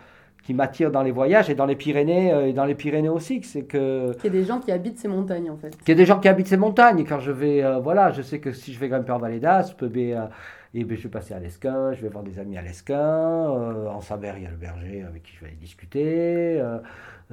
qui 0.44 0.54
m'attire 0.54 0.92
dans 0.92 1.02
les 1.04 1.12
voyages 1.12 1.50
et 1.50 1.56
dans 1.56 1.66
les 1.66 1.76
Pyrénées 1.76 2.32
euh, 2.32 2.48
et 2.48 2.54
dans 2.54 2.64
les 2.64 2.76
Pyrénées 2.76 3.10
aussi, 3.10 3.44
c'est 3.44 3.64
que 3.64 4.14
Qu'il 4.14 4.26
y 4.34 4.38
a 4.38 4.40
des 4.40 4.46
gens 4.46 4.60
qui 4.60 4.72
habitent 4.72 4.98
ces 5.00 5.10
montagnes 5.10 5.50
en 5.52 5.58
fait. 5.58 5.76
qu'il 5.78 5.90
y 5.90 5.92
a 5.92 5.96
des 5.96 6.06
gens 6.06 6.20
qui 6.20 6.30
habitent 6.30 6.48
ces 6.48 6.56
montagnes. 6.56 7.00
Et 7.00 7.04
quand 7.04 7.20
je 7.20 7.32
vais, 7.32 7.64
euh, 7.64 7.80
voilà, 7.80 8.12
je 8.12 8.22
sais 8.22 8.40
que 8.40 8.54
si 8.54 8.72
je 8.72 8.80
vais 8.80 8.88
grimper 8.88 9.12
en 9.12 9.18
Vallée 9.18 9.42
d'Aspe, 9.42 9.84
ben, 9.86 10.14
euh, 10.14 10.26
eh 10.74 10.86
ben, 10.86 10.96
je 10.96 11.04
vais 11.04 11.10
passer 11.10 11.34
à 11.34 11.40
l'Esquin, 11.40 11.92
je 11.92 12.02
vais 12.02 12.08
voir 12.08 12.24
des 12.24 12.40
amis 12.40 12.58
à 12.58 12.62
l'Esquin. 12.62 12.96
euh, 12.98 13.88
en 13.90 14.00
Saber, 14.00 14.34
il 14.38 14.44
y 14.44 14.46
a 14.46 14.52
le 14.52 14.56
berger 14.56 15.04
avec 15.06 15.24
qui 15.24 15.34
je 15.36 15.42
vais 15.42 15.48
aller 15.48 15.58
discuter. 15.58 16.62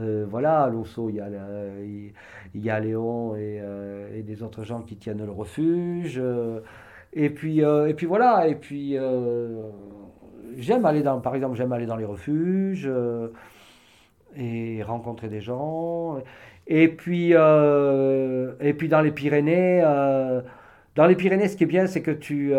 euh, 0.00 0.26
voilà, 0.28 0.62
à 0.64 0.68
Losso, 0.70 1.08
il 1.08 1.16
y 1.16 1.20
a, 1.20 1.28
il 2.54 2.60
y 2.64 2.70
a 2.70 2.80
Léon 2.80 3.36
et, 3.36 3.60
et 4.16 4.22
des 4.22 4.42
autres 4.42 4.64
gens 4.64 4.80
qui 4.82 4.96
tiennent 4.96 5.24
le 5.24 5.30
refuge. 5.30 6.20
et 7.12 7.30
puis, 7.30 7.60
et 7.60 7.94
puis 7.94 8.06
voilà, 8.06 8.48
et 8.48 8.56
puis 8.56 8.96
j'aime 10.58 10.84
aller 10.84 11.02
dans, 11.02 11.20
par 11.20 11.34
exemple, 11.34 11.56
j'aime 11.56 11.72
aller 11.72 11.86
dans 11.86 11.96
les 11.96 12.04
refuges 12.04 12.86
euh, 12.86 13.28
et 14.36 14.82
rencontrer 14.82 15.28
des 15.28 15.40
gens. 15.40 16.18
Et 16.66 16.88
puis, 16.88 17.30
euh, 17.34 18.54
et 18.60 18.74
puis 18.74 18.88
dans 18.88 19.00
les 19.00 19.12
Pyrénées, 19.12 19.82
euh, 19.84 20.40
dans 20.94 21.06
les 21.06 21.16
Pyrénées, 21.16 21.48
ce 21.48 21.56
qui 21.56 21.64
est 21.64 21.66
bien, 21.66 21.86
c'est 21.86 22.02
que 22.02 22.10
tu, 22.10 22.52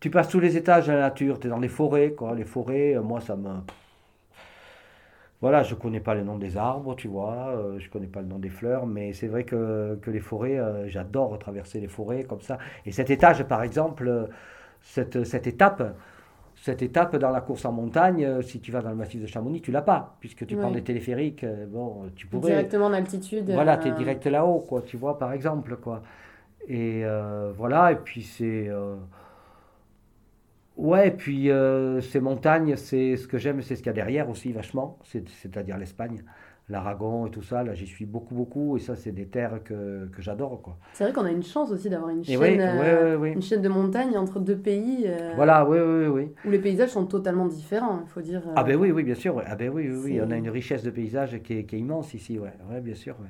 tu 0.00 0.10
passes 0.10 0.28
tous 0.28 0.40
les 0.40 0.56
étages 0.56 0.86
de 0.86 0.92
la 0.92 1.00
nature. 1.00 1.38
Tu 1.40 1.46
es 1.46 1.50
dans 1.50 1.58
les 1.58 1.68
forêts, 1.68 2.12
quoi. 2.12 2.34
Les 2.34 2.44
forêts, 2.44 2.96
moi, 3.02 3.20
ça 3.20 3.36
me. 3.36 3.50
Voilà, 5.40 5.62
je 5.62 5.74
connais 5.74 6.00
pas 6.00 6.14
le 6.14 6.22
nom 6.22 6.36
des 6.36 6.58
arbres, 6.58 6.94
tu 6.96 7.08
vois, 7.08 7.54
je 7.78 7.88
connais 7.88 8.06
pas 8.06 8.20
le 8.20 8.26
nom 8.26 8.38
des 8.38 8.50
fleurs, 8.50 8.86
mais 8.86 9.14
c'est 9.14 9.26
vrai 9.26 9.44
que, 9.44 9.98
que 10.02 10.10
les 10.10 10.20
forêts, 10.20 10.60
j'adore 10.88 11.38
traverser 11.38 11.80
les 11.80 11.88
forêts 11.88 12.24
comme 12.24 12.42
ça. 12.42 12.58
Et 12.84 12.92
cet 12.92 13.08
étage, 13.08 13.42
par 13.44 13.62
exemple, 13.62 14.28
cette, 14.82 15.24
cette 15.24 15.46
étape, 15.46 15.96
cette 16.56 16.82
étape 16.82 17.16
dans 17.16 17.30
la 17.30 17.40
course 17.40 17.64
en 17.64 17.72
montagne, 17.72 18.24
euh, 18.24 18.42
si 18.42 18.60
tu 18.60 18.72
vas 18.72 18.82
dans 18.82 18.90
le 18.90 18.96
massif 18.96 19.20
de 19.20 19.26
Chamonix, 19.26 19.62
tu 19.62 19.72
l'as 19.72 19.82
pas, 19.82 20.16
puisque 20.20 20.46
tu 20.46 20.56
prends 20.56 20.70
des 20.70 20.82
téléphériques, 20.84 21.44
euh, 21.44 21.66
bon, 21.66 22.10
tu 22.16 22.26
pourrais. 22.26 22.50
Directement 22.52 22.86
en 22.86 22.92
altitude. 22.92 23.50
Voilà, 23.50 23.74
euh, 23.78 23.82
tu 23.82 23.88
es 23.88 23.92
direct 23.92 24.26
là-haut, 24.26 24.60
quoi, 24.60 24.82
tu 24.82 24.96
vois, 24.96 25.18
par 25.18 25.32
exemple, 25.32 25.76
quoi. 25.76 26.02
Et 26.68 27.02
euh, 27.04 27.52
voilà, 27.56 27.92
et 27.92 27.96
puis 27.96 28.22
c'est... 28.22 28.68
euh, 28.68 28.96
Ouais, 30.76 31.08
et 31.08 31.10
puis 31.10 31.50
euh, 31.50 32.00
ces 32.00 32.20
montagnes, 32.20 32.76
c'est 32.76 33.16
ce 33.16 33.28
que 33.28 33.36
j'aime, 33.38 33.60
c'est 33.60 33.76
ce 33.76 33.82
qu'il 33.82 33.88
y 33.88 33.90
a 33.90 33.92
derrière 33.94 34.30
aussi, 34.30 34.52
vachement, 34.52 34.98
c'est- 35.04 35.28
c'est-à-dire 35.28 35.76
l'Espagne, 35.76 36.24
l'Aragon 36.70 37.26
et 37.26 37.30
tout 37.30 37.42
ça, 37.42 37.62
là, 37.62 37.74
j'y 37.74 37.86
suis 37.86 38.06
beaucoup, 38.06 38.34
beaucoup, 38.34 38.76
et 38.76 38.80
ça, 38.80 38.96
c'est 38.96 39.12
des 39.12 39.26
terres 39.26 39.62
que, 39.64 40.06
que 40.06 40.22
j'adore, 40.22 40.62
quoi. 40.62 40.78
C'est 40.92 41.04
vrai 41.04 41.12
qu'on 41.12 41.24
a 41.24 41.30
une 41.30 41.42
chance 41.42 41.70
aussi 41.72 41.90
d'avoir 41.90 42.10
une 42.10 42.24
chaîne, 42.24 42.40
oui, 42.40 42.58
euh, 42.60 43.16
oui, 43.16 43.28
oui, 43.28 43.34
une 43.34 43.42
chaîne 43.42 43.62
de 43.62 43.68
montagne 43.68 44.16
entre 44.16 44.40
deux 44.40 44.56
pays 44.56 45.04
euh, 45.06 45.32
Voilà, 45.36 45.68
oui, 45.68 45.78
oui, 45.78 46.06
oui. 46.06 46.32
où 46.44 46.50
les 46.50 46.58
paysages 46.60 46.90
sont 46.90 47.06
totalement 47.06 47.46
différents, 47.46 48.00
il 48.04 48.08
faut 48.08 48.20
dire. 48.20 48.42
euh, 48.46 48.52
Ah 48.56 48.64
ben 48.64 48.76
oui, 48.76 48.90
oui, 48.92 49.02
bien 49.02 49.14
sûr. 49.14 49.42
Ah 49.46 49.56
ben 49.56 49.68
oui, 49.70 49.88
oui, 49.88 50.00
oui, 50.04 50.20
on 50.24 50.30
a 50.30 50.36
une 50.36 50.48
richesse 50.50 50.82
de 50.82 50.90
paysages 50.90 51.40
qui 51.42 51.54
est, 51.58 51.64
qui 51.64 51.76
est 51.76 51.80
immense 51.80 52.14
ici, 52.14 52.38
ouais, 52.38 52.52
ouais, 52.70 52.80
bien 52.80 52.94
sûr, 52.94 53.16
ouais. 53.20 53.28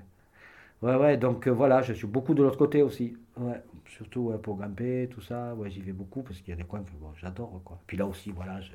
Ouais, 0.82 0.96
ouais, 0.96 1.16
donc 1.18 1.46
voilà, 1.48 1.82
je 1.82 1.92
suis 1.92 2.06
beaucoup 2.06 2.32
de 2.34 2.42
l'autre 2.42 2.56
côté 2.56 2.82
aussi, 2.82 3.14
ouais, 3.38 3.60
surtout 3.86 4.20
ouais, 4.30 4.38
pour 4.38 4.56
grimper, 4.56 5.08
tout 5.10 5.20
ça, 5.20 5.54
ouais, 5.54 5.68
j'y 5.70 5.80
vais 5.82 5.92
beaucoup 5.92 6.22
parce 6.22 6.38
qu'il 6.40 6.50
y 6.50 6.52
a 6.52 6.56
des 6.56 6.64
coins 6.64 6.80
que 6.80 6.90
bon, 7.00 7.08
j'adore, 7.20 7.60
quoi. 7.64 7.78
Puis 7.86 7.96
là 7.98 8.06
aussi, 8.06 8.30
voilà, 8.30 8.60
je, 8.62 8.70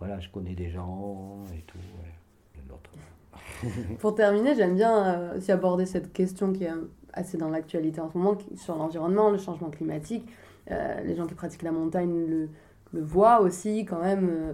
voilà, 0.00 0.18
je 0.18 0.28
connais 0.28 0.54
des 0.54 0.70
gens 0.70 1.44
et 1.56 1.62
tout, 1.62 1.78
ouais. 1.78 2.12
Et 2.56 2.68
l'autre, 2.68 2.90
Pour 3.98 4.14
terminer, 4.14 4.54
j'aime 4.54 4.74
bien 4.74 5.04
euh, 5.06 5.36
aussi 5.38 5.52
aborder 5.52 5.86
cette 5.86 6.12
question 6.12 6.52
qui 6.52 6.64
est 6.64 6.70
euh, 6.70 6.90
assez 7.12 7.36
dans 7.38 7.48
l'actualité 7.50 8.00
en 8.00 8.10
ce 8.10 8.18
moment, 8.18 8.36
sur 8.56 8.76
l'environnement, 8.76 9.30
le 9.30 9.38
changement 9.38 9.70
climatique. 9.70 10.28
Euh, 10.70 11.00
les 11.02 11.14
gens 11.14 11.26
qui 11.26 11.34
pratiquent 11.34 11.62
la 11.62 11.72
montagne 11.72 12.26
le, 12.26 12.48
le 12.92 13.00
voient 13.02 13.40
aussi, 13.40 13.84
quand 13.84 14.00
même, 14.02 14.28
euh, 14.30 14.52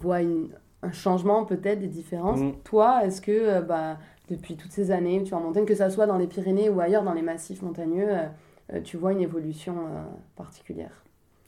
voient 0.00 0.22
une- 0.22 0.48
un 0.82 0.92
changement 0.92 1.44
peut-être, 1.44 1.78
des 1.80 1.88
différences. 1.88 2.40
Mm. 2.40 2.52
Toi, 2.64 3.04
est-ce 3.04 3.20
que 3.20 3.30
euh, 3.32 3.60
bah, 3.60 3.98
depuis 4.30 4.56
toutes 4.56 4.72
ces 4.72 4.90
années 4.90 5.22
tu 5.22 5.30
es 5.32 5.34
en 5.34 5.40
montagne, 5.40 5.64
que 5.66 5.74
ça 5.74 5.90
soit 5.90 6.06
dans 6.06 6.18
les 6.18 6.26
Pyrénées 6.26 6.68
ou 6.70 6.80
ailleurs 6.80 7.02
dans 7.04 7.12
les 7.12 7.22
massifs 7.22 7.62
montagneux, 7.62 8.08
tu 8.84 8.96
vois 8.96 9.12
une 9.12 9.20
évolution 9.20 9.74
particulière? 10.36 11.04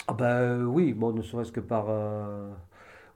Ah 0.07 0.13
ben 0.13 0.65
oui, 0.67 0.93
bon, 0.93 1.13
ne 1.13 1.23
serait-ce 1.23 1.51
que 1.53 1.61
par... 1.61 1.87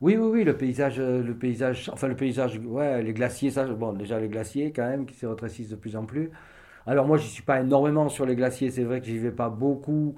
euh, 0.02 0.04
Oui, 0.04 0.16
oui, 0.16 0.28
oui, 0.32 0.44
le 0.44 0.56
paysage, 0.56 0.98
euh, 1.00 1.22
le 1.22 1.36
paysage, 1.36 1.90
enfin 1.92 2.08
le 2.08 2.16
paysage, 2.16 2.58
ouais, 2.64 3.02
les 3.02 3.12
glaciers, 3.12 3.50
ça, 3.50 3.66
bon, 3.66 3.92
déjà 3.92 4.20
les 4.20 4.28
glaciers 4.28 4.72
quand 4.72 4.86
même, 4.88 5.06
qui 5.06 5.14
se 5.14 5.26
rétrécissent 5.26 5.70
de 5.70 5.76
plus 5.76 5.96
en 5.96 6.04
plus. 6.06 6.30
Alors 6.86 7.06
moi, 7.06 7.18
j'y 7.18 7.28
suis 7.28 7.42
pas 7.42 7.60
énormément 7.60 8.08
sur 8.08 8.26
les 8.26 8.36
glaciers, 8.36 8.70
c'est 8.70 8.84
vrai 8.84 9.00
que 9.00 9.06
j'y 9.06 9.18
vais 9.18 9.32
pas 9.32 9.50
beaucoup, 9.50 10.16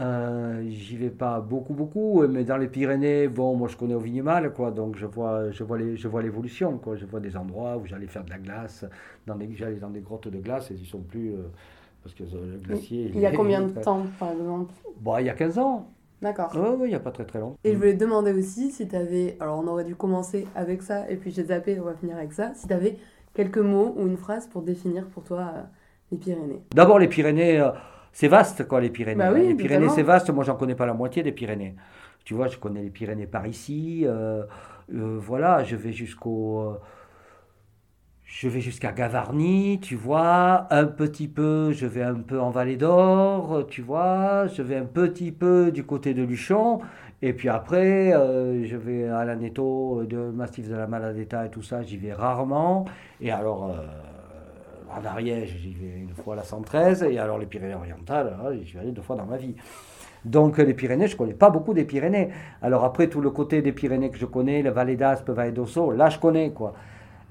euh, 0.00 0.64
j'y 0.68 0.96
vais 0.96 1.10
pas 1.10 1.40
beaucoup, 1.40 1.74
beaucoup, 1.74 2.26
mais 2.28 2.44
dans 2.44 2.56
les 2.56 2.68
Pyrénées, 2.68 3.28
bon, 3.28 3.56
moi 3.56 3.68
je 3.68 3.76
connais 3.76 3.94
au 3.94 4.00
Vignemale, 4.00 4.52
quoi, 4.54 4.70
donc 4.70 4.96
je 4.96 5.06
vois, 5.06 5.50
je 5.50 5.64
vois 5.64 5.78
les, 5.78 5.96
je 5.96 6.08
vois 6.08 6.22
l'évolution, 6.22 6.78
quoi, 6.78 6.96
je 6.96 7.06
vois 7.06 7.20
des 7.20 7.36
endroits 7.36 7.76
où 7.78 7.86
j'allais 7.86 8.06
faire 8.08 8.24
de 8.24 8.30
la 8.30 8.38
glace, 8.38 8.86
dans 9.26 9.36
des, 9.36 9.54
j'allais 9.54 9.76
dans 9.76 9.90
des 9.90 10.00
grottes 10.00 10.28
de 10.28 10.40
glace, 10.40 10.70
et 10.70 10.74
ils 10.74 10.86
sont 10.86 11.02
plus, 11.02 11.34
euh, 11.34 11.42
parce 12.02 12.14
que 12.14 12.24
euh, 12.24 12.52
le 12.54 12.58
glacier... 12.58 13.10
Il 13.14 13.20
y 13.20 13.26
a 13.26 13.32
combien 13.32 13.62
de 13.62 13.72
temps, 13.80 14.06
par 14.18 14.32
exemple? 14.32 14.74
Bon, 15.00 15.18
il 15.18 15.26
y 15.26 15.30
a 15.30 15.34
15 15.34 15.58
ans. 15.58 15.90
D'accord. 16.22 16.52
Oui, 16.54 16.68
oui, 16.78 16.86
il 16.86 16.90
n'y 16.90 16.94
a 16.94 17.00
pas 17.00 17.10
très 17.10 17.24
très 17.24 17.40
long. 17.40 17.56
Et 17.64 17.72
je 17.72 17.76
voulais 17.76 17.94
te 17.94 17.98
demander 17.98 18.32
aussi 18.32 18.70
si 18.70 18.86
tu 18.86 18.94
avais, 18.94 19.36
alors 19.40 19.58
on 19.58 19.66
aurait 19.66 19.84
dû 19.84 19.96
commencer 19.96 20.46
avec 20.54 20.82
ça, 20.82 21.10
et 21.10 21.16
puis 21.16 21.32
j'ai 21.32 21.44
zappé, 21.44 21.78
on 21.80 21.84
va 21.84 21.94
finir 21.94 22.16
avec 22.16 22.32
ça, 22.32 22.52
si 22.54 22.68
tu 22.68 22.72
avais 22.72 22.96
quelques 23.34 23.58
mots 23.58 23.92
ou 23.98 24.06
une 24.06 24.16
phrase 24.16 24.46
pour 24.46 24.62
définir 24.62 25.06
pour 25.08 25.24
toi 25.24 25.52
euh, 25.56 25.62
les 26.12 26.18
Pyrénées. 26.18 26.62
D'abord, 26.72 27.00
les 27.00 27.08
Pyrénées, 27.08 27.58
euh, 27.58 27.70
c'est 28.12 28.28
vaste, 28.28 28.68
quoi, 28.68 28.80
les 28.80 28.90
Pyrénées. 28.90 29.18
Bah 29.18 29.32
oui, 29.32 29.48
les 29.48 29.54
Pyrénées, 29.54 29.88
c'est 29.88 30.02
vaste. 30.04 30.30
Moi, 30.30 30.44
j'en 30.44 30.54
connais 30.54 30.76
pas 30.76 30.86
la 30.86 30.94
moitié 30.94 31.24
des 31.24 31.32
Pyrénées. 31.32 31.74
Tu 32.24 32.34
vois, 32.34 32.46
je 32.46 32.56
connais 32.56 32.82
les 32.82 32.90
Pyrénées 32.90 33.26
par 33.26 33.46
ici. 33.46 34.04
euh, 34.06 34.44
voilà, 34.88 35.64
je 35.64 35.74
vais 35.74 35.92
jusqu'au. 35.92 36.76
Euh, 38.22 38.32
je 38.32 38.48
vais 38.48 38.60
jusqu'à 38.60 38.92
Gavarnie, 38.92 39.78
tu 39.80 39.94
vois, 39.94 40.66
un 40.70 40.86
petit 40.86 41.28
peu, 41.28 41.72
je 41.72 41.86
vais 41.86 42.02
un 42.02 42.14
peu 42.14 42.40
en 42.40 42.50
Vallée 42.50 42.76
d'Or, 42.76 43.66
tu 43.68 43.82
vois, 43.82 44.46
je 44.48 44.62
vais 44.62 44.76
un 44.76 44.84
petit 44.84 45.32
peu 45.32 45.70
du 45.70 45.84
côté 45.84 46.14
de 46.14 46.22
Luchon, 46.22 46.80
et 47.20 47.32
puis 47.32 47.48
après, 47.48 48.12
euh, 48.14 48.64
je 48.64 48.76
vais 48.76 49.08
à 49.08 49.24
l'Aneto, 49.24 50.04
de 50.04 50.30
Massif 50.30 50.68
de 50.68 50.74
la 50.74 50.86
Maladetta 50.86 51.46
et 51.46 51.50
tout 51.50 51.62
ça, 51.62 51.82
j'y 51.82 51.96
vais 51.96 52.12
rarement, 52.12 52.84
et 53.20 53.30
alors, 53.30 53.70
euh, 53.70 53.86
en 54.96 55.04
Ariège, 55.04 55.56
j'y 55.60 55.74
vais 55.74 55.98
une 55.98 56.14
fois 56.14 56.34
à 56.34 56.38
la 56.38 56.44
113, 56.44 57.04
et 57.04 57.18
alors 57.18 57.38
les 57.38 57.46
Pyrénées-Orientales, 57.46 58.36
là, 58.42 58.50
j'y 58.62 58.78
allé 58.78 58.92
deux 58.92 59.02
fois 59.02 59.16
dans 59.16 59.26
ma 59.26 59.36
vie. 59.36 59.54
Donc 60.24 60.58
les 60.58 60.74
Pyrénées, 60.74 61.08
je 61.08 61.14
ne 61.14 61.18
connais 61.18 61.34
pas 61.34 61.50
beaucoup 61.50 61.74
des 61.74 61.84
Pyrénées. 61.84 62.28
Alors 62.60 62.84
après, 62.84 63.08
tout 63.08 63.20
le 63.20 63.30
côté 63.30 63.60
des 63.60 63.72
Pyrénées 63.72 64.08
que 64.08 64.18
je 64.18 64.26
connais, 64.26 64.62
la 64.62 64.70
vallée 64.70 64.94
d'Aspe, 64.94 65.30
vallée 65.30 65.50
d'Osso, 65.50 65.90
là 65.90 66.10
je 66.10 66.18
connais 66.20 66.52
quoi. 66.52 66.74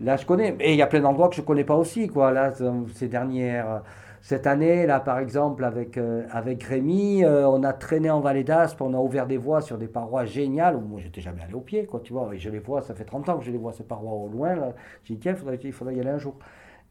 Là 0.01 0.17
je 0.17 0.25
connais. 0.25 0.55
Et 0.59 0.71
il 0.71 0.77
y 0.77 0.81
a 0.81 0.87
plein 0.87 1.01
d'endroits 1.01 1.29
que 1.29 1.35
je 1.35 1.41
ne 1.41 1.45
connais 1.45 1.63
pas 1.63 1.75
aussi 1.75 2.07
quoi. 2.07 2.31
Là, 2.31 2.51
ces 2.95 3.07
dernières... 3.07 3.83
Cette 4.23 4.45
année, 4.45 4.85
là, 4.85 4.99
par 4.99 5.17
exemple, 5.17 5.63
avec, 5.63 5.97
euh, 5.97 6.23
avec 6.29 6.61
Rémi, 6.63 7.23
euh, 7.23 7.47
on 7.47 7.63
a 7.63 7.73
traîné 7.73 8.11
en 8.11 8.19
vallée 8.19 8.43
d'Aspe, 8.43 8.79
on 8.81 8.93
a 8.93 8.97
ouvert 8.97 9.25
des 9.25 9.37
voies 9.37 9.61
sur 9.61 9.79
des 9.79 9.87
parois 9.87 10.25
géniales 10.25 10.75
où 10.75 10.81
moi, 10.81 10.99
j'étais 10.99 11.21
jamais 11.21 11.41
allé 11.41 11.55
au 11.55 11.61
pied, 11.61 11.87
quoi, 11.87 12.01
tu 12.01 12.13
vois. 12.13 12.29
Et 12.35 12.37
je 12.37 12.51
les 12.51 12.59
vois, 12.59 12.81
ça 12.83 12.93
fait 12.93 13.03
30 13.03 13.29
ans 13.29 13.37
que 13.39 13.43
je 13.43 13.51
les 13.51 13.57
vois, 13.57 13.73
ces 13.73 13.83
parois 13.83 14.13
au 14.13 14.27
loin, 14.27 14.55
là. 14.55 14.73
J'ai 15.05 15.15
dit, 15.15 15.19
tiens, 15.21 15.31
il 15.31 15.73
faudrait, 15.73 15.95
y 15.95 15.99
aller 15.99 16.09
un 16.09 16.19
jour. 16.19 16.35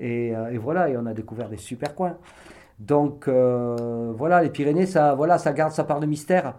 Et, 0.00 0.34
euh, 0.34 0.50
et 0.50 0.58
voilà, 0.58 0.88
et 0.88 0.96
on 0.96 1.06
a 1.06 1.14
découvert 1.14 1.48
des 1.48 1.56
super 1.56 1.94
coins. 1.94 2.16
Donc, 2.80 3.28
euh, 3.28 4.12
voilà, 4.16 4.42
les 4.42 4.50
Pyrénées, 4.50 4.86
ça, 4.86 5.14
voilà, 5.14 5.38
ça 5.38 5.52
garde 5.52 5.72
sa 5.72 5.84
part 5.84 6.00
de 6.00 6.06
mystère. 6.06 6.54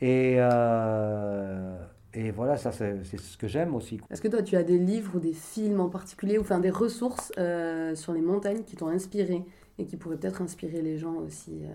Et, 0.00 0.36
euh, 0.38 1.76
et 2.12 2.30
voilà, 2.32 2.56
ça, 2.56 2.72
c'est 2.72 3.04
ce 3.04 3.38
que 3.38 3.46
j'aime 3.46 3.74
aussi. 3.74 4.00
Est-ce 4.10 4.20
que 4.20 4.28
toi 4.28 4.42
tu 4.42 4.56
as 4.56 4.64
des 4.64 4.78
livres 4.78 5.16
ou 5.16 5.20
des 5.20 5.32
films 5.32 5.80
en 5.80 5.88
particulier, 5.88 6.38
ou 6.38 6.40
enfin 6.40 6.58
des 6.58 6.70
ressources 6.70 7.32
euh, 7.38 7.94
sur 7.94 8.12
les 8.12 8.20
montagnes 8.20 8.64
qui 8.64 8.76
t'ont 8.76 8.88
inspiré 8.88 9.44
et 9.78 9.86
qui 9.86 9.96
pourraient 9.96 10.16
peut-être 10.16 10.42
inspirer 10.42 10.82
les 10.82 10.98
gens 10.98 11.14
aussi 11.14 11.64
euh? 11.64 11.68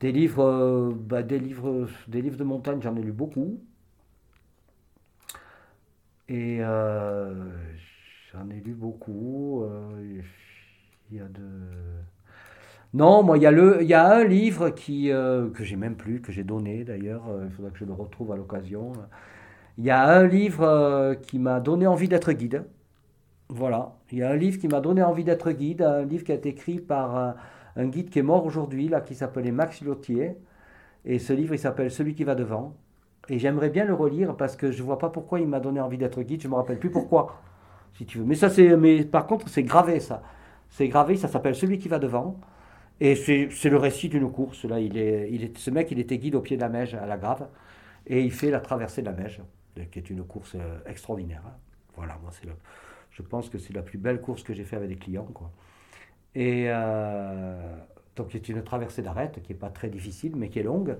Des 0.00 0.12
livres, 0.12 0.42
euh, 0.42 0.92
bah, 0.92 1.22
des 1.22 1.38
livres, 1.38 1.88
des 2.08 2.22
livres 2.22 2.38
de 2.38 2.44
montagne, 2.44 2.80
j'en 2.82 2.96
ai 2.96 3.02
lu 3.02 3.12
beaucoup. 3.12 3.60
Et 6.28 6.58
j'en 8.32 8.48
ai 8.50 8.60
lu 8.60 8.72
beaucoup. 8.72 9.64
Il 11.10 11.16
y 11.16 11.20
a 11.20 11.26
de... 11.26 11.42
Non, 12.92 13.22
moi, 13.22 13.38
il 13.38 13.42
y 13.42 13.46
a, 13.46 13.52
y 13.82 13.94
a 13.94 14.12
un 14.12 14.24
livre 14.24 14.70
qui, 14.70 15.12
euh, 15.12 15.48
que 15.50 15.62
j'ai 15.62 15.76
même 15.76 15.94
plus, 15.96 16.20
que 16.20 16.32
j'ai 16.32 16.42
donné 16.42 16.84
d'ailleurs. 16.84 17.22
euh, 17.28 17.44
Il 17.46 17.52
faudra 17.52 17.70
que 17.70 17.78
je 17.78 17.84
le 17.84 17.92
retrouve 17.92 18.32
à 18.32 18.36
l'occasion. 18.36 18.92
Il 19.78 19.84
y 19.84 19.90
a 19.90 20.04
un 20.08 20.26
livre 20.26 20.64
euh, 20.64 21.14
qui 21.14 21.38
m'a 21.38 21.60
donné 21.60 21.86
envie 21.86 22.08
d'être 22.08 22.32
guide. 22.32 22.64
Voilà. 23.48 23.94
Il 24.12 24.18
y 24.18 24.22
a 24.22 24.30
un 24.30 24.36
livre 24.36 24.58
qui 24.58 24.68
m'a 24.68 24.80
donné 24.80 25.02
envie 25.02 25.24
d'être 25.24 25.52
guide. 25.52 25.82
Un 25.82 26.04
livre 26.04 26.24
qui 26.24 26.32
a 26.32 26.34
été 26.36 26.48
écrit 26.50 26.80
par 26.80 27.36
un, 27.76 27.86
guide 27.86 28.10
qui 28.10 28.18
est 28.18 28.22
mort 28.22 28.44
aujourd'hui, 28.46 28.88
là, 28.88 29.00
qui 29.00 29.14
s'appelait 29.14 29.52
Max 29.52 29.82
Lotier. 29.82 30.36
Et 31.04 31.18
ce 31.18 31.32
livre, 31.32 31.54
il 31.54 31.58
s'appelle 31.58 31.90
Celui 31.90 32.14
qui 32.14 32.24
va 32.24 32.34
devant. 32.34 32.74
Et 33.28 33.38
j'aimerais 33.38 33.70
bien 33.70 33.84
le 33.84 33.94
relire 33.94 34.36
parce 34.36 34.56
que 34.56 34.72
je 34.72 34.82
vois 34.82 34.98
pas 34.98 35.10
pourquoi 35.10 35.40
il 35.40 35.48
m'a 35.48 35.60
donné 35.60 35.80
envie 35.80 35.98
d'être 35.98 36.22
guide. 36.22 36.42
Je 36.42 36.48
me 36.48 36.54
rappelle 36.56 36.78
plus 36.78 36.90
pourquoi, 36.90 37.40
si 37.94 38.06
tu 38.06 38.18
veux. 38.18 38.24
Mais 38.24 38.34
ça, 38.34 38.50
c'est, 38.50 38.76
mais 38.76 39.04
par 39.04 39.26
contre, 39.26 39.48
c'est 39.48 39.62
gravé 39.62 40.00
ça. 40.00 40.22
C'est 40.70 40.88
gravé. 40.88 41.16
Ça 41.16 41.28
s'appelle 41.28 41.54
Celui 41.54 41.78
qui 41.78 41.88
va 41.88 41.98
devant. 41.98 42.36
Et 43.00 43.16
c'est, 43.16 43.48
le 43.70 43.76
récit 43.76 44.08
d'une 44.08 44.30
course. 44.30 44.64
Là, 44.64 44.80
il 44.80 44.96
est, 44.98 45.56
ce 45.58 45.70
mec, 45.70 45.90
il 45.90 45.98
était 45.98 46.18
guide 46.18 46.34
au 46.34 46.40
pied 46.42 46.56
de 46.56 46.62
la 46.62 46.68
Meige 46.68 46.94
à 46.94 47.06
la 47.06 47.16
Grave, 47.16 47.48
et 48.06 48.22
il 48.22 48.32
fait 48.32 48.50
la 48.50 48.60
traversée 48.60 49.02
de 49.02 49.06
la 49.06 49.12
Meige, 49.12 49.40
qui 49.90 49.98
est 49.98 50.10
une 50.10 50.24
course 50.24 50.54
euh, 50.56 50.78
extraordinaire. 50.86 51.42
hein. 51.46 51.56
Voilà, 51.96 52.18
moi, 52.22 52.30
c'est 52.32 52.48
je 53.10 53.22
pense 53.22 53.50
que 53.50 53.58
c'est 53.58 53.74
la 53.74 53.82
plus 53.82 53.98
belle 53.98 54.20
course 54.20 54.42
que 54.44 54.54
j'ai 54.54 54.64
fait 54.64 54.76
avec 54.76 54.88
des 54.88 54.96
clients, 54.96 55.26
quoi. 55.34 55.50
Et 56.34 56.66
euh, 56.68 57.76
donc, 58.16 58.28
c'est 58.32 58.48
une 58.48 58.62
traversée 58.62 59.02
d'arête 59.02 59.42
qui 59.42 59.52
n'est 59.52 59.58
pas 59.58 59.70
très 59.70 59.88
difficile, 59.90 60.36
mais 60.36 60.48
qui 60.48 60.60
est 60.60 60.62
longue. 60.64 60.96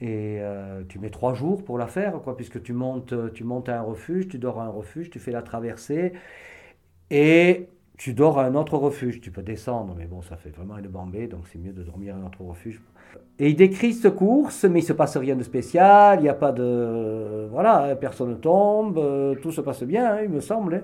Et 0.00 0.38
euh, 0.40 0.82
tu 0.88 0.98
mets 0.98 1.10
trois 1.10 1.34
jours 1.34 1.64
pour 1.64 1.78
la 1.78 1.86
faire, 1.86 2.20
quoi, 2.22 2.36
puisque 2.36 2.62
tu 2.62 2.72
montes, 2.72 3.14
tu 3.34 3.44
montes 3.44 3.68
à 3.68 3.78
un 3.80 3.82
refuge, 3.82 4.28
tu 4.28 4.38
dors 4.38 4.60
à 4.60 4.64
un 4.66 4.70
refuge, 4.70 5.10
tu 5.10 5.20
fais 5.20 5.32
la 5.32 5.42
traversée, 5.42 6.14
et 7.10 7.68
tu 8.00 8.14
dors 8.14 8.38
à 8.38 8.46
un 8.46 8.54
autre 8.54 8.78
refuge. 8.78 9.20
Tu 9.20 9.30
peux 9.30 9.42
descendre, 9.42 9.94
mais 9.96 10.06
bon, 10.06 10.22
ça 10.22 10.36
fait 10.36 10.48
vraiment 10.48 10.78
une 10.78 10.88
bambée, 10.88 11.26
donc 11.26 11.42
c'est 11.52 11.58
mieux 11.58 11.74
de 11.74 11.82
dormir 11.82 12.16
à 12.16 12.18
un 12.18 12.24
autre 12.24 12.40
refuge. 12.40 12.80
Et 13.38 13.50
il 13.50 13.56
décrit 13.56 13.92
cette 13.92 14.16
course, 14.16 14.64
mais 14.64 14.78
il 14.78 14.82
se 14.82 14.94
passe 14.94 15.18
rien 15.18 15.36
de 15.36 15.42
spécial, 15.42 16.18
il 16.18 16.22
n'y 16.22 16.28
a 16.30 16.34
pas 16.34 16.50
de... 16.50 17.46
Voilà, 17.50 17.94
personne 17.96 18.30
ne 18.30 18.34
tombe, 18.36 18.96
euh, 18.96 19.34
tout 19.34 19.52
se 19.52 19.60
passe 19.60 19.82
bien, 19.82 20.14
hein, 20.14 20.20
il 20.22 20.30
me 20.30 20.40
semble. 20.40 20.76
hein. 20.76 20.82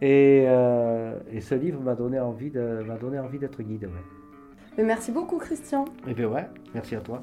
Et, 0.00 0.44
euh, 0.46 1.18
et 1.32 1.40
ce 1.40 1.56
livre 1.56 1.80
m'a 1.80 1.96
donné 1.96 2.20
envie 2.20 2.52
de, 2.52 2.84
m'a 2.86 2.96
donné 2.96 3.18
envie 3.18 3.40
d'être 3.40 3.60
guide. 3.60 3.84
Ouais. 3.84 4.04
Mais 4.78 4.84
merci 4.84 5.10
beaucoup, 5.10 5.38
Christian. 5.38 5.86
Et 6.06 6.14
bien 6.14 6.28
ouais, 6.28 6.46
merci 6.74 6.94
à 6.94 7.00
toi. 7.00 7.22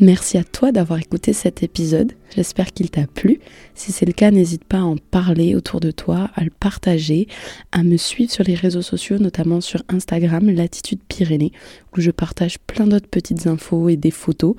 Merci 0.00 0.38
à 0.38 0.42
toi 0.42 0.72
d'avoir 0.72 0.98
écouté 0.98 1.32
cet 1.32 1.62
épisode. 1.62 2.14
J'espère 2.34 2.72
qu'il 2.72 2.90
t'a 2.90 3.06
plu. 3.06 3.38
Si 3.76 3.92
c'est 3.92 4.06
le 4.06 4.12
cas, 4.12 4.32
n'hésite 4.32 4.64
pas 4.64 4.78
à 4.78 4.82
en 4.82 4.96
parler 4.96 5.54
autour 5.54 5.78
de 5.78 5.92
toi, 5.92 6.30
à 6.34 6.42
le 6.42 6.50
partager, 6.50 7.28
à 7.70 7.84
me 7.84 7.96
suivre 7.96 8.32
sur 8.32 8.42
les 8.42 8.56
réseaux 8.56 8.82
sociaux, 8.82 9.18
notamment 9.18 9.60
sur 9.60 9.82
Instagram, 9.88 10.50
Latitude 10.50 10.98
Pyrénées, 11.06 11.52
où 11.96 12.00
je 12.00 12.10
partage 12.10 12.58
plein 12.58 12.88
d'autres 12.88 13.06
petites 13.06 13.46
infos 13.46 13.88
et 13.88 13.96
des 13.96 14.10
photos. 14.10 14.56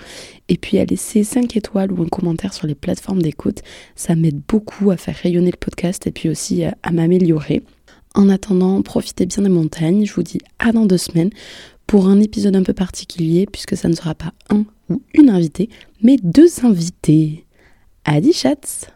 Et 0.47 0.55
puis 0.55 0.77
à 0.77 0.85
laisser 0.85 1.25
5 1.25 1.57
étoiles 1.57 1.91
ou 1.91 2.01
un 2.01 2.07
commentaire 2.07 2.53
sur 2.53 2.65
les 2.65 2.75
plateformes 2.75 3.21
d'écoute. 3.21 3.61
Ça 3.97 4.15
m'aide 4.15 4.39
beaucoup 4.47 4.91
à 4.91 4.95
faire 4.95 5.15
rayonner 5.15 5.51
le 5.51 5.57
podcast 5.57 6.07
et 6.07 6.11
puis 6.11 6.29
aussi 6.29 6.63
à 6.63 6.91
m'améliorer. 6.93 7.61
En 8.13 8.29
attendant, 8.29 8.81
profitez 8.81 9.25
bien 9.25 9.43
des 9.43 9.49
montagnes. 9.49 10.05
Je 10.05 10.13
vous 10.13 10.23
dis 10.23 10.39
à 10.59 10.71
dans 10.71 10.85
deux 10.85 10.97
semaines 10.97 11.31
pour 11.87 12.07
un 12.07 12.19
épisode 12.19 12.55
un 12.55 12.63
peu 12.63 12.73
particulier, 12.73 13.45
puisque 13.51 13.77
ça 13.77 13.87
ne 13.87 13.93
sera 13.93 14.15
pas 14.15 14.33
un 14.49 14.65
ou 14.89 15.01
une 15.13 15.29
invitée, 15.29 15.69
mais 16.01 16.17
deux 16.21 16.63
invités. 16.63 17.45
Adi 18.05 18.33
chats 18.33 18.89